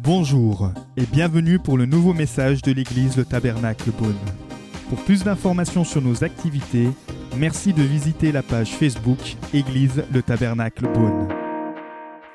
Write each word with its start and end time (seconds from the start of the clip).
Bonjour 0.00 0.70
et 0.96 1.06
bienvenue 1.06 1.58
pour 1.58 1.78
le 1.78 1.86
nouveau 1.86 2.12
message 2.12 2.62
de 2.62 2.72
l'église 2.72 3.16
Le 3.16 3.24
Tabernacle 3.24 3.90
Beaune. 3.90 4.18
Pour 4.88 5.02
plus 5.04 5.24
d'informations 5.24 5.84
sur 5.84 6.02
nos 6.02 6.22
activités, 6.22 6.88
merci 7.36 7.72
de 7.72 7.82
visiter 7.82 8.30
la 8.30 8.42
page 8.42 8.76
Facebook 8.76 9.18
Église 9.52 10.04
Le 10.12 10.22
Tabernacle 10.22 10.86
Beaune. 10.92 11.28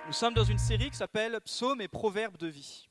Nous 0.08 0.14
sommes 0.14 0.34
dans 0.34 0.44
une 0.44 0.58
série 0.58 0.90
qui 0.90 0.98
s'appelle 0.98 1.40
Psaumes 1.46 1.82
et 1.82 1.88
Proverbes 1.88 2.38
de 2.38 2.48
vie. 2.48 2.90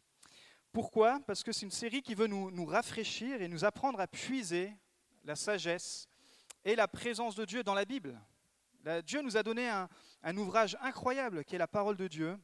Pourquoi? 0.73 1.19
Parce 1.27 1.43
que 1.43 1.51
c'est 1.51 1.67
une 1.67 1.73
série 1.73 2.03
qui 2.03 2.15
veut 2.15 2.29
nous, 2.29 2.51
nous 2.51 2.67
rafraîchir 2.67 3.43
et 3.43 3.49
nous 3.49 3.65
apprendre 3.65 3.99
à 4.01 4.07
puiser 4.07 4.73
la 5.25 5.35
sagesse 5.35 6.09
et 6.65 6.77
la 6.77 6.87
présence 6.87 7.35
de 7.35 7.45
Dieu 7.45 7.65
dans 7.65 7.75
la 7.75 7.85
Bible. 7.85 8.19
Dieu 9.05 9.21
nous 9.23 9.37
a 9.37 9.43
donné 9.43 9.69
un, 9.69 9.89
un 10.23 10.37
ouvrage 10.37 10.77
incroyable 10.81 11.45
qui 11.45 11.55
est 11.55 11.59
la 11.59 11.69
parole 11.69 11.97
de 11.97 12.09
Dieu. 12.09 12.39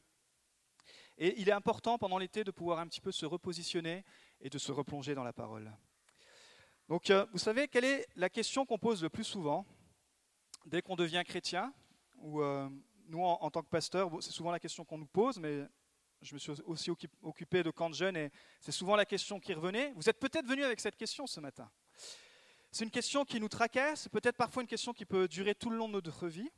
Et 1.17 1.39
il 1.39 1.47
est 1.49 1.53
important 1.53 1.97
pendant 1.97 2.17
l'été 2.17 2.43
de 2.43 2.51
pouvoir 2.51 2.79
un 2.79 2.87
petit 2.87 3.01
peu 3.01 3.11
se 3.11 3.25
repositionner 3.25 4.03
et 4.41 4.49
de 4.49 4.57
se 4.57 4.71
replonger 4.71 5.15
dans 5.15 5.23
la 5.23 5.33
parole. 5.33 5.71
Donc, 6.87 7.09
euh, 7.09 7.25
vous 7.31 7.39
savez, 7.39 7.67
quelle 7.67 7.85
est 7.85 8.07
la 8.15 8.29
question 8.29 8.65
qu'on 8.65 8.77
pose 8.77 9.01
le 9.01 9.09
plus 9.09 9.23
souvent 9.23 9.65
dès 10.65 10.81
qu'on 10.81 10.95
devient 10.95 11.23
chrétien 11.25 11.73
ou 12.17 12.41
euh, 12.41 12.69
nous, 13.07 13.21
en, 13.21 13.49
tant 13.51 13.61
que 13.61 13.69
pasteur, 13.69 14.09
c'est 14.19 14.31
souvent 14.31 14.51
la 14.51 14.59
question 14.59 14.83
qu'on 14.83 14.97
nous 14.97 15.07
pose, 15.07 15.39
mais 15.39 15.67
je 16.21 16.33
me 16.33 16.39
suis 16.39 16.51
aussi 16.65 16.89
occu- 16.89 17.09
occupé 17.21 17.61
de 17.63 17.69
camp 17.69 17.89
de 17.89 17.95
jeunes 17.95 18.17
et 18.17 18.31
c'est 18.59 18.71
souvent 18.71 18.95
la 18.95 19.05
question 19.05 19.39
qui 19.39 19.53
revenait. 19.53 19.93
Vous 19.95 20.09
êtes 20.09 20.19
peut-être 20.19 20.47
venu 20.47 20.63
avec 20.63 20.79
cette 20.79 20.95
question 20.95 21.27
ce 21.27 21.39
matin. 21.39 21.69
C'est 22.71 22.83
une 22.83 22.91
question 22.91 23.23
qui 23.25 23.39
nous 23.39 23.47
tracasse, 23.47 24.01
c'est 24.01 24.11
peut-être 24.11 24.35
parfois 24.37 24.63
une 24.63 24.67
question 24.67 24.91
qui 24.91 25.05
peut 25.05 25.27
durer 25.27 25.55
tout 25.55 25.69
le 25.69 25.77
long 25.77 25.87
de 25.87 25.93
notre 25.93 26.27
vie. 26.27 26.49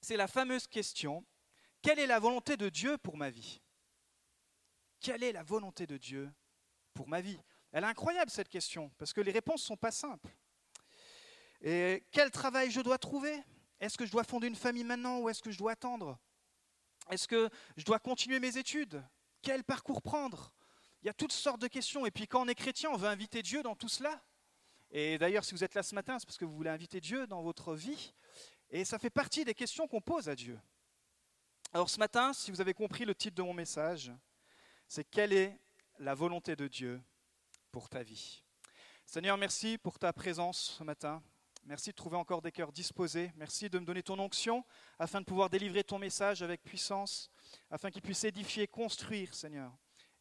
C'est 0.00 0.16
la 0.16 0.28
fameuse 0.28 0.66
question 0.66 1.24
quelle 1.82 1.98
est 1.98 2.06
la 2.06 2.18
volonté 2.18 2.56
de 2.56 2.68
Dieu 2.68 2.98
pour 2.98 3.16
ma 3.16 3.30
vie? 3.30 3.60
Quelle 5.00 5.22
est 5.22 5.32
la 5.32 5.44
volonté 5.44 5.86
de 5.86 5.96
Dieu 5.96 6.30
pour 6.92 7.08
ma 7.08 7.20
vie? 7.20 7.38
Elle 7.70 7.84
est 7.84 7.88
incroyable 7.88 8.30
cette 8.30 8.48
question, 8.48 8.90
parce 8.98 9.12
que 9.12 9.20
les 9.20 9.30
réponses 9.30 9.62
ne 9.62 9.66
sont 9.66 9.76
pas 9.76 9.92
simples. 9.92 10.28
Et 11.60 12.04
quel 12.10 12.30
travail 12.30 12.70
je 12.70 12.80
dois 12.80 12.98
trouver? 12.98 13.42
Est-ce 13.80 13.96
que 13.96 14.06
je 14.06 14.10
dois 14.10 14.24
fonder 14.24 14.48
une 14.48 14.56
famille 14.56 14.84
maintenant 14.84 15.20
ou 15.20 15.28
est-ce 15.28 15.42
que 15.42 15.50
je 15.50 15.58
dois 15.58 15.72
attendre? 15.72 16.18
Est-ce 17.10 17.28
que 17.28 17.48
je 17.76 17.84
dois 17.84 17.98
continuer 17.98 18.40
mes 18.40 18.58
études? 18.58 19.02
Quel 19.40 19.62
parcours 19.62 20.02
prendre? 20.02 20.52
Il 21.02 21.06
y 21.06 21.08
a 21.08 21.14
toutes 21.14 21.32
sortes 21.32 21.60
de 21.60 21.68
questions. 21.68 22.06
Et 22.06 22.10
puis 22.10 22.26
quand 22.26 22.42
on 22.42 22.48
est 22.48 22.54
chrétien, 22.56 22.90
on 22.90 22.96
veut 22.96 23.08
inviter 23.08 23.42
Dieu 23.42 23.62
dans 23.62 23.76
tout 23.76 23.88
cela. 23.88 24.20
Et 24.90 25.16
d'ailleurs, 25.18 25.44
si 25.44 25.54
vous 25.54 25.62
êtes 25.62 25.74
là 25.74 25.82
ce 25.82 25.94
matin, 25.94 26.18
c'est 26.18 26.26
parce 26.26 26.38
que 26.38 26.44
vous 26.44 26.56
voulez 26.56 26.70
inviter 26.70 27.00
Dieu 27.00 27.26
dans 27.26 27.42
votre 27.42 27.74
vie. 27.74 28.14
Et 28.70 28.84
ça 28.84 28.98
fait 28.98 29.10
partie 29.10 29.44
des 29.44 29.54
questions 29.54 29.88
qu'on 29.88 30.00
pose 30.00 30.28
à 30.28 30.34
Dieu. 30.34 30.60
Alors 31.72 31.88
ce 31.88 31.98
matin, 31.98 32.32
si 32.32 32.50
vous 32.50 32.60
avez 32.60 32.74
compris 32.74 33.04
le 33.04 33.14
titre 33.14 33.36
de 33.36 33.42
mon 33.42 33.54
message, 33.54 34.12
c'est 34.86 35.04
quelle 35.04 35.32
est 35.32 35.58
la 35.98 36.14
volonté 36.14 36.56
de 36.56 36.68
Dieu 36.68 37.00
pour 37.70 37.88
ta 37.88 38.02
vie? 38.02 38.42
Seigneur, 39.06 39.38
merci 39.38 39.78
pour 39.78 39.98
ta 39.98 40.12
présence 40.12 40.76
ce 40.78 40.84
matin. 40.84 41.22
Merci 41.64 41.90
de 41.90 41.94
trouver 41.94 42.16
encore 42.16 42.40
des 42.40 42.52
cœurs 42.52 42.72
disposés. 42.72 43.32
Merci 43.36 43.68
de 43.68 43.78
me 43.78 43.84
donner 43.84 44.02
ton 44.02 44.18
onction 44.18 44.64
afin 44.98 45.20
de 45.20 45.26
pouvoir 45.26 45.50
délivrer 45.50 45.84
ton 45.84 45.98
message 45.98 46.42
avec 46.42 46.62
puissance, 46.62 47.30
afin 47.70 47.90
qu'il 47.90 48.02
puisse 48.02 48.24
édifier, 48.24 48.66
construire, 48.66 49.34
Seigneur, 49.34 49.72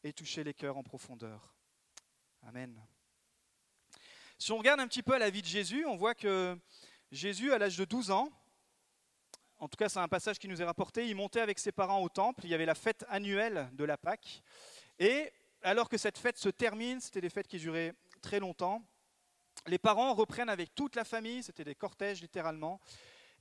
et 0.04 0.14
toucher 0.14 0.44
les 0.44 0.54
cœurs 0.54 0.78
en 0.78 0.84
profondeur. 0.84 1.56
Amen. 2.44 2.82
Si 4.38 4.52
on 4.52 4.58
regarde 4.58 4.80
un 4.80 4.88
petit 4.88 5.04
peu 5.04 5.14
à 5.14 5.20
la 5.20 5.30
vie 5.30 5.42
de 5.42 5.48
Jésus, 5.48 5.86
on 5.86 5.95
voit 5.95 6.16
que 6.16 6.58
Jésus, 7.12 7.54
à 7.54 7.58
l'âge 7.58 7.78
de 7.78 7.86
12 7.86 8.12
ans, 8.12 8.30
en 9.60 9.70
tout 9.70 9.78
cas 9.78 9.88
c'est 9.88 10.00
un 10.00 10.10
passage 10.10 10.38
qui 10.38 10.48
nous 10.48 10.62
est 10.62 10.66
rapporté, 10.66 11.08
il 11.08 11.16
montait 11.16 11.40
avec 11.40 11.58
ses 11.58 11.72
parents 11.72 12.02
au 12.02 12.10
temple, 12.10 12.42
il 12.44 12.50
y 12.50 12.54
avait 12.54 12.66
la 12.66 12.76
fête 12.76 13.06
annuelle 13.08 13.70
de 13.74 13.86
la 13.86 13.98
Pâque, 13.98 14.44
et 15.00 15.32
alors 15.62 15.88
que 15.88 15.98
cette 15.98 16.18
fête 16.18 16.38
se 16.38 16.50
termine, 16.50 17.00
c'était 17.00 17.22
des 17.22 17.30
fêtes 17.30 17.48
qui 17.48 17.60
duraient 17.60 17.94
très 18.22 18.40
longtemps, 18.40 18.84
les 19.67 19.78
parents 19.78 20.14
reprennent 20.14 20.50
avec 20.50 20.76
toute 20.76 20.96
la 20.96 21.06
famille, 21.06 21.44
c'était 21.44 21.64
des 21.64 21.76
cortèges 21.76 22.22
littéralement, 22.22 22.82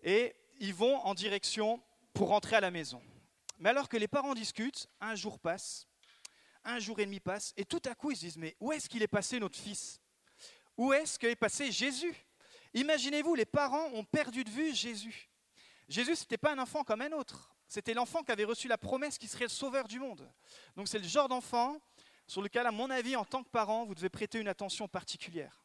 et 0.02 0.36
ils 0.60 0.74
vont 0.74 0.98
en 0.98 1.14
direction 1.14 1.82
pour 2.14 2.28
rentrer 2.28 2.56
à 2.56 2.60
la 2.60 2.70
maison. 2.70 3.02
Mais 3.58 3.70
alors 3.70 3.88
que 3.88 3.96
les 3.96 4.08
parents 4.08 4.34
discutent, 4.34 4.88
un 5.00 5.16
jour 5.16 5.40
passe, 5.40 5.88
un 6.62 6.78
jour 6.78 7.00
et 7.00 7.04
demi 7.04 7.18
passe, 7.18 7.52
et 7.56 7.64
tout 7.64 7.82
à 7.84 7.96
coup 7.96 8.12
ils 8.12 8.16
se 8.16 8.20
disent, 8.20 8.38
mais 8.38 8.54
où 8.60 8.70
est-ce 8.70 8.88
qu'il 8.88 9.02
est 9.02 9.08
passé 9.08 9.40
notre 9.40 9.58
fils? 9.58 10.00
Où 10.76 10.92
est-ce 10.92 11.18
qu'est 11.18 11.34
passé 11.34 11.72
Jésus? 11.72 12.14
Imaginez-vous, 12.76 13.34
les 13.34 13.46
parents 13.46 13.88
ont 13.94 14.04
perdu 14.04 14.44
de 14.44 14.50
vue 14.50 14.74
Jésus. 14.74 15.30
Jésus, 15.88 16.14
ce 16.14 16.22
n'était 16.24 16.36
pas 16.36 16.52
un 16.52 16.58
enfant 16.58 16.84
comme 16.84 17.00
un 17.00 17.12
autre. 17.12 17.50
C'était 17.66 17.94
l'enfant 17.94 18.22
qui 18.22 18.30
avait 18.32 18.44
reçu 18.44 18.68
la 18.68 18.76
promesse 18.76 19.16
qu'il 19.16 19.30
serait 19.30 19.46
le 19.46 19.50
sauveur 19.50 19.88
du 19.88 19.98
monde. 19.98 20.30
Donc 20.76 20.86
c'est 20.86 20.98
le 20.98 21.08
genre 21.08 21.26
d'enfant 21.26 21.80
sur 22.26 22.42
lequel, 22.42 22.66
à 22.66 22.70
mon 22.70 22.90
avis, 22.90 23.16
en 23.16 23.24
tant 23.24 23.42
que 23.42 23.48
parent, 23.48 23.86
vous 23.86 23.94
devez 23.94 24.10
prêter 24.10 24.38
une 24.38 24.48
attention 24.48 24.88
particulière. 24.88 25.64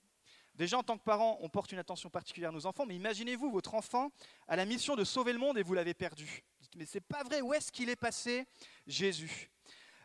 Déjà, 0.56 0.78
en 0.78 0.84
tant 0.84 0.98
que 0.98 1.04
parent, 1.04 1.38
on 1.42 1.50
porte 1.50 1.74
une 1.74 1.80
attention 1.80 2.10
particulière 2.10 2.52
à 2.52 2.54
nos 2.54 2.66
enfants, 2.66 2.86
mais 2.86 2.96
imaginez-vous, 2.96 3.52
votre 3.52 3.76
enfant 3.76 4.10
a 4.48 4.56
la 4.56 4.64
mission 4.64 4.96
de 4.96 5.04
sauver 5.04 5.34
le 5.34 5.40
monde 5.40 5.58
et 5.58 5.64
vous 5.64 5.74
l'avez 5.74 5.94
perdu. 5.94 6.46
Dites, 6.62 6.76
mais 6.78 6.86
c'est 6.86 7.02
pas 7.02 7.24
vrai, 7.24 7.42
où 7.42 7.54
est-ce 7.54 7.74
qu'il 7.74 7.90
est 7.90 7.98
passé 7.98 8.46
Jésus? 8.88 9.52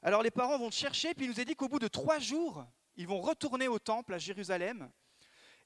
Alors 0.02 0.24
les 0.24 0.32
parents 0.32 0.58
vont 0.58 0.66
le 0.66 0.72
chercher, 0.72 1.14
puis 1.14 1.26
il 1.26 1.30
nous 1.30 1.40
est 1.40 1.44
dit 1.44 1.54
qu'au 1.54 1.68
bout 1.68 1.78
de 1.78 1.88
trois 1.88 2.18
jours, 2.18 2.66
ils 2.96 3.06
vont 3.06 3.20
retourner 3.20 3.68
au 3.68 3.78
temple 3.78 4.14
à 4.14 4.18
Jérusalem, 4.18 4.90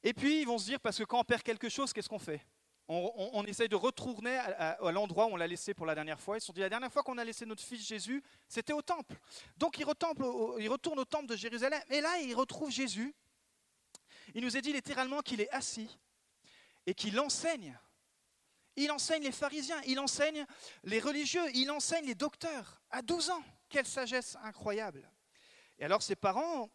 et 0.02 0.14
puis 0.14 0.40
ils 0.40 0.46
vont 0.46 0.58
se 0.58 0.64
dire, 0.64 0.80
parce 0.80 0.98
que 0.98 1.04
quand 1.04 1.20
on 1.20 1.24
perd 1.24 1.42
quelque 1.42 1.68
chose, 1.68 1.92
qu'est-ce 1.92 2.08
qu'on 2.08 2.18
fait? 2.18 2.40
On, 2.92 3.44
essaye 3.44 3.68
de 3.68 3.76
retourner 3.76 4.36
à, 4.36 4.76
l'endroit 4.90 5.26
où 5.26 5.30
on 5.30 5.36
l'a 5.36 5.46
laissé 5.46 5.74
pour 5.74 5.86
la 5.86 5.94
dernière 5.94 6.18
fois. 6.18 6.36
Ils 6.36 6.40
se 6.40 6.48
sont 6.48 6.52
dit, 6.52 6.58
la 6.58 6.68
dernière 6.68 6.92
fois 6.92 7.04
qu'on 7.04 7.18
a 7.18 7.24
laissé 7.24 7.46
notre 7.46 7.62
fils 7.62 7.86
Jésus, 7.86 8.20
c'était 8.48 8.72
au 8.72 8.82
temple. 8.82 9.14
Donc 9.56 9.78
ils, 9.78 9.84
au- 9.84 10.58
ils 10.58 10.68
retournent 10.68 10.98
au 10.98 11.04
temple 11.04 11.26
de 11.26 11.36
Jérusalem, 11.36 11.80
et 11.88 12.00
là, 12.00 12.18
ils 12.18 12.34
retrouvent 12.34 12.72
Jésus. 12.72 13.14
Il 14.34 14.42
nous 14.42 14.56
est 14.56 14.60
dit 14.60 14.72
littéralement 14.72 15.20
qu'il 15.20 15.40
est 15.40 15.50
assis 15.50 15.98
et 16.84 16.94
qu'il 16.94 17.18
enseigne. 17.20 17.78
Il 18.74 18.90
enseigne 18.90 19.22
les 19.22 19.32
pharisiens, 19.32 19.80
il 19.86 20.00
enseigne 20.00 20.44
les 20.82 20.98
religieux, 20.98 21.44
il 21.54 21.70
enseigne 21.70 22.06
les 22.06 22.14
docteurs. 22.16 22.80
À 22.90 23.02
12 23.02 23.30
ans, 23.30 23.44
quelle 23.68 23.86
sagesse 23.86 24.36
incroyable. 24.42 25.08
Et 25.78 25.84
alors 25.84 26.02
ses 26.02 26.16
parents 26.16 26.68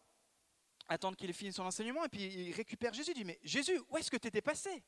attendent 0.88 1.16
qu'il 1.16 1.30
ait 1.30 1.34
fini 1.34 1.52
son 1.52 1.64
enseignement 1.64 2.04
et 2.04 2.08
puis 2.08 2.24
ils 2.24 2.52
récupèrent 2.52 2.94
Jésus. 2.94 3.12
Ils 3.12 3.14
disent, 3.14 3.24
mais 3.24 3.40
Jésus, 3.42 3.80
où 3.88 3.96
est-ce 3.96 4.10
que 4.10 4.16
tu 4.16 4.28
étais 4.28 4.42
passé? 4.42 4.84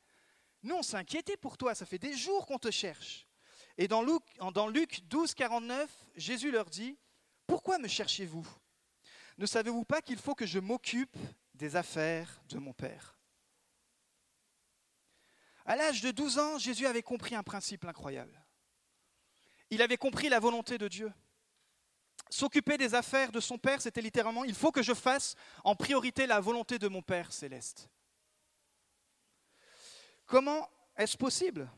Nous, 0.63 0.75
on 0.75 0.83
s'est 0.83 1.05
pour 1.41 1.57
toi, 1.57 1.75
ça 1.75 1.87
fait 1.87 1.99
des 1.99 2.17
jours 2.17 2.47
qu'on 2.47 2.59
te 2.59 2.71
cherche. 2.71 3.27
Et 3.77 3.87
dans 3.87 4.03
Luc, 4.03 4.23
dans 4.53 4.67
Luc 4.67 5.01
12, 5.05 5.35
49, 5.35 5.91
Jésus 6.17 6.51
leur 6.51 6.69
dit, 6.69 6.99
pourquoi 7.47 7.79
me 7.79 7.89
cherchez-vous? 7.89 8.47
Ne 9.39 9.47
savez-vous 9.47 9.85
pas 9.85 10.03
qu'il 10.03 10.19
faut 10.19 10.35
que 10.35 10.47
je 10.47 10.59
m'occupe 10.59 11.17
des 11.55 11.77
affaires 11.77 12.43
de 12.49 12.59
mon 12.59 12.73
Père? 12.73 13.19
À 15.65 15.77
l'âge 15.77 16.01
de 16.01 16.11
12 16.11 16.39
ans, 16.39 16.59
Jésus 16.59 16.87
avait 16.87 17.03
compris 17.03 17.35
un 17.35 17.43
principe 17.43 17.85
incroyable. 17.85 18.45
Il 19.71 19.83
avait 19.83 19.99
compris 19.99 20.29
la 20.29 20.41
volonté 20.41 20.79
de 20.79 20.89
Dieu. 20.89 21.13
S'occuper 22.31 22.77
des 22.77 22.95
affaires 22.95 23.33
de 23.33 23.41
son 23.41 23.59
Père, 23.59 23.81
c'était 23.81 24.03
littéralement, 24.03 24.45
il 24.45 24.55
faut 24.55 24.71
que 24.71 24.83
je 24.83 24.95
fasse 24.95 25.35
en 25.65 25.75
priorité 25.75 26.27
la 26.27 26.41
volonté 26.41 26.79
de 26.79 26.89
mon 26.89 27.03
Père 27.03 27.33
céleste. 27.33 27.89
Comment 30.27 30.69
est-ce 30.97 31.17
possible? 31.17 31.71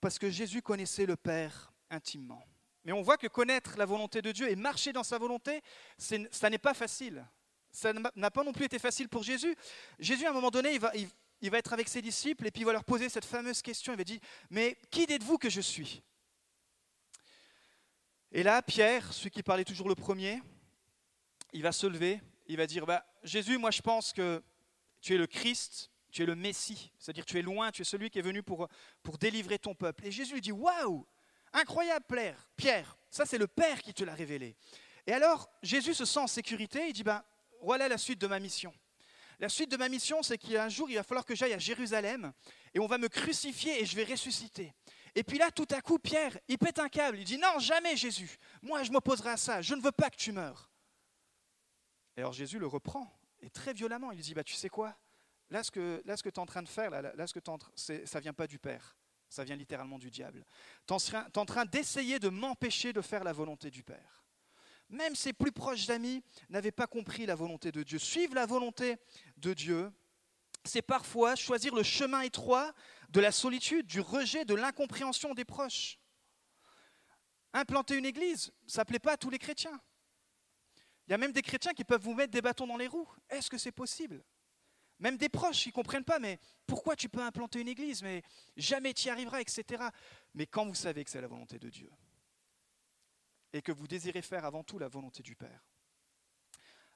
Parce 0.00 0.18
que 0.18 0.30
Jésus 0.30 0.62
connaissait 0.62 1.06
le 1.06 1.16
Père 1.16 1.72
intimement. 1.90 2.44
Mais 2.84 2.92
on 2.92 3.02
voit 3.02 3.16
que 3.16 3.28
connaître 3.28 3.76
la 3.78 3.84
volonté 3.86 4.20
de 4.20 4.32
Dieu 4.32 4.50
et 4.50 4.56
marcher 4.56 4.92
dans 4.92 5.04
sa 5.04 5.18
volonté, 5.18 5.62
ça 5.96 6.50
n'est 6.50 6.58
pas 6.58 6.74
facile. 6.74 7.24
Ça 7.70 7.92
n'a 7.92 8.30
pas 8.30 8.42
non 8.42 8.52
plus 8.52 8.64
été 8.64 8.78
facile 8.78 9.08
pour 9.08 9.22
Jésus. 9.22 9.54
Jésus, 10.00 10.26
à 10.26 10.30
un 10.30 10.34
moment 10.34 10.50
donné, 10.50 10.74
il 10.74 10.80
va, 10.80 10.90
il- 10.94 11.08
il 11.40 11.50
va 11.50 11.58
être 11.58 11.72
avec 11.72 11.88
ses 11.88 12.02
disciples 12.02 12.46
et 12.46 12.50
puis 12.50 12.62
il 12.62 12.64
va 12.64 12.72
leur 12.72 12.84
poser 12.84 13.08
cette 13.08 13.24
fameuse 13.24 13.62
question. 13.62 13.92
Il 13.92 13.96
va 13.96 14.04
dire, 14.04 14.20
mais 14.50 14.76
qui 14.90 15.06
dites-vous 15.06 15.38
que 15.38 15.48
je 15.50 15.60
suis? 15.60 16.02
Et 18.34 18.42
là, 18.42 18.62
Pierre, 18.62 19.12
celui 19.12 19.30
qui 19.30 19.42
parlait 19.42 19.64
toujours 19.64 19.90
le 19.90 19.94
premier, 19.94 20.40
il 21.52 21.62
va 21.62 21.70
se 21.70 21.86
lever, 21.86 22.18
il 22.46 22.56
va 22.56 22.66
dire, 22.66 22.86
bah, 22.86 23.04
Jésus, 23.22 23.58
moi 23.58 23.70
je 23.70 23.82
pense 23.82 24.14
que 24.14 24.42
tu 25.02 25.14
es 25.14 25.18
le 25.18 25.26
Christ, 25.26 25.90
tu 26.10 26.22
es 26.22 26.26
le 26.26 26.34
Messie, 26.34 26.90
c'est-à-dire 26.98 27.26
tu 27.26 27.38
es 27.38 27.42
loin, 27.42 27.70
tu 27.70 27.82
es 27.82 27.84
celui 27.84 28.08
qui 28.08 28.18
est 28.18 28.22
venu 28.22 28.42
pour, 28.42 28.68
délivrer 29.20 29.58
ton 29.58 29.74
peuple. 29.74 30.06
Et 30.06 30.10
Jésus 30.10 30.32
lui 30.32 30.40
dit, 30.40 30.50
waouh, 30.50 31.06
incroyable 31.52 32.06
Pierre, 32.08 32.48
Pierre, 32.56 32.96
ça 33.10 33.26
c'est 33.26 33.36
le 33.36 33.46
Père 33.46 33.82
qui 33.82 33.92
te 33.92 34.02
l'a 34.02 34.14
révélé. 34.14 34.56
Et 35.06 35.12
alors, 35.12 35.50
Jésus 35.62 35.92
se 35.92 36.06
sent 36.06 36.20
en 36.20 36.26
sécurité, 36.26 36.88
il 36.88 36.94
dit, 36.94 37.04
ben, 37.04 37.22
voilà 37.60 37.86
la 37.86 37.98
suite 37.98 38.18
de 38.18 38.26
ma 38.26 38.40
mission. 38.40 38.72
La 39.40 39.50
suite 39.50 39.70
de 39.70 39.76
ma 39.76 39.90
mission, 39.90 40.22
c'est 40.22 40.38
qu'un 40.38 40.70
jour, 40.70 40.88
il 40.88 40.94
va 40.94 41.02
falloir 41.02 41.26
que 41.26 41.34
j'aille 41.34 41.52
à 41.52 41.58
Jérusalem 41.58 42.32
et 42.72 42.78
on 42.78 42.86
va 42.86 42.96
me 42.96 43.08
crucifier 43.08 43.82
et 43.82 43.84
je 43.84 43.94
vais 43.94 44.04
ressusciter. 44.04 44.72
Et 45.14 45.22
puis 45.22 45.38
là, 45.38 45.50
tout 45.50 45.68
à 45.70 45.80
coup, 45.80 45.98
Pierre, 45.98 46.38
il 46.48 46.58
pète 46.58 46.78
un 46.78 46.88
câble. 46.88 47.18
Il 47.18 47.24
dit 47.24 47.38
Non, 47.38 47.58
jamais 47.58 47.96
Jésus. 47.96 48.38
Moi, 48.62 48.82
je 48.82 48.90
m'opposerai 48.92 49.30
à 49.30 49.36
ça. 49.36 49.60
Je 49.60 49.74
ne 49.74 49.82
veux 49.82 49.92
pas 49.92 50.10
que 50.10 50.16
tu 50.16 50.32
meurs. 50.32 50.70
Et 52.16 52.20
alors 52.20 52.32
Jésus 52.32 52.58
le 52.58 52.66
reprend, 52.66 53.10
et 53.40 53.50
très 53.50 53.72
violemment. 53.72 54.12
Il 54.12 54.20
dit 54.20 54.34
bah, 54.34 54.44
Tu 54.44 54.54
sais 54.54 54.68
quoi? 54.68 54.96
Là, 55.50 55.62
ce 55.62 55.70
que, 55.70 56.02
que 56.02 56.28
tu 56.30 56.34
es 56.34 56.38
en 56.38 56.46
train 56.46 56.62
de 56.62 56.68
faire, 56.68 56.90
là, 56.90 57.02
là, 57.02 57.26
ce 57.26 57.34
que 57.34 57.40
ça 58.06 58.20
vient 58.20 58.32
pas 58.32 58.46
du 58.46 58.58
Père. 58.58 58.96
Ça 59.28 59.44
vient 59.44 59.56
littéralement 59.56 59.98
du 59.98 60.10
diable. 60.10 60.44
Tu 60.86 60.94
es 60.94 61.38
en 61.38 61.46
train 61.46 61.64
d'essayer 61.64 62.18
de 62.18 62.28
m'empêcher 62.28 62.92
de 62.92 63.00
faire 63.00 63.24
la 63.24 63.32
volonté 63.32 63.70
du 63.70 63.82
Père. 63.82 64.24
Même 64.90 65.14
ses 65.14 65.32
plus 65.32 65.52
proches 65.52 65.88
amis 65.88 66.22
n'avaient 66.50 66.70
pas 66.70 66.86
compris 66.86 67.24
la 67.24 67.34
volonté 67.34 67.72
de 67.72 67.82
Dieu. 67.82 67.98
Suivre 67.98 68.34
la 68.34 68.44
volonté 68.44 68.96
de 69.38 69.54
Dieu, 69.54 69.90
c'est 70.64 70.82
parfois 70.82 71.34
choisir 71.34 71.74
le 71.74 71.82
chemin 71.82 72.20
étroit 72.20 72.72
de 73.12 73.20
la 73.20 73.30
solitude, 73.30 73.86
du 73.86 74.00
rejet, 74.00 74.44
de 74.46 74.54
l'incompréhension 74.54 75.34
des 75.34 75.44
proches. 75.44 75.98
Implanter 77.52 77.98
une 77.98 78.06
église, 78.06 78.52
ça 78.66 78.82
ne 78.82 78.86
plaît 78.86 78.98
pas 78.98 79.12
à 79.12 79.16
tous 79.18 79.28
les 79.28 79.38
chrétiens. 79.38 79.78
Il 81.06 81.10
y 81.10 81.14
a 81.14 81.18
même 81.18 81.32
des 81.32 81.42
chrétiens 81.42 81.74
qui 81.74 81.84
peuvent 81.84 82.00
vous 82.00 82.14
mettre 82.14 82.32
des 82.32 82.40
bâtons 82.40 82.66
dans 82.66 82.78
les 82.78 82.86
roues. 82.86 83.08
Est-ce 83.28 83.50
que 83.50 83.58
c'est 83.58 83.72
possible? 83.72 84.24
Même 84.98 85.18
des 85.18 85.28
proches 85.28 85.62
qui 85.62 85.68
ne 85.68 85.74
comprennent 85.74 86.04
pas, 86.04 86.18
mais 86.18 86.38
pourquoi 86.66 86.96
tu 86.96 87.10
peux 87.10 87.20
implanter 87.20 87.60
une 87.60 87.68
église? 87.68 88.02
Mais 88.02 88.22
jamais 88.56 88.94
tu 88.94 89.08
y 89.08 89.10
arriveras, 89.10 89.42
etc. 89.42 89.84
Mais 90.32 90.46
quand 90.46 90.64
vous 90.64 90.74
savez 90.74 91.04
que 91.04 91.10
c'est 91.10 91.20
la 91.20 91.26
volonté 91.26 91.58
de 91.58 91.68
Dieu, 91.68 91.90
et 93.52 93.60
que 93.60 93.72
vous 93.72 93.86
désirez 93.86 94.22
faire 94.22 94.46
avant 94.46 94.64
tout 94.64 94.78
la 94.78 94.88
volonté 94.88 95.22
du 95.22 95.36
Père, 95.36 95.66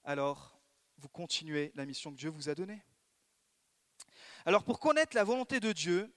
alors 0.05 0.59
vous 0.97 1.11
continuez 1.11 1.73
la 1.75 1.85
mission 1.85 2.11
que 2.11 2.17
Dieu 2.17 2.31
vous 2.31 2.49
a 2.49 2.55
donnée. 2.55 2.83
Alors 4.47 4.63
pour 4.63 4.79
connaître 4.79 5.17
la 5.17 5.25
volonté 5.25 5.59
de 5.59 5.73
Dieu, 5.73 6.11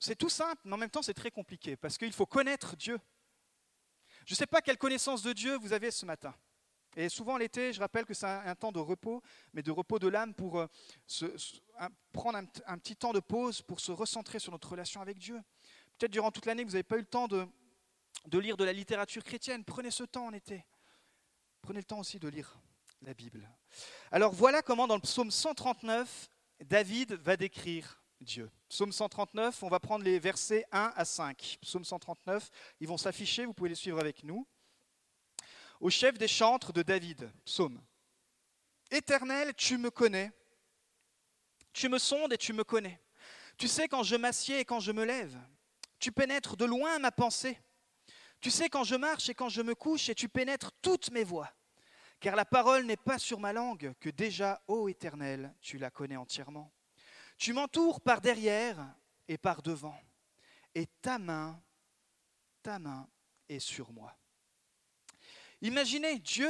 c'est 0.00 0.16
tout 0.16 0.28
simple, 0.28 0.60
mais 0.64 0.72
en 0.72 0.76
même 0.76 0.90
temps 0.90 1.00
c'est 1.00 1.14
très 1.14 1.30
compliqué, 1.30 1.76
parce 1.76 1.96
qu'il 1.96 2.12
faut 2.12 2.26
connaître 2.26 2.76
Dieu. 2.76 2.98
Je 4.26 4.34
ne 4.34 4.36
sais 4.36 4.48
pas 4.48 4.60
quelle 4.60 4.78
connaissance 4.78 5.22
de 5.22 5.32
Dieu 5.32 5.56
vous 5.58 5.72
avez 5.72 5.92
ce 5.92 6.04
matin. 6.04 6.34
Et 6.96 7.08
souvent 7.08 7.36
l'été, 7.36 7.72
je 7.72 7.78
rappelle 7.78 8.04
que 8.04 8.14
c'est 8.14 8.26
un, 8.26 8.54
temps 8.56 8.72
de 8.72 8.80
repos, 8.80 9.22
mais 9.54 9.62
de 9.62 9.70
repos 9.70 10.00
de 10.00 10.08
l'âme 10.08 10.34
pour 10.34 10.58
euh, 10.58 10.66
prendre 12.12 12.38
un, 12.66 12.78
petit 12.78 12.96
temps 12.96 13.12
de 13.12 13.20
pause 13.20 13.62
pour 13.62 13.78
se 13.78 13.92
recentrer 13.92 14.40
sur 14.40 14.50
notre 14.50 14.68
relation 14.68 15.00
avec 15.00 15.18
Dieu. 15.18 15.40
Peut-être 15.98 16.12
durant 16.12 16.32
toute 16.32 16.46
l'année, 16.46 16.64
vous 16.64 16.72
n'avez 16.72 16.82
pas 16.82 16.96
eu 16.96 17.00
le 17.00 17.06
temps 17.06 17.28
de 17.28 17.48
lire 18.38 18.56
de 18.56 18.64
la 18.64 18.72
littérature 18.72 19.22
chrétienne. 19.22 19.64
Prenez 19.64 19.92
ce 19.92 20.02
temps 20.02 20.26
en 20.26 20.32
été. 20.32 20.66
Prenez 21.62 21.78
le 21.78 21.84
temps 21.84 22.00
aussi 22.00 22.18
de 22.18 22.28
lire 22.28 22.58
la 23.02 23.14
Bible. 23.14 23.48
Alors 24.10 24.32
voilà 24.32 24.62
comment 24.62 24.86
dans 24.86 24.96
le 24.96 25.00
psaume 25.00 25.30
139, 25.30 26.28
David 26.64 27.14
va 27.14 27.36
décrire 27.36 28.02
Dieu. 28.20 28.50
Psaume 28.68 28.92
139, 28.92 29.62
on 29.62 29.68
va 29.68 29.80
prendre 29.80 30.04
les 30.04 30.18
versets 30.18 30.64
1 30.72 30.92
à 30.94 31.04
5. 31.04 31.58
Psaume 31.62 31.84
139, 31.84 32.50
ils 32.80 32.88
vont 32.88 32.96
s'afficher, 32.96 33.44
vous 33.44 33.54
pouvez 33.54 33.70
les 33.70 33.74
suivre 33.74 33.98
avec 33.98 34.24
nous 34.24 34.46
au 35.82 35.90
chef 35.90 36.16
des 36.16 36.28
chantres 36.28 36.72
de 36.72 36.82
David, 36.82 37.30
psaume. 37.44 37.82
Éternel, 38.92 39.52
tu 39.54 39.78
me 39.78 39.90
connais. 39.90 40.30
Tu 41.72 41.88
me 41.88 41.98
sondes 41.98 42.32
et 42.32 42.38
tu 42.38 42.52
me 42.52 42.62
connais. 42.62 43.02
Tu 43.58 43.66
sais 43.66 43.88
quand 43.88 44.04
je 44.04 44.14
m'assieds 44.14 44.60
et 44.60 44.64
quand 44.64 44.78
je 44.78 44.92
me 44.92 45.04
lève. 45.04 45.36
Tu 45.98 46.12
pénètres 46.12 46.56
de 46.56 46.64
loin 46.64 47.00
ma 47.00 47.10
pensée. 47.10 47.58
Tu 48.40 48.50
sais 48.50 48.68
quand 48.68 48.84
je 48.84 48.94
marche 48.94 49.28
et 49.28 49.34
quand 49.34 49.48
je 49.48 49.60
me 49.60 49.74
couche 49.74 50.08
et 50.08 50.14
tu 50.14 50.28
pénètres 50.28 50.70
toutes 50.82 51.10
mes 51.10 51.24
voies. 51.24 51.52
Car 52.22 52.36
la 52.36 52.44
parole 52.44 52.86
n'est 52.86 52.96
pas 52.96 53.18
sur 53.18 53.40
ma 53.40 53.52
langue 53.52 53.94
que 53.98 54.08
déjà, 54.08 54.62
ô 54.68 54.88
Éternel, 54.88 55.52
tu 55.60 55.76
la 55.76 55.90
connais 55.90 56.16
entièrement. 56.16 56.70
Tu 57.36 57.52
m'entoures 57.52 58.00
par 58.00 58.20
derrière 58.20 58.94
et 59.26 59.36
par 59.36 59.60
devant. 59.60 60.00
Et 60.72 60.86
ta 60.86 61.18
main, 61.18 61.60
ta 62.62 62.78
main 62.78 63.08
est 63.48 63.58
sur 63.58 63.92
moi. 63.92 64.16
Imaginez, 65.62 66.20
Dieu 66.20 66.48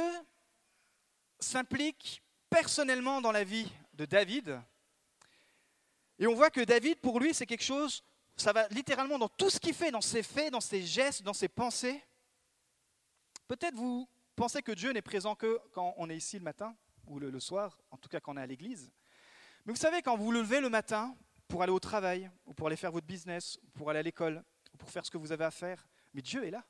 s'implique 1.39 2.21
personnellement 2.51 3.19
dans 3.19 3.31
la 3.31 3.43
vie 3.43 3.71
de 3.93 4.05
David. 4.05 4.61
Et 6.19 6.27
on 6.27 6.35
voit 6.35 6.51
que 6.51 6.61
David, 6.61 6.99
pour 6.99 7.19
lui, 7.19 7.33
c'est 7.33 7.47
quelque 7.47 7.63
chose, 7.63 8.03
ça 8.35 8.53
va 8.53 8.67
littéralement 8.67 9.17
dans 9.17 9.29
tout 9.29 9.49
ce 9.49 9.59
qu'il 9.59 9.73
fait, 9.73 9.89
dans 9.89 10.01
ses 10.01 10.21
faits, 10.21 10.51
dans 10.51 10.61
ses 10.61 10.85
gestes, 10.85 11.23
dans 11.23 11.33
ses 11.33 11.49
pensées. 11.49 11.99
Peut-être 13.47 13.73
vous 13.73 14.07
pensez 14.35 14.61
que 14.61 14.71
Dieu 14.71 14.91
n'est 14.91 15.01
présent 15.01 15.35
que 15.35 15.59
quand 15.71 15.93
on 15.97 16.09
est 16.09 16.17
ici 16.17 16.37
le 16.37 16.43
matin 16.43 16.75
ou 17.07 17.19
le, 17.19 17.39
soir, 17.39 17.79
en 17.91 17.97
tout 17.97 18.09
cas 18.09 18.19
quand 18.19 18.33
on 18.33 18.37
est 18.37 18.41
à 18.41 18.47
l'église. 18.47 18.91
Mais 19.65 19.73
vous 19.73 19.79
savez, 19.79 20.01
quand 20.01 20.17
vous 20.17 20.25
vous 20.25 20.31
levez 20.31 20.61
le 20.61 20.69
matin 20.69 21.15
pour 21.47 21.63
aller 21.63 21.71
au 21.71 21.79
travail, 21.79 22.29
ou 22.45 22.53
pour 22.53 22.67
aller 22.67 22.75
faire 22.75 22.91
votre 22.91 23.05
business, 23.05 23.59
ou 23.63 23.69
pour 23.71 23.89
aller 23.89 23.99
à 23.99 24.03
l'école, 24.03 24.43
ou 24.73 24.77
pour 24.77 24.89
faire 24.89 25.05
ce 25.05 25.11
que 25.11 25.17
vous 25.17 25.31
avez 25.31 25.45
à 25.45 25.51
faire, 25.51 25.87
mais 26.13 26.21
Dieu 26.21 26.45
est 26.45 26.51
là. 26.51 26.63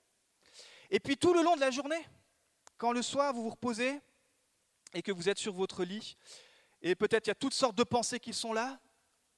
Et 0.89 0.99
puis 0.99 1.17
tout 1.17 1.33
le 1.33 1.41
long 1.41 1.55
de 1.55 1.61
la 1.61 1.71
journée, 1.71 2.05
quand 2.77 2.91
le 2.91 3.01
soir 3.01 3.33
vous 3.33 3.43
vous 3.43 3.49
reposez 3.49 3.99
et 4.93 5.01
que 5.01 5.11
vous 5.11 5.29
êtes 5.29 5.39
sur 5.39 5.53
votre 5.53 5.83
lit, 5.83 6.17
et 6.81 6.95
peut-être 6.95 7.27
il 7.27 7.29
y 7.29 7.31
a 7.31 7.35
toutes 7.35 7.53
sortes 7.53 7.75
de 7.75 7.83
pensées 7.83 8.19
qui 8.19 8.33
sont 8.33 8.53
là, 8.53 8.79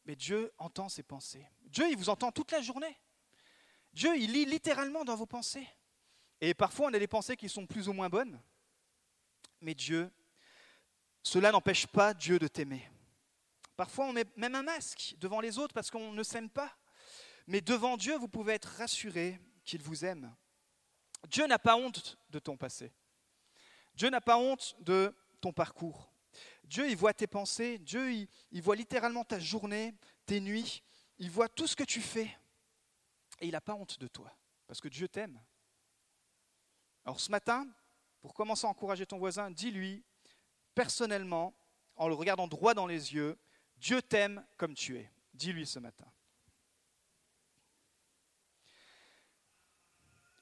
mais 0.06 0.16
Dieu 0.16 0.52
entend 0.58 0.90
ces 0.90 1.04
pensées. 1.04 1.48
Dieu, 1.64 1.90
il 1.90 1.98
vous 1.98 2.10
entend 2.10 2.32
toute 2.32 2.52
la 2.52 2.62
journée. 2.62 3.00
Dieu, 3.94 4.16
il 4.18 4.34
lit 4.34 4.46
littéralement 4.46 5.06
dans 5.06 5.16
vos 5.16 5.26
pensées. 5.26 5.68
Et 6.42 6.54
parfois, 6.54 6.88
on 6.88 6.94
a 6.94 7.00
des 7.00 7.08
pensées 7.08 7.38
qui 7.38 7.50
sont 7.50 7.66
plus 7.66 7.88
ou 7.88 7.94
moins 7.94 8.10
bonnes, 8.10 8.40
mais 9.62 9.74
Dieu, 9.74 10.12
cela 11.24 11.52
n'empêche 11.52 11.88
pas 11.88 12.14
Dieu 12.14 12.38
de 12.40 12.48
t'aimer. 12.48 12.90
Parfois, 13.76 14.06
on 14.06 14.14
met 14.14 14.26
même 14.36 14.56
un 14.56 14.64
masque 14.64 15.16
devant 15.18 15.42
les 15.42 15.58
autres 15.58 15.74
parce 15.74 15.90
qu'on 15.90 16.12
ne 16.12 16.24
s'aime 16.24 16.50
pas. 16.50 16.76
Mais 17.48 17.62
devant 17.62 17.98
Dieu, 17.98 18.18
vous 18.18 18.28
pouvez 18.28 18.54
être 18.54 18.78
rassuré 18.78 19.40
qu'il 19.64 19.82
vous 19.82 20.06
aime. 20.06 20.34
Dieu 21.28 21.46
n'a 21.48 21.60
pas 21.60 21.76
honte 21.76 22.18
de 22.30 22.40
ton 22.40 22.58
passé. 22.58 22.94
Dieu 23.96 24.10
n'a 24.10 24.22
pas 24.22 24.38
honte 24.38 24.76
de 24.80 25.16
ton 25.42 25.52
parcours. 25.52 26.12
Dieu, 26.64 26.90
il 26.90 26.98
voit 26.98 27.14
tes 27.14 27.28
pensées, 27.28 27.78
Dieu, 27.78 28.28
il, 28.52 28.62
voit 28.62 28.76
littéralement 28.76 29.24
ta 29.24 29.40
journée, 29.40 29.94
tes 30.26 30.40
nuits, 30.40 30.84
il 31.18 31.30
voit 31.30 31.50
tout 31.50 31.68
ce 31.68 31.76
que 31.76 31.84
tu 31.84 32.02
fais. 32.02 32.36
Et 33.40 33.48
il 33.48 33.52
n'a 33.52 33.62
pas 33.62 33.76
honte 33.76 34.00
de 34.00 34.08
toi, 34.08 34.32
parce 34.68 34.82
que 34.82 34.88
Dieu 34.88 35.08
t'aime. 35.08 35.40
Alors 37.06 37.20
ce 37.20 37.32
matin, 37.32 37.68
pour 38.22 38.34
commencer 38.34 38.66
à 38.66 38.70
encourager 38.70 39.06
ton 39.06 39.18
voisin, 39.18 39.52
dis-lui 39.52 40.04
personnellement, 40.74 41.56
en 41.96 42.08
le 42.08 42.16
regardant 42.16 42.48
droit 42.48 42.74
dans 42.74 42.88
les 42.88 43.14
yeux, 43.14 43.38
Dieu 43.78 44.02
t'aime 44.02 44.46
comme 44.58 44.74
tu 44.74 44.98
es. 44.98 45.12
Dis-lui 45.34 45.66
ce 45.66 45.80
matin. 45.80 46.06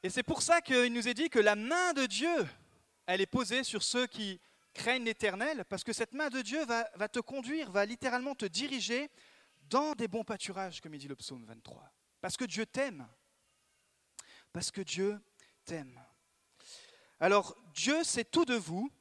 Et 0.01 0.09
c'est 0.09 0.23
pour 0.23 0.41
ça 0.41 0.61
qu'il 0.61 0.91
nous 0.93 1.07
est 1.07 1.13
dit 1.13 1.29
que 1.29 1.39
la 1.39 1.55
main 1.55 1.93
de 1.93 2.05
Dieu 2.05 2.47
elle 3.05 3.21
est 3.21 3.25
posée 3.25 3.63
sur 3.63 3.83
ceux 3.83 4.07
qui 4.07 4.39
craignent 4.73 5.03
l'Éternel, 5.03 5.65
parce 5.65 5.83
que 5.83 5.93
cette 5.93 6.13
main 6.13 6.29
de 6.29 6.41
Dieu 6.41 6.65
va, 6.65 7.09
te 7.09 7.19
conduire, 7.19 7.71
va 7.71 7.85
littéralement 7.85 8.33
te 8.33 8.45
diriger 8.45 9.09
dans 9.69 9.93
des 9.93 10.07
bons 10.07 10.23
pâturages, 10.23 10.81
comme 10.81 10.93
il 10.93 10.99
dit 10.99 11.07
le 11.07 11.15
psaume 11.15 11.45
23. 11.45 11.91
Parce 12.21 12.37
que 12.37 12.45
Dieu 12.45 12.65
t'aime. 12.65 13.07
Parce 14.51 14.71
que 14.71 14.81
Dieu 14.81 15.19
t'aime. 15.65 15.99
Alors, 17.23 17.55
Dieu 17.73 18.03
sait 18.03 18.25
tout 18.25 18.43
de 18.43 18.55
vous, 18.55 18.91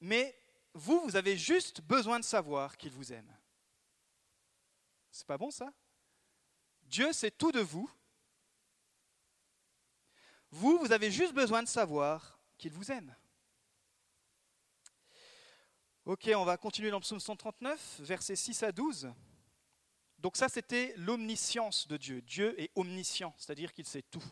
mais 0.00 0.40
vous, 0.72 1.00
vous 1.00 1.16
avez 1.16 1.36
juste 1.36 1.80
besoin 1.80 2.20
de 2.20 2.24
savoir 2.24 2.76
qu'il 2.76 2.92
vous 2.92 3.12
aime. 3.12 3.36
C'est 5.10 5.26
pas 5.26 5.36
bon 5.36 5.50
ça? 5.50 5.72
Dieu 6.84 7.12
sait 7.12 7.32
tout 7.32 7.50
de 7.50 7.58
vous. 7.58 7.90
Vous, 10.52 10.78
vous 10.78 10.92
avez 10.92 11.10
juste 11.10 11.32
besoin 11.32 11.64
de 11.64 11.68
savoir 11.68 12.38
qu'il 12.56 12.70
vous 12.70 12.92
aime. 12.92 13.12
Ok, 16.04 16.30
on 16.36 16.44
va 16.44 16.56
continuer 16.56 16.92
dans 16.92 16.98
le 16.98 17.02
psaume 17.02 17.18
139, 17.18 17.98
versets 18.02 18.36
6 18.36 18.62
à 18.62 18.70
12. 18.70 19.12
Donc 20.20 20.36
ça, 20.36 20.48
c'était 20.48 20.94
l'omniscience 20.98 21.88
de 21.88 21.96
Dieu. 21.96 22.22
Dieu 22.22 22.54
est 22.60 22.70
omniscient, 22.76 23.34
c'est-à-dire 23.38 23.72
qu'il 23.72 23.86
sait 23.86 24.02
tout. 24.02 24.22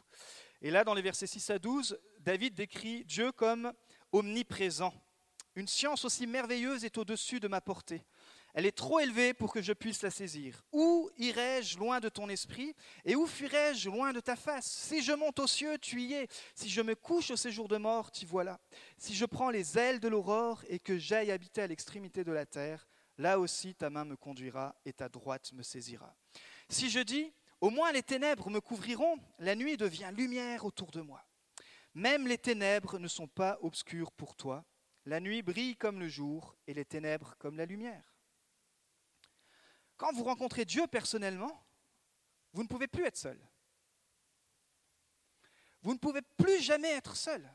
Et 0.62 0.70
là, 0.70 0.84
dans 0.84 0.94
les 0.94 1.02
versets 1.02 1.26
6 1.26 1.50
à 1.50 1.58
12, 1.58 1.98
David 2.20 2.54
décrit 2.54 3.04
Dieu 3.04 3.32
comme 3.32 3.72
omniprésent. 4.12 4.92
Une 5.54 5.68
science 5.68 6.04
aussi 6.04 6.26
merveilleuse 6.26 6.84
est 6.84 6.98
au-dessus 6.98 7.40
de 7.40 7.48
ma 7.48 7.60
portée. 7.60 8.04
Elle 8.52 8.66
est 8.66 8.76
trop 8.76 8.98
élevée 8.98 9.32
pour 9.32 9.52
que 9.52 9.62
je 9.62 9.72
puisse 9.72 10.02
la 10.02 10.10
saisir. 10.10 10.64
Où 10.72 11.08
irai-je 11.18 11.78
loin 11.78 12.00
de 12.00 12.08
ton 12.08 12.28
esprit 12.28 12.74
et 13.04 13.14
où 13.14 13.26
fuirai-je 13.26 13.88
loin 13.88 14.12
de 14.12 14.20
ta 14.20 14.36
face? 14.36 14.66
Si 14.66 15.02
je 15.02 15.12
monte 15.12 15.38
aux 15.38 15.46
cieux, 15.46 15.78
tu 15.78 16.02
y 16.02 16.14
es. 16.14 16.28
Si 16.54 16.68
je 16.68 16.80
me 16.80 16.94
couche 16.94 17.30
au 17.30 17.36
séjour 17.36 17.68
de 17.68 17.76
mort, 17.76 18.10
t'y 18.10 18.24
voilà. 18.24 18.60
Si 18.98 19.14
je 19.14 19.24
prends 19.24 19.50
les 19.50 19.78
ailes 19.78 20.00
de 20.00 20.08
l'aurore 20.08 20.64
et 20.68 20.80
que 20.80 20.98
j'aille 20.98 21.30
habiter 21.30 21.62
à 21.62 21.68
l'extrémité 21.68 22.24
de 22.24 22.32
la 22.32 22.44
terre, 22.44 22.88
là 23.18 23.38
aussi 23.38 23.74
ta 23.74 23.88
main 23.88 24.04
me 24.04 24.16
conduira 24.16 24.74
et 24.84 24.92
ta 24.92 25.08
droite 25.08 25.52
me 25.52 25.62
saisira. 25.62 26.16
Si 26.68 26.90
je 26.90 27.00
dis, 27.00 27.32
au 27.60 27.70
moins 27.70 27.92
les 27.92 28.02
ténèbres 28.02 28.50
me 28.50 28.60
couvriront, 28.60 29.18
la 29.38 29.54
nuit 29.54 29.76
devient 29.76 30.10
lumière 30.14 30.64
autour 30.64 30.90
de 30.90 31.00
moi. 31.00 31.24
Même 31.94 32.26
les 32.26 32.38
ténèbres 32.38 32.98
ne 32.98 33.08
sont 33.08 33.28
pas 33.28 33.58
obscures 33.62 34.12
pour 34.12 34.36
toi. 34.36 34.64
La 35.06 35.20
nuit 35.20 35.42
brille 35.42 35.76
comme 35.76 35.98
le 35.98 36.08
jour 36.08 36.56
et 36.66 36.74
les 36.74 36.84
ténèbres 36.84 37.34
comme 37.38 37.56
la 37.56 37.66
lumière. 37.66 38.14
Quand 39.96 40.12
vous 40.12 40.24
rencontrez 40.24 40.64
Dieu 40.64 40.86
personnellement, 40.86 41.66
vous 42.52 42.62
ne 42.62 42.68
pouvez 42.68 42.88
plus 42.88 43.04
être 43.04 43.16
seul. 43.16 43.38
Vous 45.82 45.92
ne 45.92 45.98
pouvez 45.98 46.22
plus 46.22 46.60
jamais 46.60 46.90
être 46.90 47.16
seul. 47.16 47.48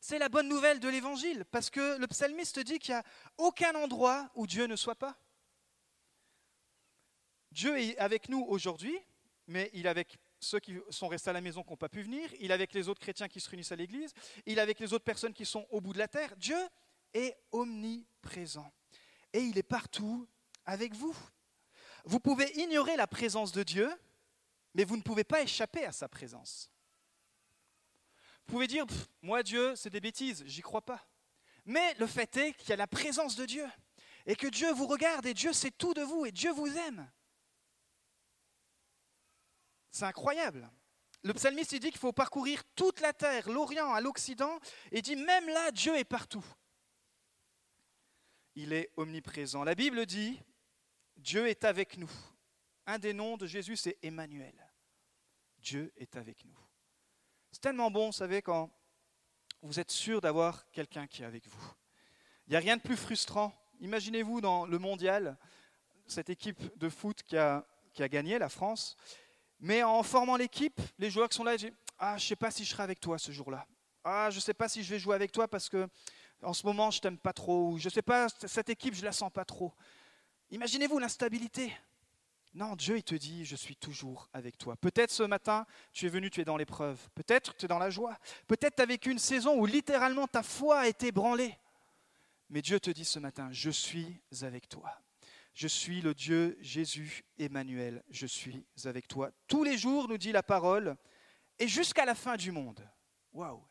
C'est 0.00 0.18
la 0.18 0.28
bonne 0.28 0.48
nouvelle 0.48 0.80
de 0.80 0.88
l'Évangile, 0.88 1.46
parce 1.50 1.70
que 1.70 1.96
le 1.96 2.06
psalmiste 2.06 2.58
dit 2.58 2.78
qu'il 2.78 2.94
n'y 2.94 3.00
a 3.00 3.04
aucun 3.38 3.74
endroit 3.74 4.30
où 4.34 4.46
Dieu 4.46 4.66
ne 4.66 4.76
soit 4.76 4.94
pas. 4.94 5.16
Dieu 7.54 7.78
est 7.78 7.96
avec 7.98 8.28
nous 8.28 8.44
aujourd'hui, 8.48 8.98
mais 9.46 9.70
il 9.74 9.86
est 9.86 9.88
avec 9.88 10.18
ceux 10.40 10.58
qui 10.58 10.76
sont 10.90 11.06
restés 11.06 11.30
à 11.30 11.32
la 11.32 11.40
maison 11.40 11.62
qui 11.62 11.70
n'ont 11.70 11.76
pas 11.76 11.88
pu 11.88 12.02
venir, 12.02 12.28
il 12.40 12.50
est 12.50 12.54
avec 12.54 12.74
les 12.74 12.88
autres 12.88 13.00
chrétiens 13.00 13.28
qui 13.28 13.40
se 13.40 13.48
réunissent 13.48 13.70
à 13.70 13.76
l'église, 13.76 14.12
il 14.44 14.58
est 14.58 14.60
avec 14.60 14.80
les 14.80 14.92
autres 14.92 15.04
personnes 15.04 15.32
qui 15.32 15.46
sont 15.46 15.64
au 15.70 15.80
bout 15.80 15.92
de 15.92 15.98
la 15.98 16.08
terre. 16.08 16.36
Dieu 16.36 16.58
est 17.14 17.36
omniprésent. 17.52 18.70
Et 19.32 19.40
il 19.40 19.56
est 19.56 19.62
partout 19.62 20.26
avec 20.66 20.94
vous. 20.94 21.16
Vous 22.04 22.18
pouvez 22.18 22.50
ignorer 22.58 22.96
la 22.96 23.06
présence 23.06 23.52
de 23.52 23.62
Dieu, 23.62 23.88
mais 24.74 24.84
vous 24.84 24.96
ne 24.96 25.02
pouvez 25.02 25.24
pas 25.24 25.40
échapper 25.40 25.84
à 25.84 25.92
sa 25.92 26.08
présence. 26.08 26.70
Vous 28.46 28.54
pouvez 28.54 28.66
dire, 28.66 28.84
moi 29.22 29.44
Dieu, 29.44 29.76
c'est 29.76 29.90
des 29.90 30.00
bêtises, 30.00 30.42
j'y 30.44 30.60
crois 30.60 30.82
pas. 30.82 31.06
Mais 31.64 31.94
le 31.94 32.08
fait 32.08 32.36
est 32.36 32.52
qu'il 32.54 32.70
y 32.70 32.72
a 32.72 32.76
la 32.76 32.88
présence 32.88 33.36
de 33.36 33.46
Dieu, 33.46 33.66
et 34.26 34.34
que 34.34 34.48
Dieu 34.48 34.72
vous 34.72 34.88
regarde, 34.88 35.24
et 35.24 35.34
Dieu 35.34 35.52
sait 35.52 35.70
tout 35.70 35.94
de 35.94 36.02
vous, 36.02 36.26
et 36.26 36.32
Dieu 36.32 36.52
vous 36.52 36.76
aime. 36.76 37.08
C'est 39.94 40.06
incroyable. 40.06 40.68
Le 41.22 41.32
psalmiste 41.34 41.76
dit 41.76 41.90
qu'il 41.92 42.00
faut 42.00 42.12
parcourir 42.12 42.64
toute 42.74 43.00
la 43.00 43.12
terre, 43.12 43.48
l'Orient 43.48 43.94
à 43.94 44.00
l'Occident, 44.00 44.58
et 44.90 45.02
dit 45.02 45.14
même 45.14 45.46
là, 45.46 45.70
Dieu 45.70 45.96
est 45.96 46.04
partout. 46.04 46.44
Il 48.56 48.72
est 48.72 48.90
omniprésent. 48.96 49.62
La 49.62 49.76
Bible 49.76 50.04
dit, 50.04 50.42
Dieu 51.16 51.46
est 51.46 51.64
avec 51.64 51.96
nous. 51.96 52.10
Un 52.86 52.98
des 52.98 53.12
noms 53.12 53.36
de 53.36 53.46
Jésus, 53.46 53.76
c'est 53.76 53.96
Emmanuel. 54.02 54.52
Dieu 55.58 55.92
est 55.96 56.16
avec 56.16 56.44
nous. 56.44 56.58
C'est 57.52 57.60
tellement 57.60 57.92
bon, 57.92 58.06
vous 58.06 58.12
savez, 58.12 58.42
quand 58.42 58.70
vous 59.62 59.78
êtes 59.78 59.92
sûr 59.92 60.20
d'avoir 60.20 60.68
quelqu'un 60.72 61.06
qui 61.06 61.22
est 61.22 61.26
avec 61.26 61.46
vous. 61.46 61.72
Il 62.48 62.50
n'y 62.50 62.56
a 62.56 62.60
rien 62.60 62.76
de 62.76 62.82
plus 62.82 62.96
frustrant. 62.96 63.54
Imaginez-vous 63.78 64.40
dans 64.40 64.66
le 64.66 64.78
mondial, 64.80 65.38
cette 66.08 66.30
équipe 66.30 66.76
de 66.76 66.88
foot 66.88 67.22
qui 67.22 67.36
a 67.36 67.64
gagné, 67.96 68.40
la 68.40 68.48
France, 68.48 68.96
mais 69.60 69.82
en 69.82 70.02
formant 70.02 70.36
l'équipe, 70.36 70.80
les 70.98 71.10
joueurs 71.10 71.28
qui 71.28 71.36
sont 71.36 71.44
là, 71.44 71.54
ils 71.54 71.58
disent 71.58 71.72
Ah, 71.98 72.16
je 72.18 72.24
ne 72.24 72.28
sais 72.28 72.36
pas 72.36 72.50
si 72.50 72.64
je 72.64 72.70
serai 72.70 72.82
avec 72.82 73.00
toi 73.00 73.18
ce 73.18 73.32
jour-là. 73.32 73.66
Ah, 74.04 74.28
je 74.30 74.36
ne 74.36 74.40
sais 74.40 74.54
pas 74.54 74.68
si 74.68 74.82
je 74.82 74.90
vais 74.90 74.98
jouer 74.98 75.14
avec 75.14 75.32
toi 75.32 75.48
parce 75.48 75.68
que 75.68 75.88
en 76.42 76.52
ce 76.52 76.66
moment, 76.66 76.90
je 76.90 77.00
t'aime 77.00 77.18
pas 77.18 77.32
trop. 77.32 77.78
je 77.78 77.86
ne 77.86 77.90
sais 77.90 78.02
pas, 78.02 78.28
cette 78.28 78.68
équipe, 78.68 78.94
je 78.94 79.04
la 79.04 79.12
sens 79.12 79.32
pas 79.32 79.44
trop. 79.44 79.72
Imaginez-vous 80.50 80.98
l'instabilité. 80.98 81.72
Non, 82.52 82.76
Dieu, 82.76 82.98
il 82.98 83.02
te 83.02 83.14
dit, 83.16 83.44
je 83.44 83.56
suis 83.56 83.74
toujours 83.74 84.28
avec 84.32 84.58
toi. 84.58 84.76
Peut-être 84.76 85.10
ce 85.10 85.24
matin, 85.24 85.66
tu 85.92 86.06
es 86.06 86.08
venu, 86.08 86.30
tu 86.30 86.40
es 86.40 86.44
dans 86.44 86.56
l'épreuve. 86.56 86.98
Peut-être 87.14 87.56
tu 87.56 87.64
es 87.64 87.68
dans 87.68 87.80
la 87.80 87.90
joie. 87.90 88.16
Peut-être 88.46 88.76
tu 88.76 88.82
as 88.82 88.86
vécu 88.86 89.10
une 89.10 89.18
saison 89.18 89.58
où 89.58 89.66
littéralement 89.66 90.28
ta 90.28 90.42
foi 90.42 90.80
a 90.80 90.86
été 90.86 91.10
branlée. 91.10 91.58
Mais 92.50 92.62
Dieu 92.62 92.78
te 92.78 92.90
dit 92.90 93.04
ce 93.04 93.18
matin, 93.18 93.48
je 93.50 93.70
suis 93.70 94.20
avec 94.42 94.68
toi. 94.68 95.03
Je 95.54 95.68
suis 95.68 96.00
le 96.00 96.14
Dieu 96.14 96.56
Jésus 96.60 97.24
Emmanuel, 97.38 98.02
je 98.10 98.26
suis 98.26 98.66
avec 98.84 99.06
toi. 99.06 99.30
Tous 99.46 99.62
les 99.62 99.78
jours, 99.78 100.08
nous 100.08 100.18
dit 100.18 100.32
la 100.32 100.42
parole, 100.42 100.96
et 101.60 101.68
jusqu'à 101.68 102.04
la 102.04 102.16
fin 102.16 102.36
du 102.36 102.50
monde. 102.50 102.84
Waouh 103.32 103.64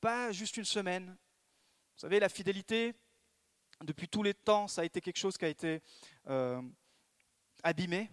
Pas 0.00 0.32
juste 0.32 0.56
une 0.56 0.64
semaine. 0.64 1.06
Vous 1.06 2.00
savez, 2.00 2.18
la 2.18 2.30
fidélité, 2.30 2.94
depuis 3.84 4.08
tous 4.08 4.22
les 4.22 4.32
temps, 4.32 4.66
ça 4.68 4.80
a 4.80 4.84
été 4.86 5.02
quelque 5.02 5.18
chose 5.18 5.36
qui 5.36 5.44
a 5.44 5.48
été 5.48 5.82
euh, 6.28 6.62
abîmé, 7.62 8.10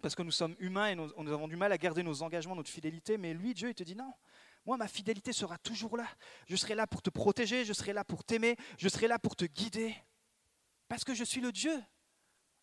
parce 0.00 0.14
que 0.14 0.22
nous 0.22 0.30
sommes 0.30 0.54
humains 0.60 0.90
et 0.90 0.94
nous, 0.94 1.10
nous, 1.16 1.32
avons 1.32 1.48
du 1.48 1.56
mal 1.56 1.72
à 1.72 1.78
garder 1.78 2.04
nos 2.04 2.22
engagements, 2.22 2.54
notre 2.54 2.70
fidélité, 2.70 3.18
mais 3.18 3.34
lui, 3.34 3.52
Dieu, 3.52 3.68
il 3.68 3.74
te 3.74 3.82
dit 3.82 3.96
non. 3.96 4.12
Moi, 4.64 4.76
ma 4.76 4.86
fidélité 4.86 5.32
sera 5.32 5.58
toujours 5.58 5.96
là. 5.96 6.06
Je 6.46 6.54
serai 6.54 6.76
là 6.76 6.86
pour 6.86 7.02
te 7.02 7.10
protéger, 7.10 7.64
je 7.64 7.72
serai 7.72 7.92
là 7.92 8.04
pour 8.04 8.22
t'aimer, 8.22 8.56
je 8.78 8.88
serai 8.88 9.08
là 9.08 9.18
pour 9.18 9.34
te 9.34 9.44
guider. 9.44 9.96
Parce 10.86 11.02
que 11.02 11.14
je 11.14 11.24
suis 11.24 11.40
le 11.40 11.50
Dieu 11.50 11.82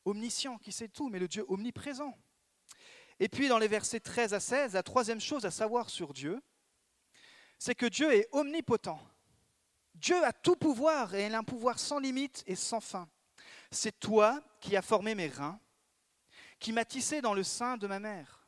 omniscient, 0.09 0.57
qui 0.57 0.71
sait 0.71 0.89
tout, 0.89 1.09
mais 1.09 1.19
le 1.19 1.27
Dieu 1.27 1.45
omniprésent. 1.47 2.17
Et 3.19 3.29
puis 3.29 3.47
dans 3.47 3.57
les 3.57 3.67
versets 3.67 3.99
13 3.99 4.33
à 4.33 4.39
16, 4.39 4.73
la 4.73 4.83
troisième 4.83 5.19
chose 5.19 5.45
à 5.45 5.51
savoir 5.51 5.89
sur 5.89 6.13
Dieu, 6.13 6.41
c'est 7.57 7.75
que 7.75 7.85
Dieu 7.85 8.13
est 8.13 8.29
omnipotent. 8.31 8.99
Dieu 9.95 10.23
a 10.23 10.31
tout 10.31 10.55
pouvoir 10.55 11.13
et 11.13 11.25
il 11.25 11.35
a 11.35 11.39
un 11.39 11.43
pouvoir 11.43 11.77
sans 11.77 11.99
limite 11.99 12.43
et 12.47 12.55
sans 12.55 12.79
fin. 12.79 13.09
C'est 13.71 13.99
toi 13.99 14.41
qui 14.61 14.77
as 14.77 14.81
formé 14.81 15.13
mes 15.13 15.27
reins, 15.27 15.59
qui 16.59 16.71
m'as 16.71 16.85
tissé 16.85 17.21
dans 17.21 17.33
le 17.33 17.43
sein 17.43 17.77
de 17.77 17.87
ma 17.87 17.99
mère. 17.99 18.47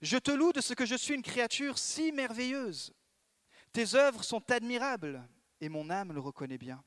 Je 0.00 0.16
te 0.16 0.30
loue 0.30 0.52
de 0.52 0.60
ce 0.60 0.74
que 0.74 0.86
je 0.86 0.94
suis 0.94 1.14
une 1.14 1.22
créature 1.22 1.78
si 1.78 2.12
merveilleuse. 2.12 2.94
Tes 3.72 3.94
œuvres 3.94 4.24
sont 4.24 4.50
admirables 4.50 5.26
et 5.60 5.68
mon 5.68 5.90
âme 5.90 6.12
le 6.12 6.20
reconnaît 6.20 6.58
bien. 6.58 6.82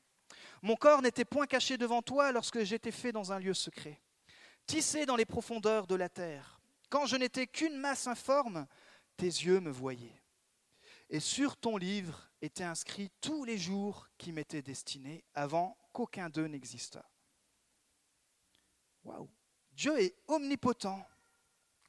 Mon 0.62 0.76
corps 0.76 1.02
n'était 1.02 1.24
point 1.24 1.46
caché 1.46 1.76
devant 1.76 2.02
toi 2.02 2.32
lorsque 2.32 2.62
j'étais 2.64 2.90
fait 2.90 3.12
dans 3.12 3.32
un 3.32 3.38
lieu 3.38 3.54
secret, 3.54 4.00
tissé 4.66 5.06
dans 5.06 5.16
les 5.16 5.26
profondeurs 5.26 5.86
de 5.86 5.94
la 5.94 6.08
terre. 6.08 6.60
Quand 6.90 7.06
je 7.06 7.16
n'étais 7.16 7.46
qu'une 7.46 7.76
masse 7.76 8.06
informe, 8.06 8.66
tes 9.16 9.26
yeux 9.26 9.60
me 9.60 9.70
voyaient. 9.70 10.22
Et 11.10 11.20
sur 11.20 11.56
ton 11.56 11.76
livre 11.76 12.28
étaient 12.42 12.64
inscrits 12.64 13.10
tous 13.20 13.44
les 13.44 13.58
jours 13.58 14.08
qui 14.18 14.32
m'étaient 14.32 14.62
destinés 14.62 15.24
avant 15.34 15.76
qu'aucun 15.92 16.28
d'eux 16.28 16.46
n'existât. 16.46 17.08
Waouh! 19.04 19.28
Dieu 19.72 19.98
est 20.00 20.16
omnipotent 20.26 21.06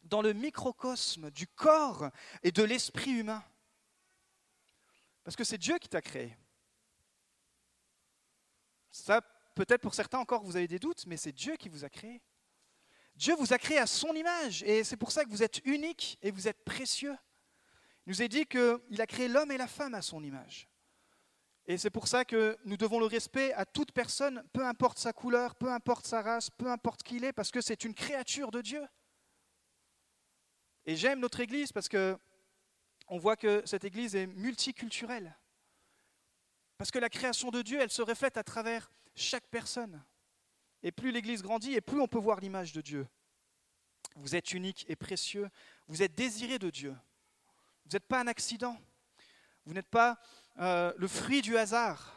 dans 0.03 0.21
le 0.21 0.33
microcosme 0.33 1.31
du 1.31 1.47
corps 1.47 2.09
et 2.43 2.51
de 2.51 2.63
l'esprit 2.63 3.11
humain. 3.11 3.43
Parce 5.23 5.35
que 5.35 5.43
c'est 5.43 5.57
Dieu 5.57 5.77
qui 5.79 5.89
t'a 5.89 6.01
créé. 6.01 6.35
Ça, 8.91 9.21
peut-être 9.55 9.81
pour 9.81 9.93
certains 9.93 10.19
encore, 10.19 10.43
vous 10.43 10.55
avez 10.55 10.67
des 10.67 10.79
doutes, 10.79 11.05
mais 11.05 11.17
c'est 11.17 11.31
Dieu 11.31 11.55
qui 11.55 11.69
vous 11.69 11.85
a 11.85 11.89
créé. 11.89 12.21
Dieu 13.15 13.35
vous 13.35 13.53
a 13.53 13.57
créé 13.57 13.77
à 13.77 13.87
son 13.87 14.13
image, 14.13 14.63
et 14.63 14.83
c'est 14.83 14.97
pour 14.97 15.11
ça 15.11 15.25
que 15.25 15.29
vous 15.29 15.43
êtes 15.43 15.59
unique 15.65 16.17
et 16.21 16.31
vous 16.31 16.47
êtes 16.47 16.63
précieux. 16.63 17.15
Il 18.05 18.11
nous 18.11 18.21
a 18.21 18.27
dit 18.27 18.45
qu'il 18.45 19.01
a 19.01 19.05
créé 19.05 19.27
l'homme 19.27 19.51
et 19.51 19.57
la 19.57 19.67
femme 19.67 19.93
à 19.93 20.01
son 20.01 20.23
image. 20.23 20.69
Et 21.65 21.77
c'est 21.77 21.91
pour 21.91 22.07
ça 22.07 22.25
que 22.25 22.57
nous 22.65 22.77
devons 22.77 22.99
le 22.99 23.05
respect 23.05 23.53
à 23.53 23.65
toute 23.65 23.91
personne, 23.91 24.43
peu 24.53 24.65
importe 24.65 24.97
sa 24.97 25.13
couleur, 25.13 25.55
peu 25.55 25.71
importe 25.71 26.07
sa 26.07 26.21
race, 26.21 26.49
peu 26.49 26.71
importe 26.71 27.03
qui 27.03 27.17
il 27.17 27.23
est, 27.23 27.33
parce 27.33 27.51
que 27.51 27.61
c'est 27.61 27.83
une 27.83 27.93
créature 27.93 28.49
de 28.49 28.61
Dieu. 28.61 28.83
Et 30.85 30.95
j'aime 30.95 31.19
notre 31.19 31.41
Église 31.41 31.71
parce 31.71 31.87
que 31.87 32.17
on 33.07 33.17
voit 33.17 33.35
que 33.35 33.61
cette 33.65 33.83
Église 33.83 34.15
est 34.15 34.27
multiculturelle. 34.27 35.37
Parce 36.79 36.91
que 36.91 36.97
la 36.97 37.09
création 37.09 37.51
de 37.51 37.61
Dieu, 37.61 37.81
elle 37.81 37.91
se 37.91 38.01
reflète 38.01 38.37
à 38.37 38.43
travers 38.43 38.89
chaque 39.13 39.45
personne. 39.47 40.01
Et 40.81 40.93
plus 40.93 41.11
l'Église 41.11 41.41
grandit, 41.41 41.73
et 41.73 41.81
plus 41.81 41.99
on 41.99 42.07
peut 42.07 42.17
voir 42.17 42.39
l'image 42.39 42.71
de 42.71 42.79
Dieu. 42.79 43.05
Vous 44.15 44.33
êtes 44.33 44.53
unique 44.53 44.85
et 44.87 44.95
précieux. 44.95 45.49
Vous 45.87 46.01
êtes 46.03 46.15
désiré 46.15 46.57
de 46.57 46.69
Dieu. 46.69 46.95
Vous 47.83 47.91
n'êtes 47.91 48.05
pas 48.05 48.21
un 48.21 48.27
accident. 48.27 48.79
Vous 49.65 49.73
n'êtes 49.73 49.89
pas 49.89 50.21
euh, 50.59 50.93
le 50.95 51.09
fruit 51.09 51.41
du 51.41 51.57
hasard. 51.57 52.15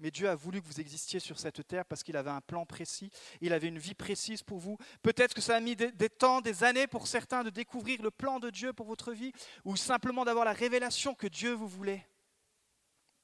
Mais 0.00 0.10
Dieu 0.10 0.28
a 0.28 0.34
voulu 0.34 0.60
que 0.60 0.66
vous 0.66 0.80
existiez 0.80 1.20
sur 1.20 1.38
cette 1.38 1.64
terre 1.64 1.84
parce 1.84 2.02
qu'il 2.02 2.16
avait 2.16 2.30
un 2.30 2.40
plan 2.40 2.66
précis, 2.66 3.12
il 3.40 3.52
avait 3.52 3.68
une 3.68 3.78
vie 3.78 3.94
précise 3.94 4.42
pour 4.42 4.58
vous. 4.58 4.76
Peut-être 5.02 5.34
que 5.34 5.40
ça 5.40 5.54
a 5.54 5.60
mis 5.60 5.76
des, 5.76 5.92
des, 5.92 6.10
temps, 6.10 6.40
des 6.40 6.64
années 6.64 6.88
pour 6.88 7.06
certains 7.06 7.44
de 7.44 7.50
découvrir 7.50 8.02
le 8.02 8.10
plan 8.10 8.40
de 8.40 8.50
Dieu 8.50 8.72
pour 8.72 8.86
votre 8.86 9.12
vie, 9.12 9.32
ou 9.64 9.76
simplement 9.76 10.24
d'avoir 10.24 10.44
la 10.44 10.52
révélation 10.52 11.14
que 11.14 11.28
Dieu 11.28 11.52
vous 11.52 11.68
voulait 11.68 12.04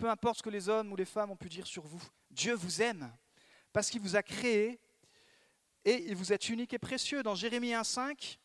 peu 0.00 0.08
importe 0.08 0.38
ce 0.38 0.42
que 0.42 0.50
les 0.50 0.68
hommes 0.70 0.90
ou 0.90 0.96
les 0.96 1.04
femmes 1.04 1.30
ont 1.30 1.36
pu 1.36 1.50
dire 1.50 1.66
sur 1.66 1.84
vous. 1.84 2.02
Dieu 2.30 2.54
vous 2.54 2.80
aime 2.80 3.12
parce 3.72 3.90
qu'il 3.90 4.00
vous 4.00 4.16
a 4.16 4.22
créé 4.22 4.80
et 5.84 6.14
vous 6.14 6.32
êtes 6.32 6.48
unique 6.48 6.72
et 6.72 6.78
précieux. 6.78 7.22
Dans 7.22 7.34
Jérémie 7.34 7.72
1,5, 7.72 8.38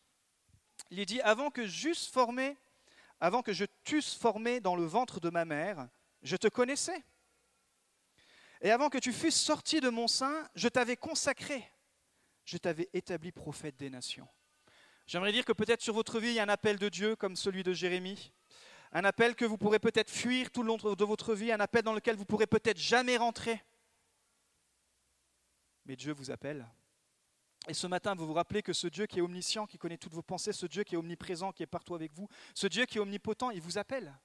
il 0.90 1.00
est 1.00 1.06
dit 1.06 1.20
Avant 1.22 1.50
que 1.50 1.66
j'eusse 1.66 2.06
formé, 2.06 2.58
avant 3.20 3.42
que 3.42 3.54
je 3.54 3.64
t'eusse 3.84 4.14
formé 4.14 4.60
dans 4.60 4.76
le 4.76 4.84
ventre 4.84 5.18
de 5.18 5.30
ma 5.30 5.46
mère, 5.46 5.88
je 6.22 6.36
te 6.36 6.46
connaissais. 6.46 7.02
Et 8.60 8.70
avant 8.70 8.90
que 8.90 8.98
tu 8.98 9.12
fusses 9.12 9.40
sorti 9.40 9.80
de 9.80 9.88
mon 9.88 10.08
sein, 10.08 10.48
je 10.54 10.68
t'avais 10.68 10.96
consacré. 10.96 11.66
Je 12.44 12.58
t'avais 12.58 12.88
établi 12.92 13.32
prophète 13.32 13.76
des 13.76 13.90
nations. 13.90 14.28
J'aimerais 15.06 15.32
dire 15.32 15.44
que 15.44 15.52
peut-être 15.52 15.82
sur 15.82 15.94
votre 15.94 16.20
vie, 16.20 16.28
il 16.28 16.34
y 16.34 16.38
a 16.38 16.42
un 16.42 16.48
appel 16.48 16.78
de 16.78 16.90
Dieu 16.90 17.16
comme 17.16 17.34
celui 17.34 17.62
de 17.62 17.72
Jérémie 17.72 18.32
un 18.96 19.04
appel 19.04 19.34
que 19.34 19.44
vous 19.44 19.58
pourrez 19.58 19.78
peut-être 19.78 20.10
fuir 20.10 20.50
tout 20.50 20.62
le 20.62 20.68
long 20.68 20.78
de 20.78 21.04
votre 21.04 21.34
vie, 21.34 21.52
un 21.52 21.60
appel 21.60 21.82
dans 21.82 21.92
lequel 21.92 22.16
vous 22.16 22.24
pourrez 22.24 22.46
peut-être 22.46 22.78
jamais 22.78 23.18
rentrer. 23.18 23.62
Mais 25.84 25.96
Dieu 25.96 26.14
vous 26.14 26.30
appelle. 26.30 26.66
Et 27.68 27.74
ce 27.74 27.86
matin, 27.86 28.14
vous 28.14 28.26
vous 28.26 28.32
rappelez 28.32 28.62
que 28.62 28.72
ce 28.72 28.86
Dieu 28.86 29.04
qui 29.04 29.18
est 29.18 29.22
omniscient, 29.22 29.66
qui 29.66 29.76
connaît 29.76 29.98
toutes 29.98 30.14
vos 30.14 30.22
pensées, 30.22 30.54
ce 30.54 30.64
Dieu 30.64 30.82
qui 30.82 30.94
est 30.94 30.96
omniprésent, 30.96 31.52
qui 31.52 31.62
est 31.62 31.66
partout 31.66 31.94
avec 31.94 32.10
vous, 32.14 32.26
ce 32.54 32.68
Dieu 32.68 32.86
qui 32.86 32.96
est 32.96 33.00
omnipotent, 33.02 33.50
il 33.50 33.60
vous 33.60 33.76
appelle. 33.76 34.16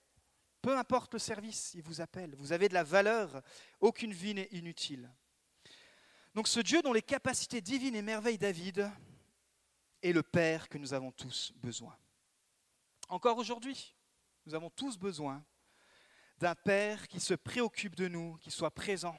Peu 0.62 0.78
importe 0.78 1.12
le 1.12 1.20
service, 1.20 1.74
il 1.74 1.82
vous 1.82 2.00
appelle. 2.00 2.34
Vous 2.38 2.54
avez 2.54 2.70
de 2.70 2.74
la 2.74 2.86
valeur, 2.86 3.42
aucune 3.82 4.13
vie 4.13 4.36
n'est 4.36 4.48
inutile. 4.54 5.12
Donc 6.34 6.48
ce 6.48 6.62
Dieu 6.62 6.82
dont 6.82 6.94
les 6.94 7.01
capacités 7.01 7.60
divines 7.60 7.98
et 7.98 8.01
merveilles 8.01 8.38
David 8.38 8.90
est 10.01 10.13
le 10.13 10.24
Père 10.24 10.70
que 10.70 10.78
nous 10.78 10.94
avons 10.94 11.12
tous 11.12 11.51
besoin. 11.58 11.98
Encore 13.10 13.38
aujourd'hui, 13.38 13.94
nous 14.45 14.55
avons 14.55 14.69
tous 14.69 14.98
besoin 14.98 15.43
d'un 16.38 16.55
Père 16.55 17.07
qui 17.07 17.19
se 17.19 17.33
préoccupe 17.33 17.95
de 17.95 18.07
nous, 18.07 18.38
qui 18.38 18.50
soit 18.50 18.71
présent, 18.71 19.15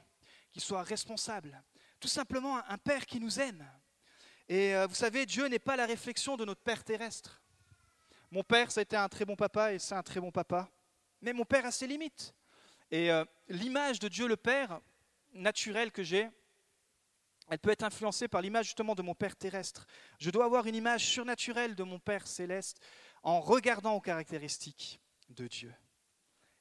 qui 0.51 0.59
soit 0.59 0.83
responsable. 0.83 1.63
Tout 1.99 2.07
simplement 2.07 2.57
un 2.67 2.77
Père 2.77 3.05
qui 3.05 3.19
nous 3.19 3.39
aime. 3.39 3.65
Et 4.49 4.75
euh, 4.75 4.87
vous 4.87 4.95
savez, 4.95 5.25
Dieu 5.25 5.47
n'est 5.47 5.59
pas 5.59 5.77
la 5.77 5.85
réflexion 5.85 6.35
de 6.35 6.43
notre 6.43 6.61
Père 6.61 6.83
terrestre. 6.83 7.41
Mon 8.29 8.43
Père, 8.43 8.71
ça 8.71 8.81
a 8.81 8.83
été 8.83 8.97
un 8.97 9.07
très 9.07 9.25
bon 9.25 9.35
papa 9.35 9.73
et 9.73 9.79
c'est 9.79 9.95
un 9.95 10.03
très 10.03 10.19
bon 10.19 10.31
papa. 10.31 10.69
Mais 11.21 11.31
mon 11.31 11.45
Père 11.45 11.65
a 11.65 11.71
ses 11.71 11.87
limites. 11.87 12.33
Et 12.91 13.09
euh, 13.09 13.23
l'image 13.47 13.99
de 13.99 14.09
Dieu 14.09 14.27
le 14.27 14.35
Père, 14.35 14.81
naturelle 15.33 15.91
que 15.91 16.03
j'ai, 16.03 16.29
elle 17.49 17.59
peut 17.59 17.71
être 17.71 17.83
influencée 17.83 18.27
par 18.27 18.41
l'image 18.41 18.65
justement 18.65 18.95
de 18.95 19.01
mon 19.01 19.15
Père 19.15 19.35
terrestre. 19.35 19.87
Je 20.19 20.29
dois 20.29 20.45
avoir 20.45 20.65
une 20.67 20.75
image 20.75 21.05
surnaturelle 21.05 21.75
de 21.75 21.83
mon 21.83 21.99
Père 21.99 22.27
céleste 22.27 22.79
en 23.21 23.39
regardant 23.39 23.93
aux 23.93 24.01
caractéristiques 24.01 24.99
de 25.29 25.47
Dieu. 25.47 25.73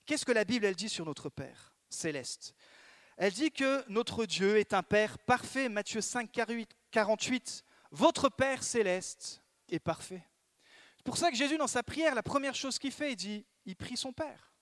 Qu'est-ce 0.06 0.24
que 0.24 0.32
la 0.32 0.44
Bible, 0.44 0.66
elle 0.66 0.76
dit 0.76 0.88
sur 0.88 1.04
notre 1.04 1.28
Père 1.28 1.74
céleste? 1.88 2.54
Elle 3.16 3.32
dit 3.32 3.50
que 3.50 3.88
notre 3.88 4.26
Dieu 4.26 4.58
est 4.58 4.72
un 4.72 4.82
Père 4.82 5.18
parfait. 5.18 5.68
Matthieu 5.68 6.00
5, 6.00 6.30
48. 6.90 7.64
Votre 7.90 8.28
Père 8.28 8.62
céleste 8.62 9.42
est 9.68 9.78
parfait. 9.78 10.26
C'est 10.96 11.04
pour 11.04 11.16
ça 11.16 11.30
que 11.30 11.36
Jésus, 11.36 11.58
dans 11.58 11.66
sa 11.66 11.82
prière, 11.82 12.14
la 12.14 12.22
première 12.22 12.54
chose 12.54 12.78
qu'il 12.78 12.92
fait, 12.92 13.12
il 13.12 13.16
dit, 13.16 13.46
il 13.64 13.76
prie 13.76 13.96
son 13.96 14.12
Père. 14.12 14.52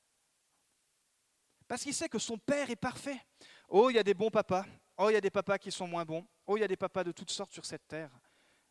Parce 1.68 1.82
qu'il 1.82 1.94
sait 1.94 2.08
que 2.08 2.18
son 2.18 2.38
Père 2.38 2.70
est 2.70 2.76
parfait. 2.76 3.20
Oh, 3.68 3.90
il 3.90 3.94
y 3.94 3.98
a 3.98 4.02
des 4.02 4.14
bons 4.14 4.30
papas. 4.30 4.66
Oh, 4.96 5.08
il 5.08 5.12
y 5.12 5.16
a 5.16 5.20
des 5.20 5.30
papas 5.30 5.58
qui 5.58 5.70
sont 5.70 5.86
moins 5.86 6.04
bons. 6.04 6.26
Oh, 6.46 6.56
il 6.56 6.60
y 6.60 6.64
a 6.64 6.68
des 6.68 6.76
papas 6.76 7.04
de 7.04 7.12
toutes 7.12 7.30
sortes 7.30 7.52
sur 7.52 7.64
cette 7.64 7.86
terre. 7.86 8.10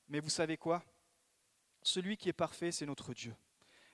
Mais 0.08 0.20
vous 0.20 0.30
savez 0.30 0.58
quoi? 0.58 0.84
Celui 1.82 2.18
qui 2.18 2.28
est 2.28 2.34
parfait, 2.34 2.72
c'est 2.72 2.86
notre 2.86 3.14
Dieu. 3.14 3.34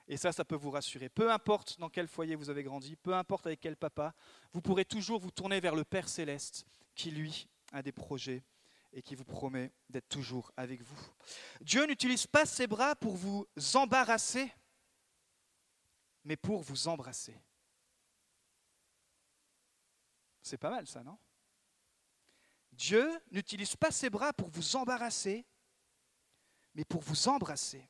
Et 0.08 0.16
ça, 0.16 0.32
ça 0.32 0.44
peut 0.44 0.56
vous 0.56 0.70
rassurer. 0.70 1.08
Peu 1.08 1.32
importe 1.32 1.78
dans 1.80 1.88
quel 1.88 2.06
foyer 2.06 2.36
vous 2.36 2.48
avez 2.48 2.62
grandi, 2.62 2.94
peu 2.96 3.14
importe 3.14 3.46
avec 3.46 3.60
quel 3.60 3.76
papa, 3.76 4.14
vous 4.52 4.60
pourrez 4.60 4.84
toujours 4.84 5.20
vous 5.20 5.32
tourner 5.32 5.60
vers 5.60 5.74
le 5.74 5.84
Père 5.84 6.08
céleste 6.08 6.64
qui, 6.94 7.10
lui, 7.10 7.48
a 7.72 7.82
des 7.82 7.92
projets 7.92 8.44
et 8.92 9.02
qui 9.02 9.14
vous 9.14 9.24
promet 9.24 9.72
d'être 9.90 10.08
toujours 10.08 10.52
avec 10.56 10.80
vous. 10.82 11.00
Dieu 11.60 11.84
n'utilise 11.86 12.26
pas 12.26 12.46
ses 12.46 12.66
bras 12.66 12.94
pour 12.94 13.16
vous 13.16 13.46
embarrasser, 13.74 14.52
mais 16.24 16.36
pour 16.36 16.62
vous 16.62 16.88
embrasser. 16.88 17.38
C'est 20.40 20.58
pas 20.58 20.70
mal 20.70 20.86
ça, 20.86 21.02
non? 21.02 21.18
Dieu 22.70 23.10
n'utilise 23.32 23.74
pas 23.74 23.90
ses 23.90 24.10
bras 24.10 24.32
pour 24.32 24.48
vous 24.48 24.76
embarrasser, 24.76 25.44
mais 26.74 26.84
pour 26.84 27.00
vous 27.00 27.28
embrasser. 27.28 27.88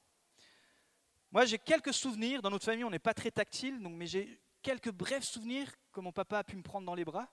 Moi, 1.37 1.45
j'ai 1.45 1.59
quelques 1.59 1.93
souvenirs. 1.93 2.41
Dans 2.41 2.49
notre 2.49 2.65
famille, 2.65 2.85
on 2.85 2.89
n'est 2.89 2.99
pas 2.99 3.13
très 3.13 3.31
tactile, 3.31 3.79
mais 3.79 4.07
j'ai 4.07 4.41
quelques 4.63 4.91
brefs 4.91 5.25
souvenirs 5.25 5.71
que 5.93 6.01
mon 6.01 6.11
papa 6.11 6.39
a 6.39 6.45
pu 6.45 6.57
me 6.57 6.63
prendre 6.63 6.87
dans 6.87 6.95
les 6.95 7.05
bras. 7.05 7.31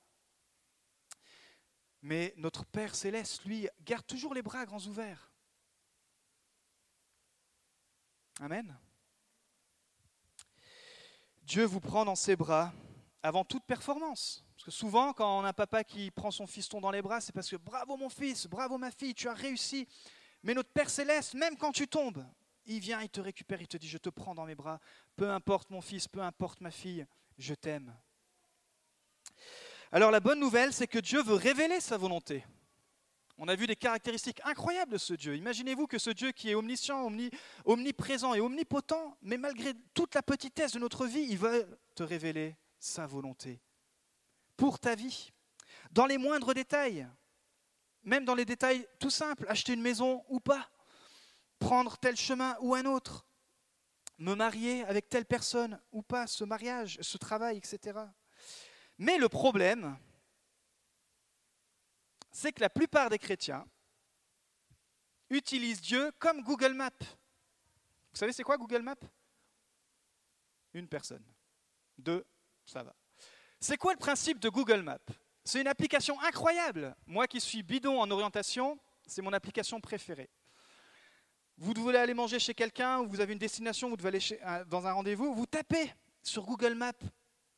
Mais 2.02 2.34
notre 2.36 2.66
Père 2.66 2.96
céleste, 2.96 3.46
lui, 3.46 3.70
garde 3.80 4.06
toujours 4.06 4.34
les 4.34 4.42
bras 4.42 4.66
grands 4.66 4.86
ouverts. 4.88 5.32
Amen. 8.42 8.78
Dieu 11.44 11.64
vous 11.64 11.80
prend 11.80 12.04
dans 12.04 12.16
ses 12.16 12.36
bras 12.36 12.74
avant 13.22 13.46
toute 13.46 13.64
performance. 13.64 14.44
Parce 14.58 14.66
que 14.66 14.72
souvent, 14.72 15.14
quand 15.14 15.40
on 15.40 15.46
a 15.46 15.48
un 15.48 15.54
papa 15.54 15.86
qui 15.86 16.12
prend 16.12 16.30
son 16.30 16.46
fiston 16.46 16.82
dans 16.82 16.92
les 16.92 17.02
bras, 17.02 17.22
c'est 17.22 17.32
parce 17.32 17.50
que 17.50 17.56
bravo 17.56 17.96
mon 17.96 18.10
fils, 18.10 18.48
bravo 18.48 18.78
ma 18.78 18.92
fille, 18.92 19.16
tu 19.16 19.30
as 19.30 19.34
réussi. 19.34 19.88
Mais 20.44 20.54
notre 20.54 20.74
Père 20.74 20.90
céleste, 20.90 21.36
même 21.36 21.56
quand 21.56 21.72
tu 21.72 21.88
tombes, 21.88 22.26
il 22.66 22.80
vient, 22.80 23.02
il 23.02 23.10
te 23.10 23.22
récupère, 23.22 23.62
il 23.62 23.68
te 23.68 23.78
dit, 23.78 23.88
je 23.88 23.98
te 23.98 24.10
prends 24.10 24.36
dans 24.36 24.46
mes 24.46 24.56
bras. 24.56 24.80
Peu 25.16 25.30
importe 25.30 25.70
mon 25.70 25.82
fils, 25.82 26.08
peu 26.08 26.22
importe 26.22 26.62
ma 26.62 26.72
fille, 26.72 27.06
je 27.38 27.54
t'aime. 27.54 27.96
Alors 29.92 30.12
la 30.12 30.20
bonne 30.20 30.40
nouvelle, 30.40 30.74
c'est 30.74 30.88
que 30.88 31.00
Dieu 31.00 31.22
veut 31.22 31.36
révéler 31.36 31.80
sa 31.80 31.98
volonté. 31.98 32.46
On 33.38 33.48
a 33.48 33.56
vu 33.56 33.68
des 33.68 33.76
caractéristiques 33.76 34.42
incroyables 34.46 34.92
de 34.92 34.98
ce 34.98 35.14
Dieu. 35.14 35.36
Imaginez-vous 35.36 35.88
que 35.88 35.98
ce 35.98 36.12
Dieu 36.12 36.32
qui 36.32 36.50
est 36.50 36.56
omniscient, 36.56 37.12
omniprésent 37.66 38.34
et 38.34 38.40
omnipotent, 38.40 39.18
mais 39.22 39.38
malgré 39.38 39.74
toute 39.94 40.16
la 40.16 40.22
petitesse 40.22 40.74
de 40.74 40.80
notre 40.80 41.06
vie, 41.06 41.26
il 41.30 41.38
veut 41.38 41.68
te 41.96 42.04
révéler 42.04 42.56
sa 42.80 43.08
volonté 43.08 43.60
pour 44.56 44.80
ta 44.80 44.96
vie, 44.96 45.32
dans 45.92 46.06
les 46.06 46.18
moindres 46.18 46.54
détails, 46.54 47.08
même 48.04 48.26
dans 48.26 48.36
les 48.36 48.46
détails 48.46 48.88
tout 49.00 49.10
simples, 49.10 49.46
acheter 49.48 49.74
une 49.74 49.82
maison 49.82 50.24
ou 50.30 50.40
pas, 50.40 50.70
prendre 51.64 51.98
tel 51.98 52.18
chemin 52.18 52.58
ou 52.60 52.76
un 52.76 52.86
autre, 52.86 53.26
me 54.18 54.36
marier 54.36 54.84
avec 54.84 55.08
telle 55.08 55.26
personne 55.26 55.80
ou 55.92 56.02
pas, 56.02 56.28
ce 56.28 56.44
mariage, 56.44 56.98
ce 57.02 57.18
travail, 57.18 57.58
etc. 57.58 58.00
Mais 58.98 59.18
le 59.18 59.30
problème, 59.30 59.98
c'est 62.32 62.52
que 62.52 62.60
la 62.60 62.70
plupart 62.70 63.10
des 63.10 63.18
chrétiens 63.18 63.66
utilisent 65.30 65.82
Dieu 65.82 66.12
comme 66.20 66.42
Google 66.42 66.74
Maps. 66.74 66.92
Vous 67.00 68.20
savez 68.20 68.34
c'est 68.34 68.44
quoi 68.44 68.58
Google 68.58 68.82
Maps 68.82 69.08
Une 70.74 70.88
personne. 70.88 71.24
Deux, 71.98 72.26
ça 72.66 72.84
va. 72.84 72.94
C'est 73.60 73.78
quoi 73.78 73.94
le 73.94 74.00
principe 74.00 74.40
de 74.40 74.50
Google 74.50 74.82
Maps 74.82 75.00
C'est 75.46 75.62
une 75.62 75.68
application 75.68 76.20
incroyable. 76.22 76.94
Moi 77.08 77.26
qui 77.26 77.40
suis 77.40 77.64
bidon 77.64 78.02
en 78.02 78.12
orientation, 78.12 78.78
c'est 79.08 79.22
mon 79.22 79.32
application 79.32 79.80
préférée. 79.80 80.30
Vous 81.58 81.74
devez 81.74 81.98
aller 81.98 82.14
manger 82.14 82.40
chez 82.40 82.54
quelqu'un, 82.54 83.00
ou 83.00 83.08
vous 83.08 83.22
avez 83.22 83.34
une 83.34 83.40
destination, 83.40 83.90
vous 83.90 83.98
devez 83.98 84.10
aller 84.10 84.66
dans 84.68 84.88
un 84.88 84.94
rendez-vous, 84.94 85.34
vous 85.34 85.46
tapez 85.46 85.94
sur 86.22 86.46
Google 86.46 86.74
Maps 86.74 86.92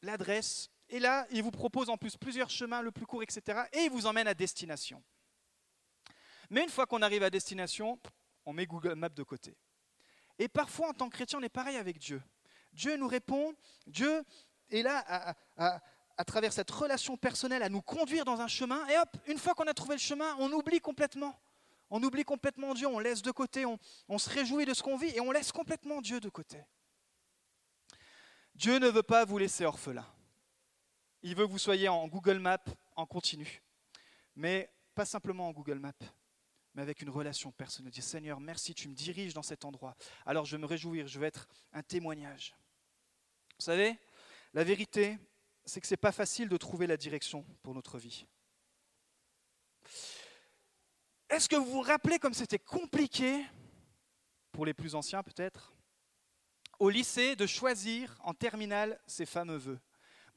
l'adresse, 0.01 0.69
et 0.89 0.99
là, 0.99 1.25
il 1.31 1.41
vous 1.41 1.51
propose 1.51 1.89
en 1.89 1.97
plus 1.97 2.15
plusieurs 2.15 2.49
chemins, 2.49 2.81
le 2.81 2.91
plus 2.91 3.05
court, 3.05 3.23
etc., 3.23 3.63
et 3.73 3.85
il 3.85 3.89
vous 3.89 4.05
emmène 4.05 4.27
à 4.27 4.33
destination. 4.33 5.03
Mais 6.49 6.63
une 6.63 6.69
fois 6.69 6.85
qu'on 6.85 7.01
arrive 7.01 7.23
à 7.23 7.29
destination, 7.29 7.99
on 8.45 8.53
met 8.53 8.67
Google 8.67 8.93
Maps 8.93 9.09
de 9.09 9.23
côté. 9.23 9.57
Et 10.37 10.47
parfois, 10.47 10.89
en 10.89 10.93
tant 10.93 11.09
que 11.09 11.15
chrétien, 11.15 11.39
on 11.39 11.43
est 11.43 11.49
pareil 11.49 11.77
avec 11.77 11.97
Dieu. 11.97 12.21
Dieu 12.73 12.97
nous 12.97 13.07
répond, 13.07 13.53
Dieu 13.87 14.23
est 14.69 14.83
là 14.83 15.35
à 15.57 16.25
travers 16.25 16.53
cette 16.53 16.69
relation 16.69 17.17
personnelle, 17.17 17.63
à 17.63 17.69
nous 17.69 17.81
conduire 17.81 18.25
dans 18.25 18.41
un 18.41 18.47
chemin. 18.47 18.85
Et 18.87 18.97
hop, 18.97 19.17
une 19.27 19.39
fois 19.39 19.55
qu'on 19.55 19.65
a 19.65 19.73
trouvé 19.73 19.95
le 19.95 20.01
chemin, 20.01 20.35
on 20.37 20.51
oublie 20.51 20.81
complètement. 20.81 21.33
On 21.89 22.01
oublie 22.01 22.23
complètement 22.23 22.73
Dieu, 22.73 22.87
on 22.87 22.99
laisse 22.99 23.21
de 23.21 23.31
côté, 23.31 23.65
on, 23.65 24.17
se 24.17 24.29
réjouit 24.29 24.65
de 24.65 24.73
ce 24.73 24.81
qu'on 24.81 24.97
vit 24.97 25.15
et 25.15 25.21
on 25.21 25.31
laisse 25.31 25.51
complètement 25.51 26.01
Dieu 26.01 26.19
de 26.19 26.29
côté. 26.29 26.63
Dieu 28.55 28.79
ne 28.79 28.87
veut 28.87 29.03
pas 29.03 29.25
vous 29.25 29.37
laisser 29.37 29.65
orphelin. 29.65 30.05
Il 31.21 31.35
veut 31.35 31.45
que 31.45 31.51
vous 31.51 31.59
soyez 31.59 31.89
en 31.89 32.07
Google 32.07 32.39
Maps 32.39 32.65
en 32.95 33.05
continu. 33.05 33.61
Mais 34.35 34.71
pas 34.93 35.05
simplement 35.05 35.47
en 35.49 35.51
Google 35.51 35.79
Maps, 35.79 35.93
mais 36.73 36.81
avec 36.81 37.01
une 37.01 37.09
relation 37.09 37.51
personnelle. 37.51 37.93
Seigneur, 38.01 38.39
merci, 38.39 38.73
tu 38.73 38.87
me 38.87 38.95
diriges 38.95 39.33
dans 39.33 39.43
cet 39.43 39.65
endroit. 39.65 39.95
Alors 40.25 40.45
je 40.45 40.55
vais 40.55 40.61
me 40.61 40.67
réjouir, 40.67 41.07
je 41.07 41.19
vais 41.19 41.27
être 41.27 41.47
un 41.73 41.83
témoignage. 41.83 42.55
Vous 43.57 43.63
savez, 43.63 43.97
la 44.53 44.63
vérité, 44.63 45.17
c'est 45.65 45.81
que 45.81 45.87
ce 45.87 45.93
n'est 45.93 45.97
pas 45.97 46.11
facile 46.11 46.49
de 46.49 46.57
trouver 46.57 46.87
la 46.87 46.97
direction 46.97 47.45
pour 47.61 47.73
notre 47.73 47.97
vie. 47.97 48.25
Est-ce 51.35 51.49
que 51.49 51.57
vous 51.57 51.69
vous 51.69 51.81
rappelez 51.81 52.17
comme 52.17 52.33
c'était 52.33 52.59
compliqué, 52.59 53.45
pour 54.53 54.65
les 54.65 54.73
plus 54.73 54.95
anciens 54.95 55.21
peut-être, 55.21 55.73
au 56.79 56.89
lycée 56.89 57.35
de 57.35 57.45
choisir 57.45 58.17
en 58.23 58.33
terminale 58.33 58.97
ces 59.05 59.25
fameux 59.25 59.57
vœux? 59.57 59.79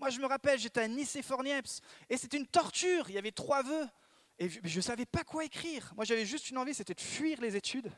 Moi 0.00 0.10
je 0.10 0.18
me 0.18 0.26
rappelle, 0.26 0.58
j'étais 0.58 0.80
à 0.80 0.88
Nice 0.88 1.14
et 1.14 1.22
Fornieps, 1.22 1.82
et 2.10 2.16
c'était 2.16 2.36
une 2.36 2.48
torture, 2.48 3.08
il 3.10 3.14
y 3.14 3.18
avait 3.18 3.30
trois 3.30 3.62
vœux, 3.62 3.86
et 4.40 4.48
je 4.48 4.76
ne 4.76 4.80
savais 4.80 5.06
pas 5.06 5.22
quoi 5.22 5.44
écrire. 5.44 5.92
Moi 5.94 6.04
j'avais 6.04 6.26
juste 6.26 6.50
une 6.50 6.58
envie, 6.58 6.74
c'était 6.74 6.94
de 6.94 7.00
fuir 7.00 7.40
les 7.40 7.54
études. 7.54 7.92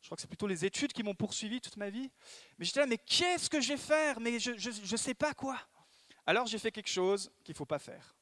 Je 0.00 0.08
crois 0.08 0.16
que 0.16 0.20
c'est 0.20 0.26
plutôt 0.26 0.48
les 0.48 0.64
études 0.64 0.92
qui 0.92 1.04
m'ont 1.04 1.14
poursuivi 1.14 1.60
toute 1.60 1.76
ma 1.76 1.88
vie. 1.88 2.10
Mais 2.58 2.64
j'étais 2.64 2.80
là, 2.80 2.86
mais 2.86 2.98
qu'est-ce 2.98 3.48
que 3.48 3.60
je 3.60 3.68
vais 3.68 3.76
faire? 3.76 4.18
Mais 4.18 4.40
je 4.40 4.50
ne 4.50 4.96
sais 4.96 5.14
pas 5.14 5.34
quoi. 5.34 5.56
Alors 6.26 6.48
j'ai 6.48 6.58
fait 6.58 6.72
quelque 6.72 6.90
chose 6.90 7.30
qu'il 7.44 7.52
ne 7.52 7.58
faut 7.58 7.64
pas 7.64 7.78
faire. 7.78 8.17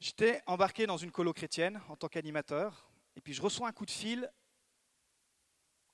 J'étais 0.00 0.42
embarqué 0.46 0.86
dans 0.86 0.96
une 0.96 1.10
colo 1.10 1.32
chrétienne 1.32 1.80
en 1.88 1.96
tant 1.96 2.08
qu'animateur, 2.08 2.88
et 3.16 3.20
puis 3.20 3.34
je 3.34 3.42
reçois 3.42 3.68
un 3.68 3.72
coup 3.72 3.86
de 3.86 3.90
fil. 3.90 4.30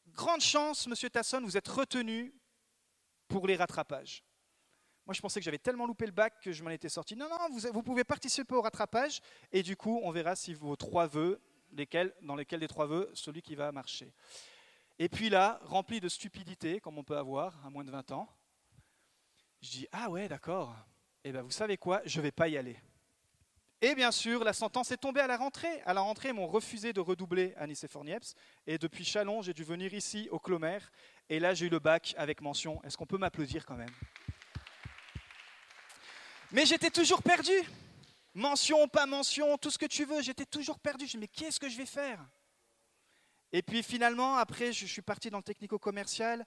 Grande 0.08 0.42
chance, 0.42 0.86
monsieur 0.86 1.08
Tasson, 1.08 1.40
vous 1.42 1.56
êtes 1.56 1.68
retenu 1.68 2.34
pour 3.28 3.46
les 3.46 3.56
rattrapages. 3.56 4.22
Moi, 5.06 5.14
je 5.14 5.20
pensais 5.20 5.40
que 5.40 5.44
j'avais 5.44 5.58
tellement 5.58 5.86
loupé 5.86 6.06
le 6.06 6.12
bac 6.12 6.40
que 6.40 6.52
je 6.52 6.62
m'en 6.62 6.70
étais 6.70 6.88
sorti. 6.88 7.16
Non, 7.16 7.28
non, 7.28 7.48
vous, 7.50 7.82
pouvez 7.82 8.04
participer 8.04 8.54
au 8.54 8.60
rattrapage, 8.62 9.20
et 9.52 9.62
du 9.62 9.76
coup, 9.76 10.00
on 10.02 10.10
verra 10.10 10.36
si 10.36 10.52
vos 10.52 10.76
trois 10.76 11.06
vœux, 11.06 11.40
lesquels, 11.72 12.14
dans 12.22 12.36
lesquels 12.36 12.60
des 12.60 12.68
trois 12.68 12.86
vœux, 12.86 13.10
celui 13.14 13.40
qui 13.40 13.54
va 13.54 13.72
marcher. 13.72 14.14
Et 14.98 15.08
puis 15.08 15.30
là, 15.30 15.60
rempli 15.64 16.00
de 16.00 16.08
stupidité, 16.08 16.78
comme 16.78 16.98
on 16.98 17.04
peut 17.04 17.16
avoir 17.16 17.66
à 17.66 17.70
moins 17.70 17.84
de 17.84 17.90
20 17.90 18.12
ans, 18.12 18.28
je 19.60 19.70
dis, 19.70 19.88
ah 19.92 20.10
ouais, 20.10 20.28
d'accord. 20.28 20.76
Eh 21.24 21.32
bien, 21.32 21.42
vous 21.42 21.50
savez 21.50 21.78
quoi? 21.78 22.02
Je 22.04 22.18
ne 22.18 22.22
vais 22.22 22.32
pas 22.32 22.48
y 22.48 22.56
aller. 22.56 22.78
Et 23.84 23.94
bien 23.94 24.12
sûr, 24.12 24.44
la 24.44 24.54
sentence 24.54 24.92
est 24.92 24.96
tombée 24.96 25.20
à 25.20 25.26
la 25.26 25.36
rentrée. 25.36 25.82
À 25.84 25.92
la 25.92 26.00
rentrée, 26.00 26.28
ils 26.28 26.34
m'ont 26.34 26.46
refusé 26.46 26.94
de 26.94 27.00
redoubler 27.00 27.52
à 27.58 27.66
Nice 27.66 27.84
et 28.66 28.78
depuis 28.78 29.04
Chalon, 29.04 29.42
j'ai 29.42 29.52
dû 29.52 29.62
venir 29.62 29.92
ici, 29.92 30.26
au 30.30 30.38
Clomer. 30.38 30.78
Et 31.28 31.38
là, 31.38 31.52
j'ai 31.52 31.66
eu 31.66 31.68
le 31.68 31.80
bac 31.80 32.14
avec 32.16 32.40
mention. 32.40 32.82
Est-ce 32.82 32.96
qu'on 32.96 33.04
peut 33.04 33.18
m'applaudir 33.18 33.66
quand 33.66 33.74
même? 33.74 33.90
Mais 36.50 36.64
j'étais 36.64 36.88
toujours 36.88 37.22
perdu. 37.22 37.52
mention, 38.32 38.88
pas 38.88 39.04
mention, 39.04 39.58
tout 39.58 39.70
ce 39.70 39.76
que 39.76 39.84
tu 39.84 40.06
veux. 40.06 40.22
J'étais 40.22 40.46
toujours 40.46 40.78
perdu. 40.78 41.06
Je 41.06 41.18
me 41.18 41.20
mais 41.20 41.28
qu'est-ce 41.28 41.60
que 41.60 41.68
je 41.68 41.76
vais 41.76 41.84
faire? 41.84 42.24
Et 43.52 43.60
puis 43.60 43.82
finalement, 43.82 44.36
après, 44.36 44.72
je 44.72 44.86
suis 44.86 45.02
parti 45.02 45.28
dans 45.28 45.36
le 45.36 45.44
technico-commercial. 45.44 46.42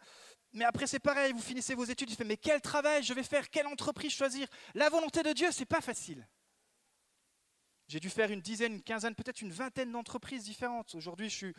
Mais 0.53 0.65
après, 0.65 0.87
c'est 0.87 0.97
pareil, 0.97 1.33
vous 1.33 1.39
finissez 1.39 1.75
vos 1.75 1.85
études, 1.85 2.09
je 2.09 2.15
fais, 2.15 2.23
mais 2.23 2.37
quel 2.37 2.61
travail 2.61 3.03
je 3.03 3.13
vais 3.13 3.21
faire, 3.21 3.47
quelle 3.51 3.67
entreprise 3.67 4.11
choisir? 4.11 4.47
La 4.73 4.89
volonté 4.89 5.21
de 5.21 5.33
Dieu, 5.33 5.51
c'est 5.51 5.65
pas 5.65 5.81
facile. 5.81 6.27
J'ai 7.87 7.99
dû 8.01 8.09
faire 8.09 8.31
une 8.31 8.41
dizaine, 8.41 8.73
une 8.73 8.83
quinzaine, 8.83 9.15
peut-être 9.15 9.41
une 9.41 9.51
vingtaine 9.51 9.91
d'entreprises 9.91 10.43
différentes. 10.43 10.93
Aujourd'hui, 10.95 11.29
je 11.29 11.35
suis, 11.35 11.55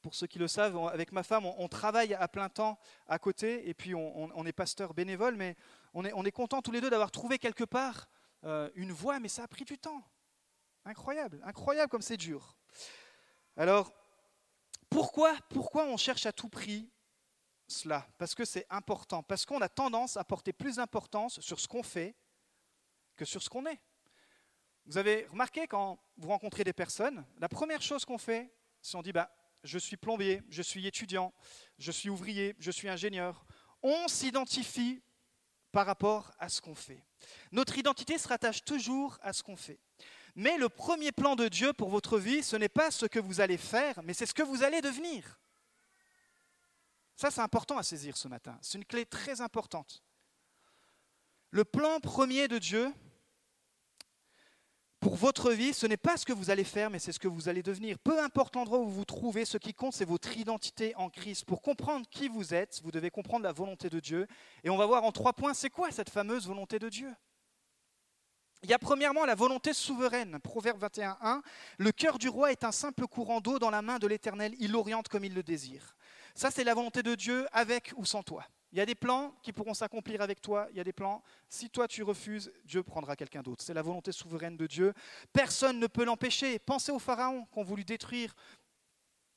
pour 0.00 0.14
ceux 0.14 0.28
qui 0.28 0.38
le 0.38 0.46
savent, 0.46 0.76
avec 0.86 1.10
ma 1.10 1.24
femme, 1.24 1.44
on, 1.44 1.68
travaille 1.68 2.14
à 2.14 2.28
plein 2.28 2.48
temps 2.48 2.78
à 3.08 3.18
côté, 3.18 3.68
et 3.68 3.74
puis 3.74 3.94
on, 3.94 4.46
est 4.46 4.52
pasteur 4.52 4.94
bénévole, 4.94 5.34
mais 5.34 5.56
on 5.92 6.04
est, 6.04 6.12
on 6.12 6.24
est 6.24 6.30
content 6.30 6.62
tous 6.62 6.70
les 6.70 6.80
deux 6.80 6.90
d'avoir 6.90 7.10
trouvé 7.10 7.38
quelque 7.38 7.64
part 7.64 8.08
euh, 8.44 8.70
une 8.76 8.92
voie, 8.92 9.18
mais 9.18 9.28
ça 9.28 9.42
a 9.42 9.48
pris 9.48 9.64
du 9.64 9.76
temps. 9.76 10.04
Incroyable, 10.84 11.40
incroyable 11.44 11.90
comme 11.90 12.02
c'est 12.02 12.16
dur. 12.16 12.56
Alors, 13.56 13.92
pourquoi, 14.88 15.34
pourquoi 15.50 15.86
on 15.86 15.96
cherche 15.96 16.26
à 16.26 16.32
tout 16.32 16.48
prix 16.48 16.88
cela? 17.66 18.06
Parce 18.18 18.36
que 18.36 18.44
c'est 18.44 18.66
important, 18.70 19.24
parce 19.24 19.44
qu'on 19.44 19.60
a 19.60 19.68
tendance 19.68 20.16
à 20.16 20.22
porter 20.22 20.52
plus 20.52 20.76
d'importance 20.76 21.40
sur 21.40 21.58
ce 21.58 21.66
qu'on 21.66 21.82
fait 21.82 22.14
que 23.16 23.24
sur 23.24 23.42
ce 23.42 23.48
qu'on 23.48 23.66
est. 23.66 23.80
Vous 24.86 24.98
avez 24.98 25.26
remarqué 25.26 25.66
quand 25.66 25.98
vous 26.16 26.28
rencontrez 26.28 26.62
des 26.62 26.72
personnes, 26.72 27.24
la 27.38 27.48
première 27.48 27.82
chose 27.82 28.04
qu'on 28.04 28.18
fait, 28.18 28.52
c'est 28.80 28.96
on 28.96 29.02
dit 29.02 29.12
bah, 29.12 29.30
je 29.64 29.78
suis 29.78 29.96
plombier, 29.96 30.42
je 30.48 30.62
suis 30.62 30.86
étudiant, 30.86 31.34
je 31.78 31.90
suis 31.90 32.08
ouvrier, 32.08 32.54
je 32.60 32.70
suis 32.70 32.88
ingénieur. 32.88 33.44
On 33.82 34.06
s'identifie 34.06 35.02
par 35.72 35.86
rapport 35.86 36.30
à 36.38 36.48
ce 36.48 36.60
qu'on 36.60 36.76
fait. 36.76 37.04
Notre 37.50 37.76
identité 37.78 38.16
se 38.16 38.28
rattache 38.28 38.64
toujours 38.64 39.18
à 39.22 39.32
ce 39.32 39.42
qu'on 39.42 39.56
fait. 39.56 39.80
Mais 40.36 40.56
le 40.56 40.68
premier 40.68 41.10
plan 41.10 41.34
de 41.34 41.48
Dieu 41.48 41.72
pour 41.72 41.88
votre 41.88 42.18
vie, 42.18 42.44
ce 42.44 42.54
n'est 42.56 42.68
pas 42.68 42.90
ce 42.92 43.06
que 43.06 43.18
vous 43.18 43.40
allez 43.40 43.58
faire, 43.58 44.00
mais 44.04 44.14
c'est 44.14 44.26
ce 44.26 44.34
que 44.34 44.42
vous 44.42 44.62
allez 44.62 44.80
devenir. 44.80 45.40
Ça, 47.16 47.30
c'est 47.30 47.40
important 47.40 47.78
à 47.78 47.82
saisir 47.82 48.16
ce 48.16 48.28
matin. 48.28 48.56
C'est 48.62 48.78
une 48.78 48.84
clé 48.84 49.04
très 49.04 49.40
importante. 49.40 50.04
Le 51.50 51.64
plan 51.64 51.98
premier 52.00 52.46
de 52.46 52.58
Dieu 52.58 52.92
pour 55.00 55.14
votre 55.14 55.52
vie, 55.52 55.74
ce 55.74 55.86
n'est 55.86 55.96
pas 55.96 56.16
ce 56.16 56.24
que 56.24 56.32
vous 56.32 56.50
allez 56.50 56.64
faire, 56.64 56.90
mais 56.90 56.98
c'est 56.98 57.12
ce 57.12 57.18
que 57.18 57.28
vous 57.28 57.48
allez 57.48 57.62
devenir. 57.62 57.98
Peu 57.98 58.22
importe 58.22 58.56
l'endroit 58.56 58.78
où 58.78 58.86
vous 58.86 58.94
vous 58.94 59.04
trouvez, 59.04 59.44
ce 59.44 59.58
qui 59.58 59.74
compte, 59.74 59.92
c'est 59.92 60.06
votre 60.06 60.36
identité 60.36 60.94
en 60.96 61.10
Christ. 61.10 61.44
Pour 61.44 61.62
comprendre 61.62 62.06
qui 62.10 62.28
vous 62.28 62.54
êtes, 62.54 62.80
vous 62.82 62.90
devez 62.90 63.10
comprendre 63.10 63.44
la 63.44 63.52
volonté 63.52 63.90
de 63.90 64.00
Dieu. 64.00 64.26
Et 64.64 64.70
on 64.70 64.76
va 64.76 64.86
voir 64.86 65.04
en 65.04 65.12
trois 65.12 65.34
points, 65.34 65.54
c'est 65.54 65.70
quoi 65.70 65.90
cette 65.90 66.10
fameuse 66.10 66.46
volonté 66.46 66.78
de 66.78 66.88
Dieu? 66.88 67.12
Il 68.62 68.70
y 68.70 68.74
a 68.74 68.78
premièrement 68.78 69.26
la 69.26 69.34
volonté 69.34 69.74
souveraine. 69.74 70.40
Proverbe 70.40 70.82
21.1. 70.82 71.42
Le 71.78 71.92
cœur 71.92 72.18
du 72.18 72.28
roi 72.28 72.50
est 72.50 72.64
un 72.64 72.72
simple 72.72 73.06
courant 73.06 73.40
d'eau 73.40 73.58
dans 73.58 73.70
la 73.70 73.82
main 73.82 73.98
de 73.98 74.06
l'Éternel. 74.06 74.54
Il 74.58 74.72
l'oriente 74.72 75.08
comme 75.08 75.24
il 75.24 75.34
le 75.34 75.42
désire. 75.42 75.94
Ça, 76.34 76.50
c'est 76.50 76.64
la 76.64 76.74
volonté 76.74 77.02
de 77.02 77.14
Dieu 77.14 77.46
avec 77.52 77.92
ou 77.96 78.04
sans 78.04 78.22
toi. 78.22 78.44
Il 78.76 78.78
y 78.78 78.82
a 78.82 78.84
des 78.84 78.94
plans 78.94 79.34
qui 79.40 79.54
pourront 79.54 79.72
s'accomplir 79.72 80.20
avec 80.20 80.42
toi. 80.42 80.68
Il 80.70 80.76
y 80.76 80.80
a 80.80 80.84
des 80.84 80.92
plans, 80.92 81.22
si 81.48 81.70
toi 81.70 81.88
tu 81.88 82.02
refuses, 82.02 82.52
Dieu 82.66 82.82
prendra 82.82 83.16
quelqu'un 83.16 83.40
d'autre. 83.40 83.64
C'est 83.64 83.72
la 83.72 83.80
volonté 83.80 84.12
souveraine 84.12 84.58
de 84.58 84.66
Dieu. 84.66 84.92
Personne 85.32 85.80
ne 85.80 85.86
peut 85.86 86.04
l'empêcher. 86.04 86.58
Pensez 86.58 86.92
au 86.92 86.98
Pharaon 86.98 87.46
qui 87.50 87.58
ont 87.58 87.62
voulu 87.62 87.86
détruire, 87.86 88.36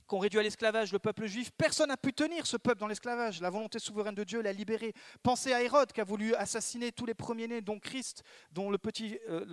qui 0.10 0.14
ont 0.14 0.20
réduit 0.20 0.42
à 0.42 0.44
l'esclavage 0.44 0.92
le 0.92 1.00
peuple 1.00 1.26
juif. 1.26 1.52
Personne 1.52 1.88
n'a 1.88 1.96
pu 1.96 2.12
tenir 2.12 2.46
ce 2.46 2.58
peuple 2.58 2.82
dans 2.82 2.88
l'esclavage. 2.88 3.40
La 3.40 3.50
volonté 3.50 3.80
souveraine 3.80 4.14
de 4.14 4.26
Dieu 4.26 4.42
l'a 4.42 4.52
libéré. 4.52 4.94
Pensez 5.24 5.54
à 5.54 5.64
Hérode 5.64 5.94
qui 5.94 6.02
a 6.02 6.04
voulu 6.04 6.36
assassiner 6.36 6.92
tous 6.92 7.06
les 7.06 7.14
premiers-nés, 7.14 7.62
dont 7.62 7.80
Christ, 7.80 8.24
dont 8.52 8.70
le 8.70 8.78
petit, 8.78 9.20
euh, 9.30 9.46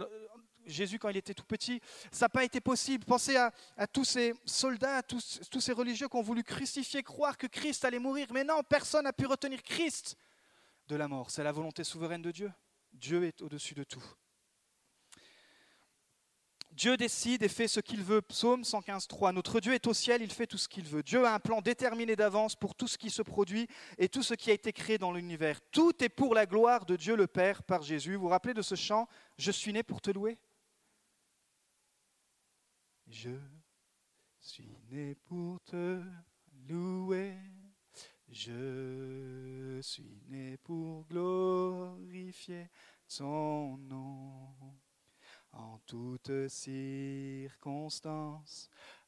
Jésus 0.66 0.98
quand 0.98 1.08
il 1.08 1.16
était 1.16 1.34
tout 1.34 1.44
petit. 1.44 1.80
Ça 2.10 2.26
n'a 2.26 2.28
pas 2.28 2.44
été 2.44 2.60
possible. 2.60 3.04
Pensez 3.04 3.36
à, 3.36 3.52
tous 3.92 4.04
ces 4.04 4.34
soldats, 4.44 4.96
à 4.96 5.02
tous, 5.02 5.40
tous 5.50 5.60
ces 5.60 5.72
religieux 5.72 6.08
qui 6.08 6.16
ont 6.16 6.22
voulu 6.22 6.42
crucifier, 6.42 7.02
croire 7.02 7.38
que 7.38 7.46
Christ 7.46 7.84
allait 7.84 7.98
mourir. 7.98 8.28
Mais 8.32 8.44
non, 8.44 8.62
personne 8.68 9.04
n'a 9.04 9.12
pu 9.12 9.26
retenir 9.26 9.62
Christ 9.62 10.16
de 10.88 10.96
la 10.96 11.08
mort. 11.08 11.30
C'est 11.30 11.44
la 11.44 11.52
volonté 11.52 11.84
souveraine 11.84 12.22
de 12.22 12.30
Dieu. 12.30 12.52
Dieu 12.92 13.24
est 13.24 13.42
au-dessus 13.42 13.74
de 13.74 13.84
tout. 13.84 14.04
Dieu 16.76 16.98
décide 16.98 17.42
et 17.42 17.48
fait 17.48 17.68
ce 17.68 17.80
qu'il 17.80 18.02
veut. 18.02 18.20
Psaume 18.20 18.60
115.3. 18.60 19.32
Notre 19.32 19.60
Dieu 19.60 19.72
est 19.72 19.86
au 19.86 19.94
ciel, 19.94 20.20
il 20.20 20.30
fait 20.30 20.46
tout 20.46 20.58
ce 20.58 20.68
qu'il 20.68 20.84
veut. 20.84 21.02
Dieu 21.02 21.24
a 21.24 21.32
un 21.32 21.38
plan 21.38 21.62
déterminé 21.62 22.16
d'avance 22.16 22.54
pour 22.54 22.74
tout 22.74 22.86
ce 22.86 22.98
qui 22.98 23.08
se 23.08 23.22
produit 23.22 23.66
et 23.96 24.10
tout 24.10 24.22
ce 24.22 24.34
qui 24.34 24.50
a 24.50 24.52
été 24.54 24.74
créé 24.74 24.98
dans 24.98 25.10
l'univers. 25.10 25.58
Tout 25.70 26.04
est 26.04 26.10
pour 26.10 26.34
la 26.34 26.44
gloire 26.44 26.84
de 26.84 26.96
Dieu 26.96 27.16
le 27.16 27.26
Père 27.26 27.62
par 27.62 27.80
Jésus. 27.80 28.16
Vous 28.16 28.22
vous 28.22 28.28
rappelez 28.28 28.52
de 28.52 28.60
ce 28.60 28.74
chant? 28.74 29.08
Je 29.38 29.50
suis 29.50 29.72
né 29.72 29.82
pour 29.82 30.02
te 30.02 30.10
louer 30.10 30.36
je 33.08 33.38
suis 34.40 34.78
né 34.90 35.14
pour 35.14 35.60
te 35.62 36.02
louer. 36.68 37.36
Je 38.28 39.78
suis 39.82 40.22
né 40.26 40.56
pour 40.58 41.06
glorifier 41.06 42.70
son 43.06 43.76
nom. 43.78 44.54
En 45.52 45.78
toutes 45.86 46.48
circonstances, 46.48 47.48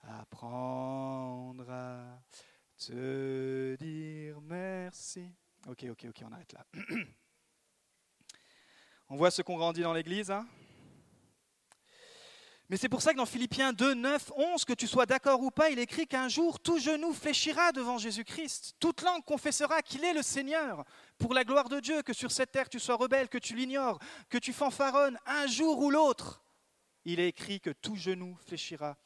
apprendre 0.01 1.69
à 1.69 2.23
te 2.79 3.77
dire 3.77 4.41
merci. 4.41 5.35
Ok, 5.67 5.85
ok, 5.91 6.07
ok, 6.09 6.23
on 6.25 6.33
arrête 6.33 6.53
là. 6.55 6.67
on 9.11 9.17
voit 9.17 9.31
ce 9.31 9.43
qu'on 9.43 9.59
grandit 9.59 9.83
dans 9.83 9.93
l'Église. 9.93 10.31
Hein? 10.31 10.49
Mais 12.69 12.77
c'est 12.77 12.89
pour 12.89 13.01
ça 13.01 13.13
que 13.13 13.17
dans 13.17 13.27
Philippiens 13.27 13.73
2, 13.73 13.95
9, 13.95 14.33
11, 14.37 14.65
que 14.67 14.75
tu 14.75 14.87
sois 14.87 15.07
d'accord 15.07 15.41
ou 15.41 15.51
pas, 15.51 15.71
il 15.71 15.79
écrit 15.79 16.07
qu'un 16.07 16.29
jour 16.29 16.61
tout 16.61 16.79
genou 16.79 17.15
fléchira 17.15 17.73
devant 17.73 17.97
Jésus-Christ. 17.97 18.75
Toute 18.79 19.03
langue 19.03 19.25
confessera 19.25 19.81
qu'il 19.81 20.05
est 20.05 20.13
le 20.13 20.23
Seigneur 20.23 20.85
pour 21.17 21.33
la 21.33 21.45
gloire 21.45 21.71
de 21.71 21.81
Dieu, 21.81 22.03
que 22.03 22.13
sur 22.13 22.31
cette 22.31 22.53
terre 22.53 22.69
tu 22.69 22.79
sois 22.79 22.97
rebelle, 22.97 23.29
que 23.31 23.39
tu 23.39 23.55
l'ignores, 23.55 23.99
que 24.29 24.37
tu 24.37 24.53
fanfaronnes, 24.53 25.19
un 25.25 25.47
jour 25.47 25.79
ou 25.79 25.91
l'autre. 25.91 26.43
Il 27.07 27.21
est 27.21 27.29
écrit 27.29 27.59
que 27.59 27.71
tout 27.71 27.97
genou 27.97 28.37
fléchira, 28.47 28.99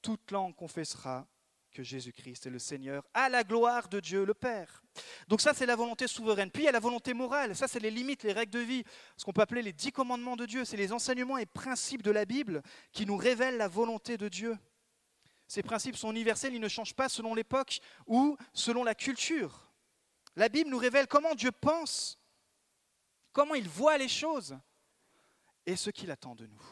toute 0.00 0.30
langue 0.30 0.56
confessera 0.56 1.26
que 1.70 1.82
Jésus-Christ 1.82 2.46
est 2.46 2.50
le 2.50 2.58
Seigneur, 2.58 3.06
à 3.14 3.28
la 3.28 3.44
gloire 3.44 3.88
de 3.88 4.00
Dieu 4.00 4.24
le 4.24 4.34
Père. 4.34 4.82
Donc 5.28 5.40
ça, 5.40 5.54
c'est 5.54 5.66
la 5.66 5.76
volonté 5.76 6.06
souveraine. 6.06 6.50
Puis 6.50 6.64
il 6.64 6.66
y 6.66 6.68
a 6.68 6.72
la 6.72 6.80
volonté 6.80 7.14
morale. 7.14 7.54
Ça, 7.54 7.68
c'est 7.68 7.80
les 7.80 7.90
limites, 7.90 8.22
les 8.24 8.32
règles 8.32 8.52
de 8.52 8.58
vie, 8.58 8.84
ce 9.16 9.24
qu'on 9.24 9.32
peut 9.32 9.42
appeler 9.42 9.62
les 9.62 9.72
dix 9.72 9.92
commandements 9.92 10.36
de 10.36 10.46
Dieu. 10.46 10.64
C'est 10.64 10.76
les 10.76 10.92
enseignements 10.92 11.38
et 11.38 11.46
principes 11.46 12.02
de 12.02 12.10
la 12.10 12.24
Bible 12.24 12.62
qui 12.92 13.06
nous 13.06 13.16
révèlent 13.16 13.56
la 13.56 13.68
volonté 13.68 14.16
de 14.16 14.28
Dieu. 14.28 14.56
Ces 15.46 15.62
principes 15.62 15.96
sont 15.96 16.10
universels, 16.10 16.54
ils 16.54 16.60
ne 16.60 16.68
changent 16.68 16.94
pas 16.94 17.08
selon 17.08 17.34
l'époque 17.34 17.80
ou 18.06 18.36
selon 18.52 18.84
la 18.84 18.94
culture. 18.94 19.72
La 20.36 20.48
Bible 20.48 20.70
nous 20.70 20.78
révèle 20.78 21.08
comment 21.08 21.34
Dieu 21.34 21.50
pense, 21.50 22.18
comment 23.32 23.54
il 23.54 23.68
voit 23.68 23.98
les 23.98 24.08
choses 24.08 24.56
et 25.66 25.76
ce 25.76 25.90
qu'il 25.90 26.10
attend 26.10 26.34
de 26.34 26.46
nous. 26.46 26.62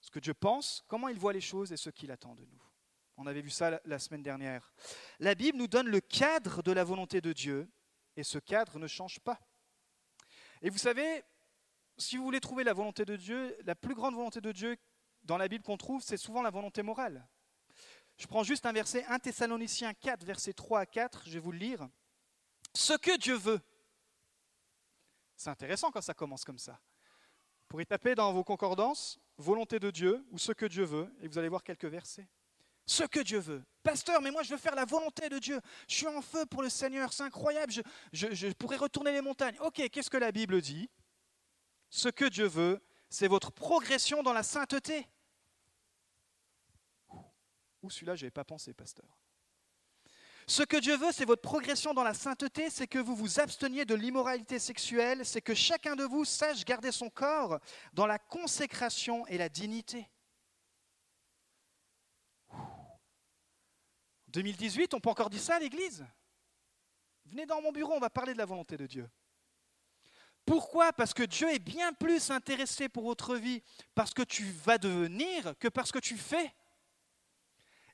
Ce 0.00 0.10
que 0.10 0.18
Dieu 0.18 0.34
pense, 0.34 0.84
comment 0.88 1.08
il 1.08 1.18
voit 1.18 1.32
les 1.34 1.40
choses 1.40 1.72
et 1.72 1.76
ce 1.76 1.90
qu'il 1.90 2.10
attend 2.10 2.34
de 2.34 2.44
nous. 2.44 2.69
On 3.22 3.26
avait 3.26 3.42
vu 3.42 3.50
ça 3.50 3.78
la 3.84 3.98
semaine 3.98 4.22
dernière. 4.22 4.72
La 5.18 5.34
Bible 5.34 5.58
nous 5.58 5.68
donne 5.68 5.88
le 5.88 6.00
cadre 6.00 6.62
de 6.62 6.72
la 6.72 6.84
volonté 6.84 7.20
de 7.20 7.34
Dieu, 7.34 7.70
et 8.16 8.22
ce 8.22 8.38
cadre 8.38 8.78
ne 8.78 8.86
change 8.86 9.20
pas. 9.20 9.38
Et 10.62 10.70
vous 10.70 10.78
savez, 10.78 11.22
si 11.98 12.16
vous 12.16 12.24
voulez 12.24 12.40
trouver 12.40 12.64
la 12.64 12.72
volonté 12.72 13.04
de 13.04 13.16
Dieu, 13.16 13.54
la 13.66 13.74
plus 13.74 13.94
grande 13.94 14.14
volonté 14.14 14.40
de 14.40 14.52
Dieu 14.52 14.74
dans 15.24 15.36
la 15.36 15.48
Bible 15.48 15.62
qu'on 15.62 15.76
trouve, 15.76 16.02
c'est 16.02 16.16
souvent 16.16 16.40
la 16.40 16.48
volonté 16.48 16.82
morale. 16.82 17.28
Je 18.16 18.26
prends 18.26 18.42
juste 18.42 18.64
un 18.64 18.72
verset, 18.72 19.04
1 19.04 19.18
Thessaloniciens 19.18 19.92
4, 19.92 20.24
versets 20.24 20.54
3 20.54 20.80
à 20.80 20.86
4, 20.86 21.24
je 21.26 21.32
vais 21.32 21.40
vous 21.40 21.52
le 21.52 21.58
lire. 21.58 21.90
Ce 22.74 22.94
que 22.94 23.18
Dieu 23.18 23.36
veut. 23.36 23.60
C'est 25.36 25.50
intéressant 25.50 25.90
quand 25.90 26.00
ça 26.00 26.14
commence 26.14 26.42
comme 26.42 26.58
ça. 26.58 26.72
Vous 26.72 27.66
pourrez 27.68 27.84
taper 27.84 28.14
dans 28.14 28.32
vos 28.32 28.44
concordances 28.44 29.20
volonté 29.36 29.78
de 29.78 29.90
Dieu 29.90 30.24
ou 30.30 30.38
ce 30.38 30.52
que 30.52 30.64
Dieu 30.64 30.84
veut, 30.84 31.14
et 31.20 31.28
vous 31.28 31.36
allez 31.36 31.50
voir 31.50 31.62
quelques 31.62 31.84
versets 31.84 32.26
ce 32.90 33.04
que 33.04 33.20
Dieu 33.20 33.38
veut. 33.38 33.62
Pasteur, 33.84 34.20
mais 34.20 34.32
moi 34.32 34.42
je 34.42 34.50
veux 34.50 34.58
faire 34.58 34.74
la 34.74 34.84
volonté 34.84 35.28
de 35.28 35.38
Dieu. 35.38 35.60
Je 35.88 35.94
suis 35.94 36.08
en 36.08 36.20
feu 36.20 36.44
pour 36.46 36.60
le 36.60 36.68
Seigneur, 36.68 37.12
c'est 37.12 37.22
incroyable, 37.22 37.72
je, 38.12 38.52
pourrais 38.54 38.76
retourner 38.76 39.12
les 39.12 39.20
montagnes. 39.20 39.56
Ok, 39.60 39.80
qu'est-ce 39.90 40.10
que 40.10 40.16
la 40.16 40.32
Bible 40.32 40.60
dit? 40.60 40.90
Ce 41.88 42.08
que 42.08 42.24
Dieu 42.24 42.46
veut, 42.46 42.82
c'est 43.08 43.28
votre 43.28 43.52
progression 43.52 44.24
dans 44.24 44.32
la 44.32 44.42
sainteté. 44.42 45.06
Ou 47.82 47.90
celui-là, 47.90 48.16
je 48.16 48.24
n'avais 48.24 48.32
pas 48.32 48.44
pensé, 48.44 48.74
pasteur. 48.74 49.06
Ce 50.48 50.64
que 50.64 50.76
Dieu 50.76 50.96
veut, 50.96 51.12
c'est 51.12 51.24
votre 51.24 51.42
progression 51.42 51.94
dans 51.94 52.02
la 52.02 52.12
sainteté, 52.12 52.70
c'est 52.70 52.88
que 52.88 52.98
vous 52.98 53.14
vous 53.14 53.38
absteniez 53.38 53.84
de 53.84 53.94
l'immoralité 53.94 54.58
sexuelle, 54.58 55.24
c'est 55.24 55.40
que 55.40 55.54
chacun 55.54 55.94
de 55.94 56.02
vous 56.02 56.24
sache 56.24 56.64
garder 56.64 56.90
son 56.90 57.08
corps 57.08 57.60
dans 57.92 58.06
la 58.06 58.18
consécration 58.18 59.24
et 59.28 59.38
la 59.38 59.48
dignité. 59.48 60.10
2018, 64.30 64.94
on 64.94 65.00
peut 65.00 65.10
encore 65.10 65.30
dire 65.30 65.40
ça 65.40 65.56
à 65.56 65.58
l'Église? 65.58 66.06
Venez 67.26 67.46
dans 67.46 67.60
mon 67.62 67.72
bureau, 67.72 67.94
on 67.94 68.00
va 68.00 68.10
parler 68.10 68.32
de 68.32 68.38
la 68.38 68.46
volonté 68.46 68.76
de 68.76 68.86
Dieu. 68.86 69.08
Pourquoi? 70.44 70.92
Parce 70.92 71.14
que 71.14 71.22
Dieu 71.22 71.48
est 71.52 71.58
bien 71.58 71.92
plus 71.92 72.30
intéressé 72.30 72.88
pour 72.88 73.04
votre 73.04 73.36
vie 73.36 73.62
parce 73.94 74.12
que 74.12 74.22
tu 74.22 74.44
vas 74.44 74.78
devenir 74.78 75.54
que 75.58 75.68
parce 75.68 75.92
que 75.92 75.98
tu 75.98 76.16
fais. 76.16 76.52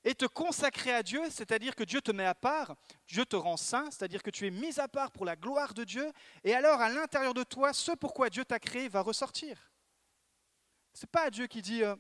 Et 0.05 0.15
te 0.15 0.25
consacrer 0.25 0.93
à 0.93 1.03
Dieu, 1.03 1.21
c'est-à-dire 1.31 1.75
que 1.75 1.83
Dieu 1.83 2.01
te 2.01 2.13
met 2.13 2.25
à 2.25 2.35
part, 2.35 2.77
Dieu 3.09 3.27
te 3.27 3.35
rend 3.35 3.57
saint, 3.57 3.91
c'est-à-dire 3.91 4.23
que 4.23 4.31
tu 4.31 4.47
es 4.47 4.51
mis 4.51 4.79
à 4.79 4.87
part 4.87 5.11
pour 5.11 5.25
la 5.25 5.35
gloire 5.35 5.75
de 5.75 5.83
Dieu, 5.83 6.13
et 6.45 6.55
alors 6.55 6.81
à 6.81 6.89
l'intérieur 6.89 7.35
de 7.35 7.43
toi, 7.43 7.73
ce 7.73 7.91
pourquoi 7.91 8.31
Dieu 8.31 8.45
t'a 8.45 8.61
créé 8.61 8.89
va 8.89 9.01
ressortir. 9.01 9.73
Ce 10.95 11.03
n'est 11.03 11.11
pas 11.11 11.29
Dieu 11.29 11.49
qui 11.49 11.61
dit 11.61 11.83
euh, 11.83 11.97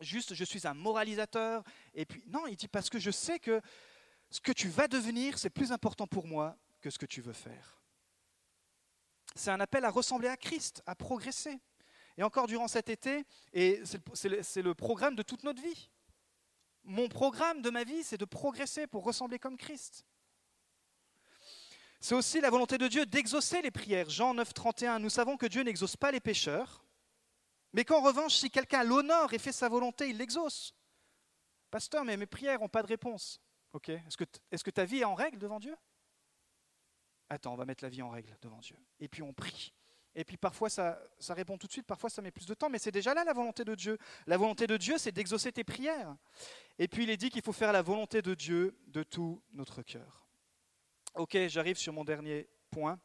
juste 0.00 0.34
je 0.34 0.44
suis 0.44 0.66
un 0.66 0.74
moralisateur, 0.74 1.64
et 1.96 2.04
puis 2.04 2.22
non, 2.28 2.46
il 2.46 2.56
dit 2.56 2.68
parce 2.68 2.90
que 2.90 2.98
je 2.98 3.10
sais 3.10 3.40
que 3.40 3.60
ce 4.30 4.40
que 4.40 4.52
tu 4.52 4.68
vas 4.68 4.86
devenir, 4.86 5.38
c'est 5.38 5.50
plus 5.50 5.72
important 5.72 6.06
pour 6.06 6.26
moi 6.26 6.56
que 6.80 6.90
ce 6.90 6.98
que 6.98 7.06
tu 7.06 7.22
veux 7.22 7.32
faire. 7.32 7.80
C'est 9.34 9.50
un 9.50 9.60
appel 9.60 9.84
à 9.84 9.90
ressembler 9.90 10.28
à 10.28 10.36
Christ, 10.36 10.82
à 10.86 10.94
progresser. 10.94 11.58
Et 12.18 12.22
encore 12.22 12.46
durant 12.46 12.68
cet 12.68 12.88
été, 12.88 13.24
et 13.52 13.82
c'est 14.14 14.62
le, 14.62 14.74
programme 14.74 15.16
de 15.16 15.22
toute 15.22 15.42
notre 15.42 15.60
vie. 15.60 15.90
Mon 16.84 17.08
programme 17.08 17.60
de 17.60 17.68
ma 17.68 17.84
vie, 17.84 18.04
c'est 18.04 18.16
de 18.16 18.24
progresser 18.24 18.86
pour 18.86 19.04
ressembler 19.04 19.38
comme 19.38 19.56
Christ. 19.56 20.06
C'est 22.00 22.14
aussi 22.14 22.40
la 22.40 22.48
volonté 22.48 22.78
de 22.78 22.88
Dieu 22.88 23.04
d'exaucer 23.04 23.60
les 23.60 23.70
prières. 23.70 24.08
Jean 24.08 24.32
9, 24.32 24.54
31, 24.54 24.98
nous 24.98 25.10
savons 25.10 25.36
que 25.36 25.46
Dieu 25.46 25.62
n'exauce 25.62 25.96
pas 25.96 26.10
les 26.10 26.20
pécheurs, 26.20 26.84
mais 27.72 27.84
qu'en 27.84 28.00
revanche, 28.00 28.36
si 28.36 28.50
quelqu'un 28.50 28.84
l'honore 28.84 29.34
et 29.34 29.38
fait 29.38 29.52
sa 29.52 29.68
volonté, 29.68 30.08
il 30.08 30.16
l'exauce. 30.16 30.74
Pasteur, 31.70 32.04
mais 32.04 32.16
mes 32.16 32.26
prières 32.26 32.60
n'ont 32.60 32.68
pas 32.68 32.82
de 32.82 32.88
réponse. 32.88 33.40
Ok, 33.72 33.88
est-ce 33.88 34.16
que, 34.16 34.24
est 34.50 34.62
que 34.62 34.70
ta 34.70 34.84
vie 34.84 34.98
est 34.98 35.04
en 35.04 35.14
règle 35.14 35.38
devant 35.38 35.60
Dieu? 35.60 35.76
Attends, 37.28 37.52
on 37.52 37.56
va 37.56 37.64
mettre 37.64 37.84
la 37.84 37.90
vie 37.90 38.02
en 38.02 38.10
règle 38.10 38.36
devant 38.40 38.60
Dieu. 38.60 38.76
Et 39.00 39.08
puis 39.08 39.22
on 39.22 39.32
prie. 39.32 39.74
Et 40.14 40.24
puis 40.24 40.38
parfois 40.38 40.70
ça, 40.70 40.98
ça 41.18 41.34
répond 41.34 41.58
tout 41.58 41.66
de 41.66 41.72
suite, 41.72 41.86
parfois 41.86 42.08
ça 42.08 42.22
met 42.22 42.30
plus 42.30 42.46
de 42.46 42.54
temps, 42.54 42.70
mais 42.70 42.78
c'est 42.78 42.90
déjà 42.90 43.12
là 43.12 43.22
la 43.22 43.34
volonté 43.34 43.64
de 43.64 43.74
Dieu. 43.74 43.98
La 44.26 44.38
volonté 44.38 44.66
de 44.66 44.78
Dieu, 44.78 44.96
c'est 44.96 45.12
d'exaucer 45.12 45.52
tes 45.52 45.62
prières. 45.62 46.16
Et 46.78 46.88
puis 46.88 47.02
il 47.02 47.10
est 47.10 47.18
dit 47.18 47.28
qu'il 47.28 47.42
faut 47.42 47.52
faire 47.52 47.72
la 47.72 47.82
volonté 47.82 48.22
de 48.22 48.34
Dieu 48.34 48.78
de 48.86 49.02
tout 49.02 49.42
notre 49.52 49.82
cœur. 49.82 50.26
Ok, 51.14 51.36
j'arrive 51.48 51.76
sur 51.76 51.92
mon 51.92 52.04
dernier 52.04 52.48
point. 52.70 52.98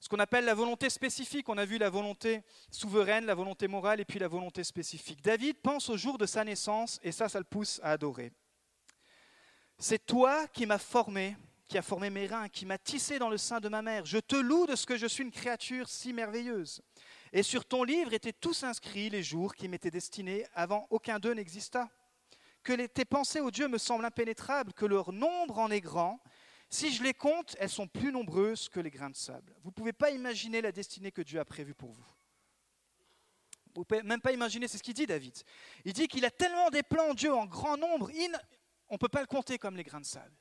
Ce 0.00 0.08
qu'on 0.08 0.18
appelle 0.18 0.44
la 0.44 0.54
volonté 0.54 0.90
spécifique. 0.90 1.48
On 1.48 1.58
a 1.58 1.64
vu 1.64 1.78
la 1.78 1.90
volonté 1.90 2.42
souveraine, 2.70 3.26
la 3.26 3.34
volonté 3.34 3.68
morale 3.68 4.00
et 4.00 4.04
puis 4.04 4.18
la 4.18 4.28
volonté 4.28 4.62
spécifique. 4.64 5.22
David 5.22 5.56
pense 5.60 5.88
au 5.90 5.96
jour 5.96 6.18
de 6.18 6.26
sa 6.26 6.44
naissance 6.44 7.00
et 7.02 7.12
ça, 7.12 7.28
ça 7.28 7.38
le 7.38 7.44
pousse 7.44 7.80
à 7.82 7.92
adorer. 7.92 8.32
C'est 9.78 10.06
toi 10.06 10.46
qui 10.48 10.66
m'as 10.66 10.78
formé 10.78 11.36
qui 11.68 11.76
a 11.76 11.82
formé 11.82 12.08
mes 12.08 12.26
reins, 12.26 12.48
qui 12.48 12.64
m'a 12.64 12.78
tissé 12.78 13.18
dans 13.18 13.28
le 13.28 13.36
sein 13.36 13.60
de 13.60 13.68
ma 13.68 13.82
mère. 13.82 14.06
Je 14.06 14.18
te 14.18 14.36
loue 14.36 14.66
de 14.66 14.74
ce 14.74 14.86
que 14.86 14.96
je 14.96 15.06
suis 15.06 15.22
une 15.22 15.30
créature 15.30 15.88
si 15.88 16.14
merveilleuse. 16.14 16.80
Et 17.30 17.42
sur 17.42 17.66
ton 17.66 17.84
livre 17.84 18.14
étaient 18.14 18.32
tous 18.32 18.64
inscrits 18.64 19.10
les 19.10 19.22
jours 19.22 19.54
qui 19.54 19.68
m'étaient 19.68 19.90
destinés 19.90 20.46
avant 20.54 20.86
aucun 20.88 21.18
d'eux 21.18 21.34
n'exista. 21.34 21.90
Que 22.62 22.86
tes 22.86 23.04
pensées, 23.04 23.40
ô 23.40 23.50
Dieu, 23.50 23.68
me 23.68 23.78
semblent 23.78 24.06
impénétrables, 24.06 24.72
que 24.72 24.86
leur 24.86 25.12
nombre 25.12 25.58
en 25.58 25.70
est 25.70 25.82
grand. 25.82 26.20
Si 26.70 26.92
je 26.92 27.02
les 27.02 27.14
compte, 27.14 27.56
elles 27.58 27.70
sont 27.70 27.88
plus 27.88 28.12
nombreuses 28.12 28.68
que 28.68 28.80
les 28.80 28.90
grains 28.90 29.10
de 29.10 29.16
sable. 29.16 29.54
Vous 29.62 29.70
ne 29.70 29.74
pouvez 29.74 29.92
pas 29.92 30.10
imaginer 30.10 30.60
la 30.60 30.72
destinée 30.72 31.10
que 31.10 31.22
Dieu 31.22 31.40
a 31.40 31.44
prévue 31.44 31.74
pour 31.74 31.92
vous. 31.92 32.04
Vous 33.74 33.80
ne 33.80 33.84
pouvez 33.84 34.02
même 34.02 34.20
pas 34.20 34.32
imaginer, 34.32 34.68
c'est 34.68 34.78
ce 34.78 34.82
qu'il 34.82 34.94
dit 34.94 35.06
David. 35.06 35.34
Il 35.84 35.92
dit 35.92 36.08
qu'il 36.08 36.24
a 36.24 36.30
tellement 36.30 36.68
des 36.70 36.82
plans, 36.82 37.14
Dieu, 37.14 37.32
en 37.32 37.46
grand 37.46 37.76
nombre, 37.76 38.10
on 38.88 38.94
ne 38.94 38.98
peut 38.98 39.08
pas 39.08 39.20
le 39.20 39.26
compter 39.26 39.58
comme 39.58 39.76
les 39.76 39.84
grains 39.84 40.00
de 40.00 40.06
sable. 40.06 40.36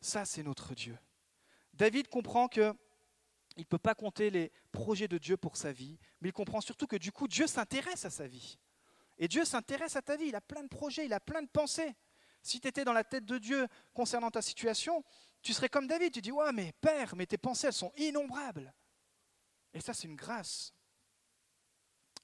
Ça, 0.00 0.24
c'est 0.24 0.42
notre 0.42 0.74
Dieu. 0.74 0.96
David 1.74 2.08
comprend 2.08 2.48
que 2.48 2.74
il 3.56 3.62
ne 3.62 3.66
peut 3.66 3.78
pas 3.78 3.94
compter 3.94 4.30
les 4.30 4.52
projets 4.70 5.08
de 5.08 5.18
Dieu 5.18 5.36
pour 5.36 5.56
sa 5.56 5.72
vie, 5.72 5.98
mais 6.20 6.28
il 6.28 6.32
comprend 6.32 6.60
surtout 6.60 6.86
que 6.86 6.96
du 6.96 7.10
coup, 7.10 7.26
Dieu 7.26 7.46
s'intéresse 7.46 8.04
à 8.04 8.10
sa 8.10 8.26
vie. 8.26 8.58
Et 9.18 9.28
Dieu 9.28 9.44
s'intéresse 9.44 9.96
à 9.96 10.02
ta 10.02 10.16
vie, 10.16 10.26
il 10.26 10.36
a 10.36 10.40
plein 10.40 10.62
de 10.62 10.68
projets, 10.68 11.04
il 11.04 11.12
a 11.12 11.20
plein 11.20 11.42
de 11.42 11.48
pensées. 11.48 11.94
Si 12.42 12.60
tu 12.60 12.68
étais 12.68 12.84
dans 12.84 12.92
la 12.92 13.04
tête 13.04 13.24
de 13.24 13.38
Dieu 13.38 13.68
concernant 13.94 14.30
ta 14.30 14.42
situation, 14.42 15.04
tu 15.42 15.52
serais 15.52 15.68
comme 15.68 15.86
David, 15.86 16.12
tu 16.12 16.20
dis, 16.20 16.32
ouais, 16.32 16.52
mais 16.52 16.72
Père, 16.80 17.16
mais 17.16 17.26
tes 17.26 17.38
pensées, 17.38 17.68
elles 17.68 17.72
sont 17.72 17.92
innombrables. 17.96 18.72
Et 19.72 19.80
ça, 19.80 19.94
c'est 19.94 20.08
une 20.08 20.16
grâce. 20.16 20.74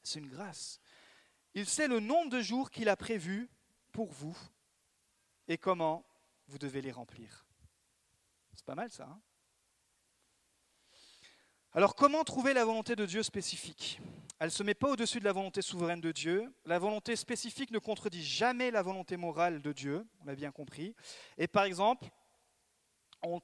C'est 0.03 0.19
une 0.19 0.29
grâce. 0.29 0.81
Il 1.55 1.67
sait 1.67 1.89
le 1.89 2.01
nombre 2.01 2.31
de 2.31 2.41
jours 2.41 2.71
qu'il 2.71 2.89
a 2.89 2.97
prévus 2.97 3.49
pour 3.93 4.13
vous 4.13 4.37
et 5.49 5.59
comment 5.59 6.05
vous 6.49 6.59
devez 6.59 6.83
les 6.83 6.93
remplir. 6.93 7.47
C'est 8.55 8.65
pas 8.65 8.75
mal 8.75 8.91
ça. 8.91 9.05
Hein? 9.05 9.21
Alors 11.73 11.95
comment 11.95 12.25
trouver 12.25 12.55
la 12.55 12.65
volonté 12.65 12.97
de 12.97 13.05
Dieu 13.05 13.23
spécifique? 13.23 14.01
Elle 14.39 14.49
ne 14.49 14.51
se 14.51 14.63
met 14.63 14.75
pas 14.75 14.91
au-dessus 14.91 15.19
de 15.19 15.25
la 15.25 15.33
volonté 15.33 15.63
souveraine 15.63 16.01
de 16.01 16.13
Dieu. 16.13 16.53
La 16.67 16.79
volonté 16.79 17.17
spécifique 17.17 17.71
ne 17.71 17.79
contredit 17.79 18.23
jamais 18.23 18.71
la 18.71 18.83
volonté 18.83 19.17
morale 19.17 19.63
de 19.63 19.73
Dieu, 19.73 20.07
on 20.21 20.27
l'a 20.27 20.35
bien 20.35 20.53
compris. 20.53 20.95
Et 21.39 21.49
par 21.49 21.65
exemple, 21.65 22.07
on, 23.23 23.41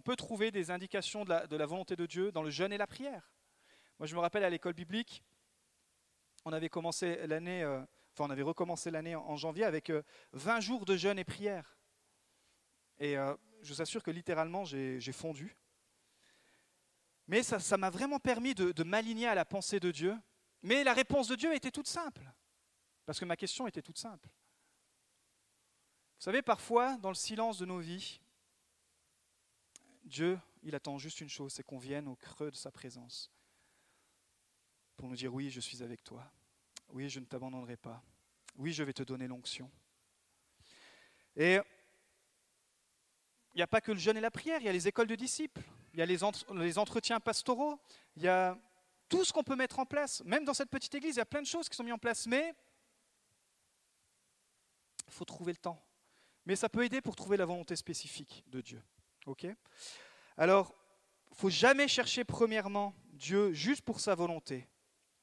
peut 0.00 0.16
trouver 0.16 0.50
des 0.50 0.70
indications 0.70 1.24
de 1.24 1.56
la, 1.56 1.66
volonté 1.66 1.96
de 1.96 2.06
Dieu 2.06 2.32
dans 2.32 2.42
le 2.42 2.48
jeûne 2.48 2.72
et 2.72 2.78
la 2.78 2.86
prière. 2.86 3.30
Moi 3.98 4.06
je 4.06 4.14
me 4.14 4.20
rappelle 4.20 4.44
à 4.44 4.50
l'école 4.50 4.72
biblique, 4.72 5.22
on 6.46 6.52
avait 6.52 6.68
commencé 6.68 7.26
l'année, 7.26 7.62
euh, 7.62 7.82
on 8.18 8.30
avait 8.30 8.42
recommencé 8.42 8.90
l'année 8.90 9.16
en, 9.16 9.36
janvier 9.36 9.64
avec 9.64 9.90
20 10.32 10.56
euh, 10.56 10.60
jours 10.60 10.86
de 10.86 10.96
jeûne 10.96 11.18
et 11.18 11.24
prière. 11.24 11.76
Et 12.98 13.18
euh, 13.18 13.34
je 13.62 13.74
vous 13.74 13.82
assure 13.82 14.02
que 14.02 14.10
littéralement, 14.10 14.64
j'ai 14.64 15.12
fondu. 15.12 15.56
Mais 17.28 17.42
ça 17.42 17.76
m'a 17.76 17.90
vraiment 17.90 18.20
permis 18.20 18.54
de, 18.54 18.82
m'aligner 18.84 19.26
à 19.26 19.34
la 19.34 19.44
pensée 19.44 19.80
de 19.80 19.90
Dieu. 19.90 20.16
Mais 20.62 20.84
la 20.84 20.94
réponse 20.94 21.28
de 21.28 21.34
Dieu 21.34 21.54
était 21.54 21.70
toute 21.70 21.88
simple. 21.88 22.22
Parce 23.04 23.18
que 23.18 23.24
ma 23.24 23.36
question 23.36 23.66
était 23.66 23.82
toute 23.82 23.98
simple. 23.98 24.28
Vous 26.18 26.24
savez, 26.24 26.42
parfois, 26.42 26.96
dans 26.98 27.10
le 27.10 27.14
silence 27.14 27.58
de 27.58 27.66
nos 27.66 27.78
vies, 27.78 28.20
Dieu, 30.04 30.38
il 30.62 30.74
attend 30.74 30.98
juste 30.98 31.20
une 31.20 31.28
chose, 31.28 31.52
c'est 31.52 31.62
qu'on 31.62 31.78
vienne 31.78 32.08
au 32.08 32.16
creux 32.16 32.50
de 32.50 32.56
sa 32.56 32.70
présence. 32.70 33.30
Pour 34.96 35.08
nous 35.08 35.16
dire, 35.16 35.34
oui, 35.34 35.50
je 35.50 35.60
suis 35.60 35.82
avec 35.82 36.02
toi. 36.02 36.24
Oui, 36.90 37.08
je 37.08 37.20
ne 37.20 37.24
t'abandonnerai 37.26 37.76
pas. 37.76 38.02
Oui, 38.56 38.72
je 38.72 38.82
vais 38.82 38.92
te 38.92 39.02
donner 39.02 39.26
l'onction. 39.26 39.70
Et 41.34 41.58
il 43.52 43.56
n'y 43.56 43.62
a 43.62 43.66
pas 43.66 43.80
que 43.80 43.92
le 43.92 43.98
jeûne 43.98 44.16
et 44.16 44.20
la 44.20 44.30
prière, 44.30 44.60
il 44.60 44.64
y 44.64 44.68
a 44.68 44.72
les 44.72 44.88
écoles 44.88 45.06
de 45.06 45.14
disciples, 45.14 45.62
il 45.96 46.00
y 46.00 46.02
a 46.02 46.06
les, 46.06 46.78
entretiens 46.78 47.20
pastoraux, 47.20 47.80
il 48.16 48.22
y 48.22 48.28
a 48.28 48.58
tout 49.08 49.24
ce 49.24 49.32
qu'on 49.32 49.42
peut 49.42 49.56
mettre 49.56 49.78
en 49.78 49.86
place. 49.86 50.22
Même 50.26 50.44
dans 50.44 50.52
cette 50.52 50.68
petite 50.68 50.94
église, 50.94 51.14
il 51.14 51.18
y 51.18 51.22
a 51.22 51.26
plein 51.26 51.40
de 51.40 51.46
choses 51.46 51.70
qui 51.70 51.74
sont 51.74 51.84
mises 51.84 51.94
en 51.94 51.98
place, 51.98 52.26
mais 52.26 52.54
il 55.06 55.12
faut 55.14 55.24
trouver 55.24 55.52
le 55.52 55.56
temps. 55.56 55.82
Mais 56.44 56.54
ça 56.54 56.68
peut 56.68 56.84
aider 56.84 57.00
pour 57.00 57.16
trouver 57.16 57.38
la 57.38 57.46
volonté 57.46 57.74
spécifique 57.76 58.44
de 58.48 58.60
Dieu. 58.60 58.82
Ok? 59.24 59.46
Alors, 60.36 60.74
il 61.30 61.36
faut 61.38 61.48
jamais 61.48 61.88
chercher 61.88 62.24
premièrement 62.24 62.94
Dieu 63.14 63.54
juste 63.54 63.80
pour 63.80 63.98
sa 63.98 64.14
volonté. 64.14 64.68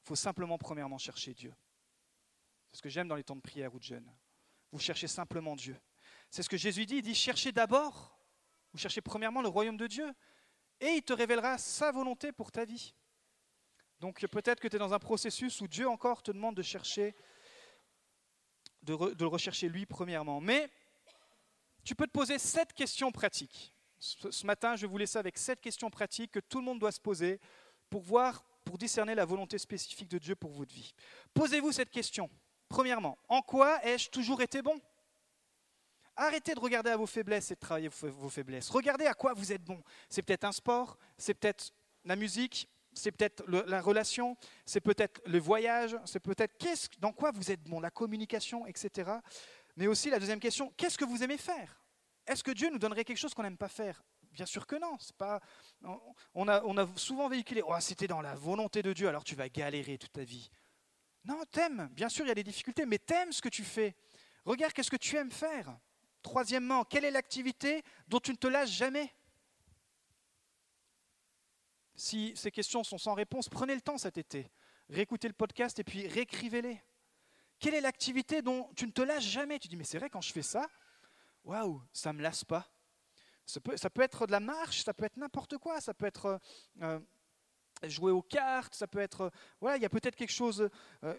Il 0.02 0.08
faut 0.08 0.16
simplement 0.16 0.58
premièrement 0.58 0.98
chercher 0.98 1.34
Dieu. 1.34 1.54
C'est 2.72 2.78
ce 2.78 2.82
que 2.82 2.88
j'aime 2.88 3.06
dans 3.06 3.14
les 3.14 3.22
temps 3.22 3.36
de 3.36 3.40
prière 3.40 3.72
ou 3.72 3.78
de 3.78 3.84
jeûne. 3.84 4.10
Vous 4.72 4.80
cherchez 4.80 5.06
simplement 5.06 5.54
Dieu. 5.54 5.80
C'est 6.30 6.42
ce 6.42 6.48
que 6.48 6.56
Jésus 6.56 6.84
dit. 6.84 6.96
Il 6.96 7.02
dit 7.02 7.14
cherchez 7.14 7.52
d'abord 7.52 8.14
vous 8.74 8.80
cherchez 8.80 9.00
premièrement 9.00 9.40
le 9.40 9.46
royaume 9.48 9.76
de 9.76 9.86
Dieu 9.86 10.12
et 10.80 10.88
il 10.88 11.02
te 11.02 11.12
révélera 11.12 11.58
sa 11.58 11.92
volonté 11.92 12.32
pour 12.32 12.52
ta 12.52 12.64
vie. 12.64 12.94
Donc 14.00 14.20
peut-être 14.26 14.60
que 14.60 14.68
tu 14.68 14.76
es 14.76 14.78
dans 14.78 14.92
un 14.92 14.98
processus 14.98 15.60
où 15.60 15.68
Dieu 15.68 15.88
encore 15.88 16.22
te 16.22 16.30
demande 16.30 16.56
de 16.56 16.62
chercher, 16.62 17.14
de, 18.82 18.94
le 19.18 19.26
rechercher 19.26 19.68
lui 19.68 19.86
premièrement. 19.86 20.40
Mais 20.40 20.68
tu 21.84 21.94
peux 21.94 22.06
te 22.06 22.12
poser 22.12 22.38
sept 22.38 22.72
questions 22.72 23.12
pratiques. 23.12 23.72
Ce, 23.98 24.44
matin, 24.44 24.76
je 24.76 24.86
vous 24.86 24.98
laisser 24.98 25.18
avec 25.18 25.38
sept 25.38 25.60
questions 25.60 25.88
pratiques 25.88 26.32
que 26.32 26.40
tout 26.40 26.58
le 26.58 26.64
monde 26.64 26.78
doit 26.78 26.92
se 26.92 27.00
poser 27.00 27.40
pour 27.88 28.02
voir, 28.02 28.44
pour 28.64 28.76
discerner 28.76 29.14
la 29.14 29.24
volonté 29.24 29.56
spécifique 29.56 30.08
de 30.08 30.18
Dieu 30.18 30.34
pour 30.34 30.50
votre 30.50 30.74
vie. 30.74 30.94
Posez-vous 31.32 31.72
cette 31.72 31.90
question. 31.90 32.28
Premièrement, 32.68 33.16
en 33.28 33.40
quoi 33.40 33.82
ai-je 33.86 34.10
toujours 34.10 34.42
été 34.42 34.60
bon? 34.60 34.78
Arrêtez 36.16 36.54
de 36.54 36.60
regarder 36.60 36.90
à 36.90 36.96
vos 36.96 37.06
faiblesses 37.06 37.50
et 37.50 37.54
de 37.54 37.60
travailler 37.60 37.88
vos 37.88 38.28
faiblesses. 38.28 38.70
Regardez 38.70 39.06
à 39.06 39.14
quoi 39.14 39.34
vous 39.34 39.52
êtes 39.52 39.64
bon. 39.64 39.82
C'est 40.08 40.22
peut-être 40.22 40.44
un 40.44 40.52
sport, 40.52 40.96
c'est 41.18 41.34
peut-être 41.34 41.72
la 42.04 42.14
musique, 42.14 42.68
c'est 42.92 43.10
peut-être 43.10 43.44
la 43.48 43.80
relation, 43.80 44.36
c'est 44.64 44.80
peut-être 44.80 45.20
le 45.26 45.38
voyage, 45.38 45.96
c'est 46.04 46.20
peut-être 46.20 46.54
dans 47.00 47.12
quoi 47.12 47.32
vous 47.32 47.50
êtes 47.50 47.62
bon, 47.64 47.80
la 47.80 47.90
communication, 47.90 48.66
etc. 48.66 49.10
Mais 49.76 49.88
aussi 49.88 50.10
la 50.10 50.18
deuxième 50.18 50.40
question, 50.40 50.72
qu'est-ce 50.76 50.96
que 50.96 51.04
vous 51.04 51.22
aimez 51.22 51.38
faire? 51.38 51.80
Est-ce 52.26 52.44
que 52.44 52.52
Dieu 52.52 52.70
nous 52.70 52.78
donnerait 52.78 53.04
quelque 53.04 53.18
chose 53.18 53.34
qu'on 53.34 53.42
n'aime 53.42 53.58
pas 53.58 53.68
faire? 53.68 54.02
Bien 54.30 54.46
sûr 54.46 54.66
que 54.66 54.76
non. 54.76 54.96
Pas, 55.18 55.40
on, 56.34 56.48
a, 56.48 56.62
on 56.64 56.76
a 56.78 56.88
souvent 56.96 57.28
véhiculé, 57.28 57.62
oh, 57.64 57.74
c'était 57.80 58.06
dans 58.06 58.20
la 58.20 58.34
volonté 58.34 58.82
de 58.82 58.92
Dieu, 58.92 59.08
alors 59.08 59.24
tu 59.24 59.34
vas 59.34 59.48
galérer 59.48 59.98
toute 59.98 60.12
ta 60.12 60.24
vie. 60.24 60.50
Non, 61.24 61.42
t'aimes. 61.50 61.88
Bien 61.92 62.08
sûr, 62.08 62.24
il 62.24 62.28
y 62.28 62.32
a 62.32 62.34
des 62.34 62.44
difficultés, 62.44 62.86
mais 62.86 62.98
t'aimes 62.98 63.32
ce 63.32 63.42
que 63.42 63.48
tu 63.48 63.64
fais. 63.64 63.94
Regarde 64.44 64.72
qu'est-ce 64.72 64.90
que 64.90 64.96
tu 64.96 65.16
aimes 65.16 65.30
faire? 65.30 65.76
Troisièmement, 66.24 66.84
quelle 66.84 67.04
est 67.04 67.10
l'activité 67.10 67.84
dont 68.08 68.18
tu 68.18 68.30
ne 68.30 68.36
te 68.36 68.46
lasses 68.46 68.70
jamais? 68.70 69.14
Si 71.94 72.32
ces 72.34 72.50
questions 72.50 72.82
sont 72.82 72.96
sans 72.96 73.12
réponse, 73.12 73.50
prenez 73.50 73.74
le 73.74 73.82
temps 73.82 73.98
cet 73.98 74.16
été. 74.16 74.50
Réécoutez 74.88 75.28
le 75.28 75.34
podcast 75.34 75.78
et 75.78 75.84
puis 75.84 76.08
réécrivez-les. 76.08 76.82
Quelle 77.58 77.74
est 77.74 77.82
l'activité 77.82 78.40
dont 78.40 78.70
tu 78.74 78.86
ne 78.86 78.90
te 78.90 79.02
lasses 79.02 79.22
jamais? 79.22 79.58
Tu 79.58 79.68
dis, 79.68 79.76
mais 79.76 79.84
c'est 79.84 79.98
vrai, 79.98 80.08
quand 80.08 80.22
je 80.22 80.32
fais 80.32 80.42
ça, 80.42 80.66
waouh, 81.44 81.82
ça 81.92 82.10
ne 82.14 82.18
me 82.18 82.22
lasse 82.22 82.42
pas. 82.42 82.70
Ça 83.44 83.60
peut, 83.60 84.02
être 84.02 84.26
de 84.26 84.32
la 84.32 84.40
marche, 84.40 84.82
ça 84.82 84.94
peut 84.94 85.04
être 85.04 85.18
n'importe 85.18 85.58
quoi, 85.58 85.82
ça 85.82 85.92
peut 85.92 86.06
être 86.06 86.40
euh, 86.80 86.98
jouer 87.82 88.12
aux 88.12 88.22
cartes, 88.22 88.74
ça 88.74 88.86
peut 88.86 89.00
être... 89.00 89.20
Euh, 89.20 89.30
voilà, 89.60 89.76
il 89.76 89.82
y 89.82 89.86
a 89.86 89.90
peut-être 89.90 90.16
quelque 90.16 90.32
chose 90.32 90.70
euh, 91.04 91.14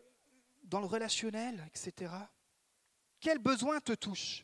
dans 0.64 0.80
le 0.80 0.88
relationnel, 0.88 1.64
etc. 1.68 2.12
Quel 3.20 3.38
besoin 3.38 3.80
te 3.80 3.94
touche? 3.94 4.44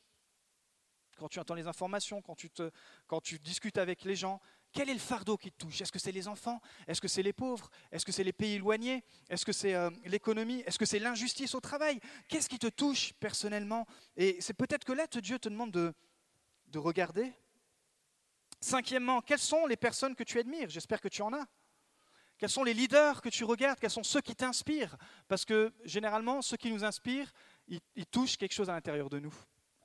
Quand 1.22 1.30
tu 1.30 1.40
entends 1.40 1.54
les 1.54 1.68
informations, 1.68 2.20
quand 2.24 3.22
tu, 3.22 3.38
discutes 3.38 3.78
avec 3.78 4.06
les 4.06 4.16
gens, 4.16 4.42
quel 4.72 4.90
est 4.90 4.94
le 4.94 5.00
fardeau 5.00 5.38
qui 5.38 5.52
te 5.52 5.58
touche? 5.58 5.80
Est-ce 5.80 5.92
que 5.92 6.00
c'est 6.00 6.12
les 6.12 6.28
enfants? 6.28 6.60
Est-ce 6.88 7.00
que 7.00 7.08
c'est 7.08 7.22
les 7.22 7.32
pauvres? 7.32 7.70
Est-ce 7.92 8.04
que 8.04 8.12
c'est 8.12 8.24
les 8.24 8.34
pays 8.34 8.54
éloignés? 8.54 9.04
Est-ce 9.30 9.46
que 9.46 9.52
c'est 9.52 9.76
euh, 9.76 9.92
l'économie? 10.06 10.62
Est-ce 10.66 10.80
que 10.80 10.86
c'est 10.86 10.98
l'injustice 10.98 11.54
au 11.54 11.60
travail? 11.60 12.00
Qu'est-ce 12.28 12.50
qui 12.50 12.58
te 12.58 12.66
touche 12.66 13.14
personnellement? 13.20 13.86
Et 14.18 14.38
c'est 14.42 14.56
peut-être 14.56 14.84
que 14.84 14.94
là, 14.94 15.06
Dieu 15.06 15.38
te 15.38 15.48
demande 15.48 15.70
de, 15.70 15.94
de 16.70 16.80
regarder. 16.80 17.32
Cinquièmement, 18.60 19.22
quelles 19.22 19.38
sont 19.38 19.68
les 19.68 19.78
personnes 19.78 20.16
que 20.16 20.24
tu 20.24 20.40
admires? 20.40 20.72
J'espère 20.72 21.02
que 21.02 21.08
tu 21.08 21.22
en 21.22 21.34
as. 21.34 21.46
Quels 22.40 22.50
sont 22.50 22.64
les 22.64 22.74
leaders 22.74 23.22
que 23.22 23.30
tu 23.30 23.44
regardes? 23.44 23.80
Quels 23.80 23.92
sont 23.92 24.02
ceux 24.02 24.22
qui 24.22 24.36
t'inspirent? 24.36 24.98
Parce 25.28 25.46
que 25.46 25.72
généralement, 25.84 26.42
ceux 26.42 26.58
qui 26.58 26.72
nous 26.72 26.84
inspirent, 26.84 27.32
ils, 27.68 28.08
touchent 28.08 28.38
quelque 28.38 28.54
chose 28.54 28.72
à 28.72 28.74
l'intérieur 28.74 29.08
de 29.08 29.20
nous. 29.20 29.36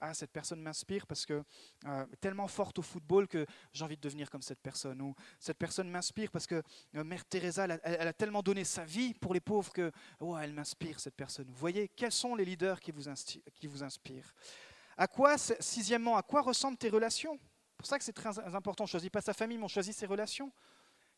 Ah, 0.00 0.12
cette 0.12 0.30
personne 0.30 0.60
m'inspire 0.60 1.06
parce 1.06 1.24
que 1.24 1.42
euh, 1.86 2.06
tellement 2.20 2.48
forte 2.48 2.78
au 2.78 2.82
football 2.82 3.26
que 3.26 3.46
j'ai 3.72 3.82
envie 3.82 3.96
de 3.96 4.00
devenir 4.02 4.30
comme 4.30 4.42
cette 4.42 4.60
personne. 4.60 5.00
Ou 5.00 5.14
cette 5.40 5.56
personne 5.56 5.88
m'inspire 5.88 6.30
parce 6.30 6.46
que 6.46 6.62
euh, 6.94 7.04
Mère 7.04 7.24
Teresa, 7.24 7.64
elle, 7.64 8.08
a 8.08 8.12
tellement 8.12 8.42
donné 8.42 8.64
sa 8.64 8.84
vie 8.84 9.14
pour 9.14 9.32
les 9.32 9.40
pauvres 9.40 9.72
que 9.72 9.90
oh, 10.20 10.36
elle 10.36 10.52
m'inspire 10.52 11.00
cette 11.00 11.16
personne. 11.16 11.46
Vous 11.48 11.56
voyez, 11.56 11.88
quels 11.88 12.12
sont 12.12 12.34
les 12.34 12.44
leaders 12.44 12.78
qui 12.78 12.92
vous, 12.92 13.04
qui 13.54 13.66
vous 13.66 13.82
inspirent? 13.82 14.34
À 14.98 15.06
quoi, 15.06 15.38
sixièmement, 15.38 16.16
à 16.16 16.22
quoi 16.22 16.42
ressemblent 16.42 16.78
tes 16.78 16.90
relations? 16.90 17.38
C'est 17.38 17.76
pour 17.78 17.86
ça 17.86 17.98
que 17.98 18.04
c'est 18.04 18.12
très 18.12 18.38
important. 18.54 18.84
On 18.84 18.86
ne 18.86 18.90
choisit 18.90 19.12
pas 19.12 19.20
sa 19.20 19.32
famille, 19.32 19.58
mais 19.58 19.64
on 19.64 19.68
choisit 19.68 19.94
ses 19.94 20.06
relations. 20.06 20.52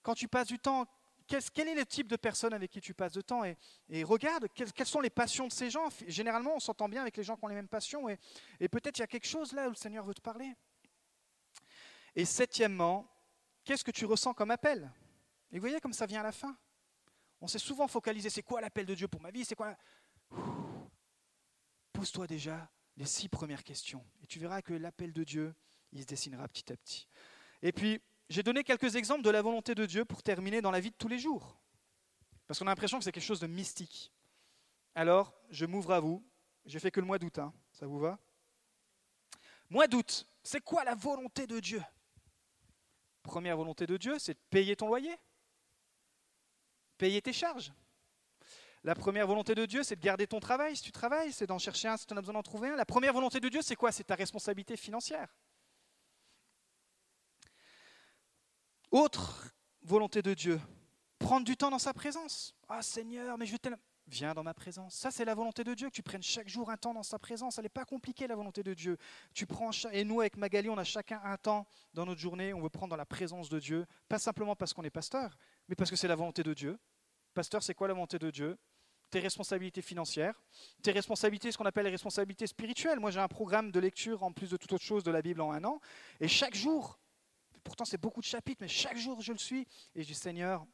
Quand 0.02 0.14
tu 0.14 0.28
passes 0.28 0.48
du 0.48 0.58
temps 0.58 0.86
quel 1.28 1.68
est 1.68 1.74
le 1.74 1.84
type 1.84 2.08
de 2.08 2.16
personne 2.16 2.54
avec 2.54 2.70
qui 2.70 2.80
tu 2.80 2.94
passes 2.94 3.12
de 3.12 3.20
temps 3.20 3.44
et, 3.44 3.56
regarde 4.04 4.48
quelles, 4.54 4.86
sont 4.86 5.00
les 5.00 5.10
passions 5.10 5.46
de 5.46 5.52
ces 5.52 5.70
gens? 5.70 5.88
Généralement, 6.06 6.56
on 6.56 6.60
s'entend 6.60 6.88
bien 6.88 7.02
avec 7.02 7.16
les 7.16 7.22
gens 7.22 7.36
qui 7.36 7.44
ont 7.44 7.48
les 7.48 7.54
mêmes 7.54 7.68
passions 7.68 8.08
et, 8.08 8.68
peut-être 8.68 8.98
il 8.98 9.00
y 9.00 9.04
a 9.04 9.06
quelque 9.06 9.26
chose 9.26 9.52
là 9.52 9.66
où 9.66 9.70
le 9.70 9.76
Seigneur 9.76 10.04
veut 10.04 10.14
te 10.14 10.20
parler. 10.20 10.52
Et 12.16 12.24
septièmement, 12.24 13.06
qu'est-ce 13.64 13.84
que 13.84 13.90
tu 13.90 14.06
ressens 14.06 14.34
comme 14.34 14.50
appel? 14.50 14.90
Et 15.52 15.56
vous 15.56 15.60
voyez 15.60 15.80
comme 15.80 15.92
ça 15.92 16.06
vient 16.06 16.20
à 16.20 16.24
la 16.24 16.32
fin. 16.32 16.56
On 17.40 17.46
s'est 17.46 17.58
souvent 17.58 17.86
focalisé, 17.86 18.30
c'est 18.30 18.42
quoi 18.42 18.60
l'appel 18.60 18.86
de 18.86 18.94
Dieu 18.94 19.06
pour 19.06 19.20
ma 19.20 19.30
vie? 19.30 19.44
C'est 19.44 19.54
quoi? 19.54 19.76
Pose-toi 21.92 22.26
déjà 22.26 22.68
les 22.96 23.06
six 23.06 23.28
premières 23.28 23.62
questions 23.62 24.04
et 24.22 24.26
tu 24.26 24.38
verras 24.38 24.62
que 24.62 24.72
l'appel 24.72 25.12
de 25.12 25.24
Dieu, 25.24 25.54
il 25.92 26.02
se 26.02 26.06
dessinera 26.06 26.48
petit 26.48 26.72
à 26.72 26.76
petit. 26.76 27.06
Et 27.62 27.72
puis, 27.72 28.00
j'ai 28.28 28.42
donné 28.42 28.64
quelques 28.64 28.96
exemples 28.96 29.22
de 29.22 29.30
la 29.30 29.42
volonté 29.42 29.74
de 29.74 29.86
Dieu 29.86 30.04
pour 30.04 30.22
terminer 30.22 30.60
dans 30.60 30.70
la 30.70 30.80
vie 30.80 30.90
de 30.90 30.96
tous 30.96 31.08
les 31.08 31.18
jours. 31.18 31.56
Parce 32.46 32.58
qu'on 32.58 32.66
a 32.66 32.70
l'impression 32.70 32.98
que 32.98 33.04
c'est 33.04 33.12
quelque 33.12 33.22
chose 33.22 33.40
de 33.40 33.46
mystique. 33.46 34.12
Alors, 34.94 35.34
je 35.50 35.66
m'ouvre 35.66 35.92
à 35.92 36.00
vous. 36.00 36.26
J'ai 36.64 36.78
fait 36.78 36.90
que 36.90 37.00
le 37.00 37.06
mois 37.06 37.18
d'août, 37.18 37.38
hein. 37.38 37.52
ça 37.72 37.86
vous 37.86 37.98
va? 37.98 38.18
Mois 39.70 39.86
d'août, 39.86 40.26
c'est 40.42 40.60
quoi 40.60 40.84
la 40.84 40.94
volonté 40.94 41.46
de 41.46 41.60
Dieu? 41.60 41.82
Première 43.22 43.56
volonté 43.56 43.86
de 43.86 43.96
Dieu, 43.96 44.18
c'est 44.18 44.34
de 44.34 44.40
payer 44.50 44.76
ton 44.76 44.88
loyer, 44.88 45.14
payer 46.96 47.20
tes 47.20 47.32
charges. 47.32 47.72
La 48.84 48.94
première 48.94 49.26
volonté 49.26 49.54
de 49.54 49.66
Dieu, 49.66 49.82
c'est 49.82 49.96
de 49.96 50.00
garder 50.00 50.26
ton 50.26 50.40
travail 50.40 50.76
si 50.76 50.82
tu 50.82 50.92
travailles, 50.92 51.32
c'est 51.32 51.46
d'en 51.46 51.58
chercher 51.58 51.88
un 51.88 51.96
si 51.96 52.06
tu 52.06 52.14
en 52.14 52.16
as 52.16 52.20
besoin 52.20 52.34
d'en 52.34 52.42
trouver 52.42 52.70
un. 52.70 52.76
La 52.76 52.86
première 52.86 53.12
volonté 53.12 53.40
de 53.40 53.48
Dieu, 53.48 53.60
c'est 53.60 53.76
quoi? 53.76 53.92
C'est 53.92 54.04
ta 54.04 54.14
responsabilité 54.14 54.76
financière. 54.76 55.28
Autre 58.90 59.54
volonté 59.82 60.22
de 60.22 60.32
Dieu, 60.32 60.60
prendre 61.18 61.44
du 61.44 61.56
temps 61.56 61.70
dans 61.70 61.78
sa 61.78 61.92
présence. 61.92 62.54
Ah 62.68 62.82
Seigneur, 62.82 63.36
mais 63.36 63.46
je 63.46 63.56
tellement... 63.56 63.78
Viens 64.06 64.32
dans 64.32 64.42
ma 64.42 64.54
présence. 64.54 64.94
Ça, 64.94 65.10
c'est 65.10 65.26
la 65.26 65.34
volonté 65.34 65.64
de 65.64 65.74
Dieu, 65.74 65.90
que 65.90 65.94
tu 65.94 66.02
prennes 66.02 66.22
chaque 66.22 66.48
jour 66.48 66.70
un 66.70 66.78
temps 66.78 66.94
dans 66.94 67.02
sa 67.02 67.18
présence. 67.18 67.58
Elle 67.58 67.64
n'est 67.64 67.68
pas 67.68 67.84
compliquée, 67.84 68.26
la 68.26 68.36
volonté 68.36 68.62
de 68.62 68.72
Dieu. 68.72 68.96
Tu 69.34 69.44
prends 69.44 69.70
Et 69.92 70.02
nous, 70.02 70.20
avec 70.20 70.38
Magali, 70.38 70.70
on 70.70 70.78
a 70.78 70.84
chacun 70.84 71.20
un 71.22 71.36
temps 71.36 71.66
dans 71.92 72.06
notre 72.06 72.18
journée. 72.18 72.54
On 72.54 72.62
veut 72.62 72.70
prendre 72.70 72.88
dans 72.88 72.96
la 72.96 73.04
présence 73.04 73.50
de 73.50 73.58
Dieu. 73.58 73.84
Pas 74.08 74.18
simplement 74.18 74.56
parce 74.56 74.72
qu'on 74.72 74.82
est 74.84 74.90
pasteur, 74.90 75.36
mais 75.68 75.74
parce 75.74 75.90
que 75.90 75.96
c'est 75.96 76.08
la 76.08 76.14
volonté 76.14 76.42
de 76.42 76.54
Dieu. 76.54 76.78
Pasteur, 77.34 77.62
c'est 77.62 77.74
quoi 77.74 77.86
la 77.86 77.92
volonté 77.92 78.18
de 78.18 78.30
Dieu? 78.30 78.56
Tes 79.10 79.20
responsabilités 79.20 79.82
financières, 79.82 80.42
tes 80.82 80.92
responsabilités, 80.92 81.52
ce 81.52 81.58
qu'on 81.58 81.66
appelle 81.66 81.84
les 81.84 81.90
responsabilités 81.90 82.46
spirituelles. 82.46 83.00
Moi, 83.00 83.10
j'ai 83.10 83.20
un 83.20 83.28
programme 83.28 83.70
de 83.70 83.78
lecture, 83.80 84.22
en 84.22 84.32
plus 84.32 84.48
de 84.48 84.56
toute 84.56 84.72
autre 84.72 84.84
chose, 84.84 85.04
de 85.04 85.10
la 85.10 85.20
Bible 85.20 85.42
en 85.42 85.52
un 85.52 85.64
an. 85.64 85.80
Et 86.20 86.28
chaque 86.28 86.54
jour, 86.54 86.98
Pourtant, 87.68 87.84
c'est 87.84 88.00
beaucoup 88.00 88.22
de 88.22 88.26
chapitres, 88.26 88.62
mais 88.62 88.68
chaque 88.68 88.96
jour, 88.96 89.20
je 89.20 89.30
le 89.30 89.36
suis. 89.36 89.68
Et 89.94 90.02
je 90.02 90.06
dis, 90.06 90.14
Seigneur, 90.14 90.66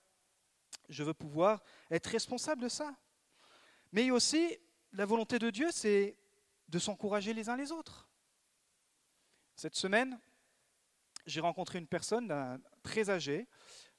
je 0.89 1.03
veux 1.03 1.13
pouvoir 1.13 1.61
être 1.91 2.07
responsable 2.07 2.63
de 2.63 2.69
ça. 2.69 2.95
Mais 3.91 4.13
aussi, 4.13 4.57
la 4.93 5.05
volonté 5.05 5.41
de 5.41 5.51
Dieu, 5.51 5.73
c'est 5.73 6.17
de 6.69 6.79
s'encourager 6.79 7.35
les 7.35 7.49
uns 7.49 7.57
les 7.57 7.73
autres. 7.73 8.09
Cette 9.57 9.75
semaine, 9.75 10.21
j'ai 11.27 11.41
rencontré 11.41 11.81
une 11.81 11.89
personne 11.89 12.63
très 12.85 13.11
âgée, 13.11 13.49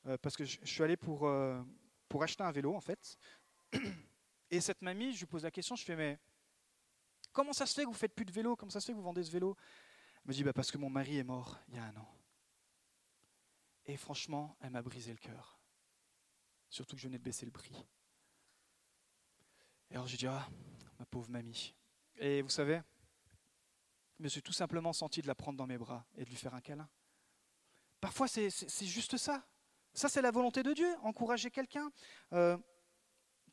euh, 0.05 0.17
parce 0.17 0.37
que 0.37 0.45
je 0.45 0.57
suis 0.63 0.81
allé 0.81 0.95
pour, 0.95 1.27
euh, 1.27 1.61
pour 2.07 2.23
acheter 2.23 2.43
un 2.43 2.51
vélo, 2.53 2.73
en 2.73 2.81
fait. 2.81 3.17
Et 4.49 4.61
cette 4.61 4.81
mamie, 4.81 5.11
je 5.11 5.19
lui 5.19 5.25
pose 5.25 5.43
la 5.43 5.51
question, 5.51 5.75
je 5.75 5.83
fais, 5.83 5.97
mais 5.97 6.17
comment 7.33 7.51
ça 7.51 7.65
se 7.65 7.73
fait 7.73 7.83
que 7.83 7.89
vous 7.89 7.93
faites 7.93 8.15
plus 8.15 8.23
de 8.23 8.31
vélo? 8.31 8.55
Comment 8.55 8.71
ça 8.71 8.79
se 8.79 8.85
fait 8.85 8.93
que 8.93 8.97
vous 8.97 9.03
vendez 9.03 9.25
ce 9.25 9.31
vélo? 9.31 9.57
Elle 10.23 10.29
me 10.29 10.33
dit, 10.33 10.45
bah, 10.45 10.53
parce 10.53 10.71
que 10.71 10.77
mon 10.77 10.89
mari 10.89 11.17
est 11.17 11.25
mort 11.25 11.59
il 11.67 11.75
y 11.75 11.77
a 11.77 11.83
un 11.83 11.97
an. 11.97 12.14
Et 13.85 13.97
franchement, 13.97 14.57
elle 14.61 14.71
m'a 14.71 14.81
brisé 14.81 15.11
le 15.11 15.17
cœur. 15.17 15.59
Surtout 16.69 16.95
que 16.95 17.01
je 17.01 17.07
venais 17.07 17.19
de 17.19 17.23
baisser 17.23 17.45
le 17.45 17.51
prix. 17.51 17.85
Et 19.91 19.95
alors 19.95 20.07
j'ai 20.07 20.17
dit, 20.17 20.27
ah, 20.27 20.47
ma 20.99 21.05
pauvre 21.05 21.29
mamie. 21.29 21.75
Et 22.17 22.41
vous 22.41 22.49
savez, 22.49 22.81
je 24.17 24.23
me 24.23 24.27
suis 24.27 24.41
tout 24.41 24.53
simplement 24.53 24.93
senti 24.93 25.21
de 25.21 25.27
la 25.27 25.35
prendre 25.35 25.57
dans 25.57 25.67
mes 25.67 25.77
bras 25.77 26.05
et 26.15 26.25
de 26.25 26.29
lui 26.29 26.37
faire 26.37 26.53
un 26.53 26.61
câlin. 26.61 26.89
Parfois, 28.01 28.27
c'est 28.27 28.49
juste 28.85 29.17
ça. 29.17 29.45
Ça, 29.93 30.09
c'est 30.09 30.21
la 30.21 30.31
volonté 30.31 30.61
de 30.63 30.73
Dieu, 30.73 30.93
encourager 31.01 31.49
quelqu'un, 31.49 31.89
euh, 32.33 32.57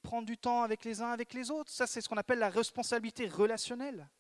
prendre 0.02 0.26
du 0.26 0.36
temps 0.36 0.62
avec 0.62 0.84
les 0.84 1.00
uns, 1.00 1.10
avec 1.10 1.34
les 1.34 1.50
autres. 1.50 1.70
Ça, 1.70 1.86
c'est 1.86 2.00
ce 2.00 2.08
qu'on 2.08 2.16
appelle 2.16 2.40
la 2.40 2.50
responsabilité 2.50 3.28
relationnelle. 3.28 4.10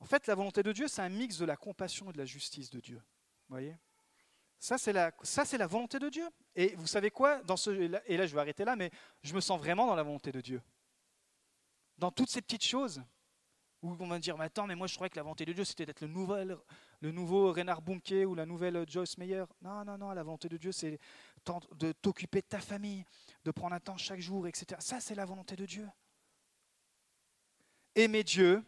En 0.00 0.04
fait, 0.04 0.26
la 0.26 0.34
volonté 0.34 0.62
de 0.62 0.72
Dieu, 0.72 0.88
c'est 0.88 1.02
un 1.02 1.08
mix 1.08 1.38
de 1.38 1.44
la 1.44 1.56
compassion 1.56 2.10
et 2.10 2.12
de 2.12 2.18
la 2.18 2.24
justice 2.24 2.70
de 2.70 2.80
Dieu. 2.80 2.96
Vous 2.96 3.54
voyez? 3.54 3.76
Ça, 4.58 4.76
c'est 4.76 4.92
la, 4.92 5.66
volonté 5.66 5.98
de 5.98 6.08
Dieu. 6.08 6.28
Et 6.54 6.74
vous 6.76 6.86
savez 6.86 7.10
quoi? 7.10 7.40
Et 8.06 8.16
là, 8.16 8.26
je 8.26 8.34
vais 8.34 8.40
arrêter 8.40 8.64
là, 8.64 8.76
mais 8.76 8.90
je 9.22 9.34
me 9.34 9.40
sens 9.40 9.58
vraiment 9.58 9.86
dans 9.86 9.94
la 9.94 10.02
volonté 10.02 10.32
de 10.32 10.40
Dieu. 10.40 10.62
Dans 11.96 12.10
toutes 12.10 12.30
ces 12.30 12.42
petites 12.42 12.64
choses, 12.64 13.02
où 13.82 13.96
on 14.00 14.08
va 14.08 14.18
dire, 14.18 14.36
mais 14.36 14.46
attends, 14.46 14.66
mais 14.66 14.74
moi 14.74 14.86
je 14.88 14.94
croyais 14.94 15.10
que 15.10 15.16
la 15.16 15.22
volonté 15.22 15.44
de 15.44 15.52
Dieu, 15.52 15.64
c'était 15.64 15.86
d'être 15.86 16.00
le, 16.00 16.58
le 17.00 17.12
nouveau 17.12 17.52
Renard 17.52 17.80
Bunke 17.80 18.26
ou 18.26 18.34
la 18.34 18.44
nouvelle 18.44 18.84
Joyce 18.88 19.16
Meyer. 19.18 19.44
Non, 19.62 19.84
non, 19.84 19.96
non, 19.96 20.10
la 20.10 20.22
volonté 20.22 20.48
de 20.48 20.56
Dieu, 20.56 20.72
c'est 20.72 20.98
de 21.76 21.92
t'occuper 21.92 22.40
de 22.40 22.46
ta 22.46 22.60
famille, 22.60 23.04
de 23.44 23.50
prendre 23.50 23.74
un 23.74 23.80
temps 23.80 23.96
chaque 23.96 24.20
jour, 24.20 24.48
etc. 24.48 24.80
Ça, 24.80 25.00
c'est 25.00 25.14
la 25.14 25.24
volonté 25.24 25.54
de 25.54 25.64
Dieu. 25.64 25.88
Aimer 27.94 28.24
Dieu, 28.24 28.64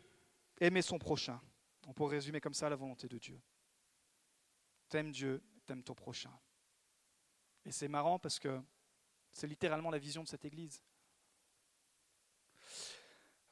aimer 0.61 0.83
son 0.83 0.99
prochain. 0.99 1.41
On 1.89 1.93
peut 1.93 2.05
résumer 2.05 2.41
comme 2.41 2.55
ça 2.55 2.69
la 2.69 2.77
volonté 2.77 3.09
de 3.09 3.19
Dieu. 3.19 3.41
T'aimes 4.89 5.13
Dieu, 5.13 5.43
t'aimes 5.71 5.85
ton 5.85 5.95
prochain. 5.95 6.33
Et 7.65 7.71
c'est 7.71 7.87
marrant 7.87 8.19
parce 8.19 8.41
que 8.41 8.61
c'est 9.31 9.47
littéralement 9.47 9.93
la 9.93 9.99
vision 9.99 10.25
de 10.25 10.29
cette 10.29 10.45
Église. 10.45 10.83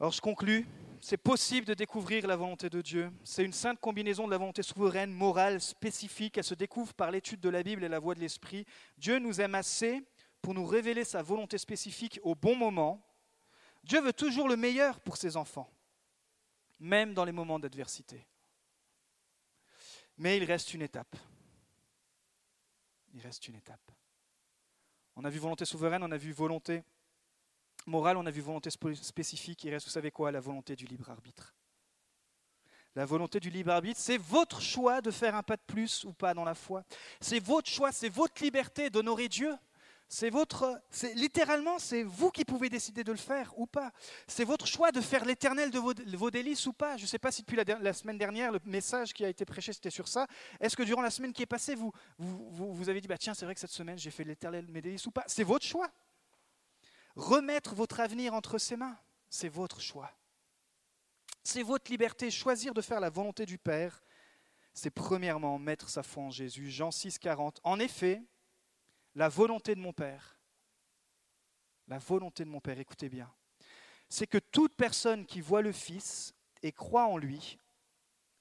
Alors 0.01 0.11
je 0.11 0.21
conclus, 0.21 0.67
c'est 1.01 1.17
possible 1.17 1.65
de 1.65 1.75
découvrir 1.75 2.27
la 2.27 2.35
volonté 2.35 2.69
de 2.69 2.83
Dieu. 2.83 3.13
C'est 3.23 3.45
une 3.45 3.53
sainte 3.53 3.79
combinaison 3.79 4.27
de 4.27 4.33
la 4.33 4.39
volonté 4.39 4.65
souveraine, 4.65 5.13
morale, 5.13 5.61
spécifique. 5.61 6.39
Elle 6.39 6.43
se 6.45 6.55
découvre 6.55 6.93
par 6.93 7.13
l'étude 7.13 7.39
de 7.39 7.51
la 7.51 7.63
Bible 7.63 7.85
et 7.85 7.89
la 7.89 8.01
voix 8.01 8.17
de 8.17 8.21
l'Esprit. 8.21 8.65
Dieu 8.97 9.21
nous 9.21 9.41
aime 9.41 9.55
assez 9.55 10.03
pour 10.43 10.55
nous 10.55 10.67
révéler 10.67 11.05
sa 11.05 11.23
volonté 11.23 11.57
spécifique 11.57 12.19
au 12.25 12.35
bon 12.35 12.57
moment. 12.57 13.01
Dieu 13.85 14.01
veut 14.01 14.13
toujours 14.13 14.49
le 14.49 14.57
meilleur 14.57 14.99
pour 14.99 15.17
ses 15.17 15.37
enfants, 15.37 15.71
même 16.81 17.15
dans 17.15 17.25
les 17.25 17.33
moments 17.33 17.61
d'adversité. 17.61 18.27
Mais 20.17 20.37
il 20.37 20.43
reste 20.43 20.75
une 20.75 20.83
étape 20.83 21.17
il 23.19 23.23
reste 23.25 23.49
une 23.49 23.57
étape. 23.57 23.91
On 25.17 25.25
a 25.25 25.31
vu 25.31 25.41
volonté 25.41 25.65
souveraine, 25.65 26.05
on 26.05 26.13
a 26.13 26.17
vu 26.17 26.33
volonté 26.33 26.85
morale, 27.87 28.17
on 28.17 28.27
a 28.27 28.31
vu 28.31 28.41
volonté 28.41 28.71
spécifique, 28.71 29.65
il 29.65 29.71
reste, 29.71 29.87
vous 29.87 29.93
savez 29.93 30.13
quoi, 30.13 30.31
la 30.31 30.41
volonté 30.41 30.77
du 30.77 30.87
libre 30.87 31.11
arbitre. 31.11 31.55
la 32.95 33.05
volonté 33.05 33.41
du 33.41 33.51
libre 33.51 33.73
arbitre, 33.73 34.01
c'est 34.01 34.19
votre 34.19 34.61
choix 34.61 35.01
de 35.01 35.11
faire 35.11 35.35
un 35.35 35.43
pas 35.43 35.57
de 35.57 35.63
plus 35.63 36.05
ou 36.05 36.13
pas 36.13 36.33
dans 36.33 36.45
la 36.45 36.55
foi. 36.55 36.85
C'est 37.21 37.41
votre 37.41 37.69
choix, 37.69 37.93
c'est 37.93 38.09
votre 38.09 38.43
liberté 38.43 38.89
d'honorer 38.91 39.29
Dieu. 39.29 39.55
C'est 40.11 40.31
votre, 40.31 40.81
c'est 40.91 41.13
littéralement, 41.15 41.79
c'est 41.79 42.03
vous 42.03 42.31
qui 42.31 42.47
pouvez 42.47 42.71
décider 42.71 43.05
de 43.05 43.13
le 43.13 43.19
faire 43.19 43.53
ou 43.59 43.67
pas. 43.67 43.93
C'est 44.27 44.45
votre 44.45 44.67
choix 44.67 44.91
de 44.91 45.03
faire 45.03 45.27
l'éternel 45.27 45.71
de 45.71 45.79
vos, 45.79 46.31
délices 46.31 46.67
ou 46.67 46.73
pas. 46.73 46.97
Je 46.97 47.03
ne 47.03 47.07
sais 47.07 47.19
pas 47.19 47.31
si 47.31 47.43
depuis 47.43 47.57
la, 47.57 47.93
semaine 47.93 48.17
dernière, 48.17 48.51
le 48.51 48.59
message 48.65 49.13
qui 49.13 49.23
a 49.23 49.29
été 49.29 49.45
prêché, 49.45 49.75
c'était 49.75 49.91
sur 49.91 50.09
ça. 50.09 50.27
Est-ce 50.61 50.77
que 50.77 50.83
durant 50.83 51.03
la 51.03 51.11
semaine 51.11 51.35
qui 51.35 51.43
est 51.43 51.47
passée, 51.47 51.75
vous, 51.75 51.93
vous, 52.17 52.73
vous 52.73 52.89
avez 52.89 53.03
dit, 53.03 53.09
bah, 53.09 53.19
tiens, 53.19 53.35
c'est 53.35 53.45
vrai 53.45 53.53
que 53.53 53.61
cette 53.61 53.71
semaine, 53.71 53.99
j'ai 53.99 54.11
fait 54.11 54.25
l'éternel 54.25 54.67
de 54.67 54.73
mes 54.73 54.81
délices 54.81 55.07
ou 55.07 55.11
pas? 55.11 55.25
C'est 55.27 55.45
votre 55.45 55.67
choix. 55.67 55.91
Remettre 57.15 57.75
votre 57.75 58.01
avenir 58.01 58.33
entre 58.33 58.57
ses 58.57 58.77
mains, 58.77 58.97
c'est 59.29 59.51
votre 59.51 59.83
choix. 59.83 60.11
C'est 61.45 61.63
votre 61.63 61.91
liberté. 61.91 62.31
Choisir 62.31 62.73
de 62.73 62.81
faire 62.81 63.01
la 63.01 63.11
volonté 63.11 63.45
du 63.45 63.59
Père, 63.59 64.03
c'est 64.73 64.91
premièrement 64.91 65.59
mettre 65.59 65.91
sa 65.91 66.03
foi 66.03 66.23
en 66.23 66.31
Jésus. 66.31 66.71
Jean 66.71 66.91
6, 66.91 67.19
40. 67.19 67.61
En 67.63 67.79
effet, 67.79 68.23
la 69.19 69.29
volonté 69.29 69.75
de 69.75 69.81
mon 69.81 69.93
Père, 69.93 70.39
la 71.89 71.99
volonté 71.99 72.45
de 72.45 72.51
mon 72.51 72.61
Père, 72.61 72.79
écoutez 72.79 73.09
bien, 73.09 73.29
c'est 74.09 74.29
que 74.29 74.39
toute 74.39 74.77
personne 74.77 75.27
qui 75.27 75.41
voit 75.41 75.61
le 75.61 75.73
Fils 75.73 76.33
et 76.63 76.71
croit 76.71 77.09
en 77.09 77.17
lui, 77.17 77.59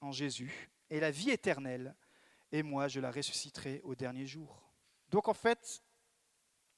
en 0.01 0.11
Jésus, 0.11 0.69
ait 0.91 0.99
la 0.99 1.09
vie 1.09 1.31
éternelle, 1.31 1.95
et 2.51 2.61
moi 2.61 2.87
je 2.87 2.99
la 2.99 3.09
ressusciterai 3.09 3.81
au 3.85 3.95
dernier 3.95 4.27
jour. 4.27 4.71
Donc 5.09 5.27
en 5.27 5.33
fait, 5.33 5.81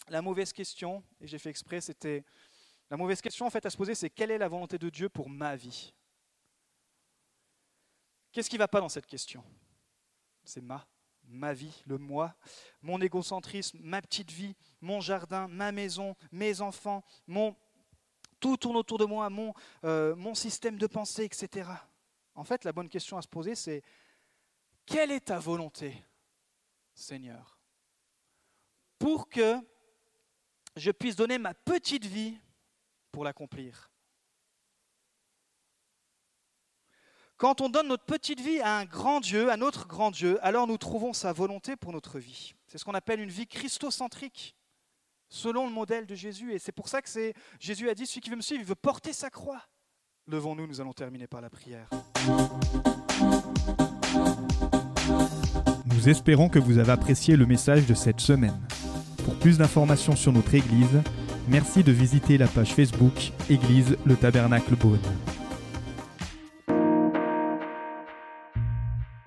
la 0.08 0.22
mauvaise 0.22 0.54
question, 0.54 1.04
et 1.20 1.28
j'ai 1.28 1.38
fait 1.38 1.50
exprès, 1.50 1.82
c'était 1.82 2.24
la 2.90 2.96
mauvaise 2.96 3.22
question 3.22 3.48
en 3.48 3.50
fait 3.50 3.66
à 3.66 3.70
se 3.70 3.76
poser, 3.76 3.96
c'est 3.96 4.10
quelle 4.10 4.32
est 4.32 4.38
la 4.38 4.48
volonté 4.48 4.78
de 4.78 4.90
Dieu 4.90 5.10
pour 5.10 5.30
ma 5.30 5.58
vie? 5.58 5.94
Qu'est-ce 8.32 8.50
qui 8.50 8.56
ne 8.56 8.60
va 8.60 8.70
pas 8.70 8.80
dans 8.80 8.88
cette 8.88 9.08
question? 9.08 9.44
C'est 10.46 10.62
ma, 10.62 10.88
ma 11.30 11.54
vie, 11.54 11.84
le 11.86 11.98
moi, 11.98 12.36
mon 12.82 13.00
égocentrisme, 13.02 13.80
ma 13.82 14.02
petite 14.02 14.32
vie, 14.32 14.56
mon 14.82 15.00
jardin, 15.00 15.48
ma 15.48 15.72
maison, 15.72 16.16
mes 16.32 16.62
enfants, 16.62 17.04
mon 17.28 17.56
tout 18.40 18.58
tourne 18.58 18.78
autour 18.78 18.98
de 18.98 19.06
moi, 19.06 19.30
mon, 19.30 19.54
euh, 19.84 20.16
mon 20.16 20.34
système 20.34 20.78
de 20.78 20.88
pensée, 20.88 21.26
etc. 21.26 21.70
En 22.36 22.44
fait, 22.44 22.64
la 22.64 22.72
bonne 22.72 22.90
question 22.90 23.18
à 23.18 23.22
se 23.22 23.28
poser, 23.28 23.56
c'est 23.56 23.84
quelle 24.86 25.12
est 25.12 25.26
ta 25.26 25.40
volonté, 25.40 26.04
Seigneur, 26.94 27.60
pour 28.98 29.30
que 29.30 29.56
je 30.76 30.92
puisse 30.92 31.16
donner 31.16 31.38
ma 31.38 31.54
petite 31.54 32.06
vie 32.06 32.38
pour 33.12 33.24
l'accomplir? 33.24 33.89
Quand 37.40 37.62
on 37.62 37.70
donne 37.70 37.88
notre 37.88 38.04
petite 38.04 38.42
vie 38.42 38.60
à 38.60 38.80
un 38.80 38.84
grand 38.84 39.22
Dieu, 39.22 39.50
à 39.50 39.56
notre 39.56 39.88
grand 39.88 40.12
Dieu, 40.12 40.38
alors 40.42 40.68
nous 40.68 40.78
trouvons 40.78 41.14
sa 41.14 41.32
volonté 41.32 41.78
pour 41.78 41.94
notre 41.94 42.20
vie. 42.20 42.54
C'est 42.68 42.78
ce 42.78 42.84
qu'on 42.84 42.94
appelle 42.94 43.22
une 43.22 43.30
vie 43.30 43.48
christocentrique, 43.48 44.58
selon 45.30 45.66
le 45.66 45.72
modèle 45.72 46.06
de 46.06 46.16
Jésus. 46.16 46.52
Et 46.54 46.60
c'est 46.60 46.74
pour 46.74 46.90
ça 46.90 47.02
que 47.02 47.08
Jésus 47.62 47.90
a 47.90 47.96
dit, 47.96 48.06
celui 48.06 48.20
qui 48.20 48.30
veut 48.30 48.36
me 48.36 48.42
suivre, 48.42 48.62
il 48.62 48.68
veut 48.68 48.76
porter 48.76 49.14
sa 49.14 49.30
croix. 49.30 49.62
Levons-nous, 50.28 50.68
nous 50.68 50.82
allons 50.82 50.92
terminer 50.92 51.28
par 51.28 51.40
la 51.40 51.50
prière. 51.50 51.90
Nous 55.86 56.10
espérons 56.10 56.50
que 56.50 56.60
vous 56.60 56.78
avez 56.78 56.92
apprécié 56.92 57.38
le 57.38 57.46
message 57.46 57.86
de 57.86 57.94
cette 57.94 58.20
semaine. 58.20 58.60
Pour 59.24 59.40
plus 59.40 59.58
d'informations 59.58 60.18
sur 60.18 60.34
notre 60.34 60.54
Église, 60.56 61.02
merci 61.48 61.86
de 61.86 61.94
visiter 61.94 62.38
la 62.38 62.48
page 62.48 62.74
Facebook 62.74 63.32
Église 63.50 63.96
le 64.06 64.18
Tabernacle 64.18 64.76
Beaune. 64.76 65.00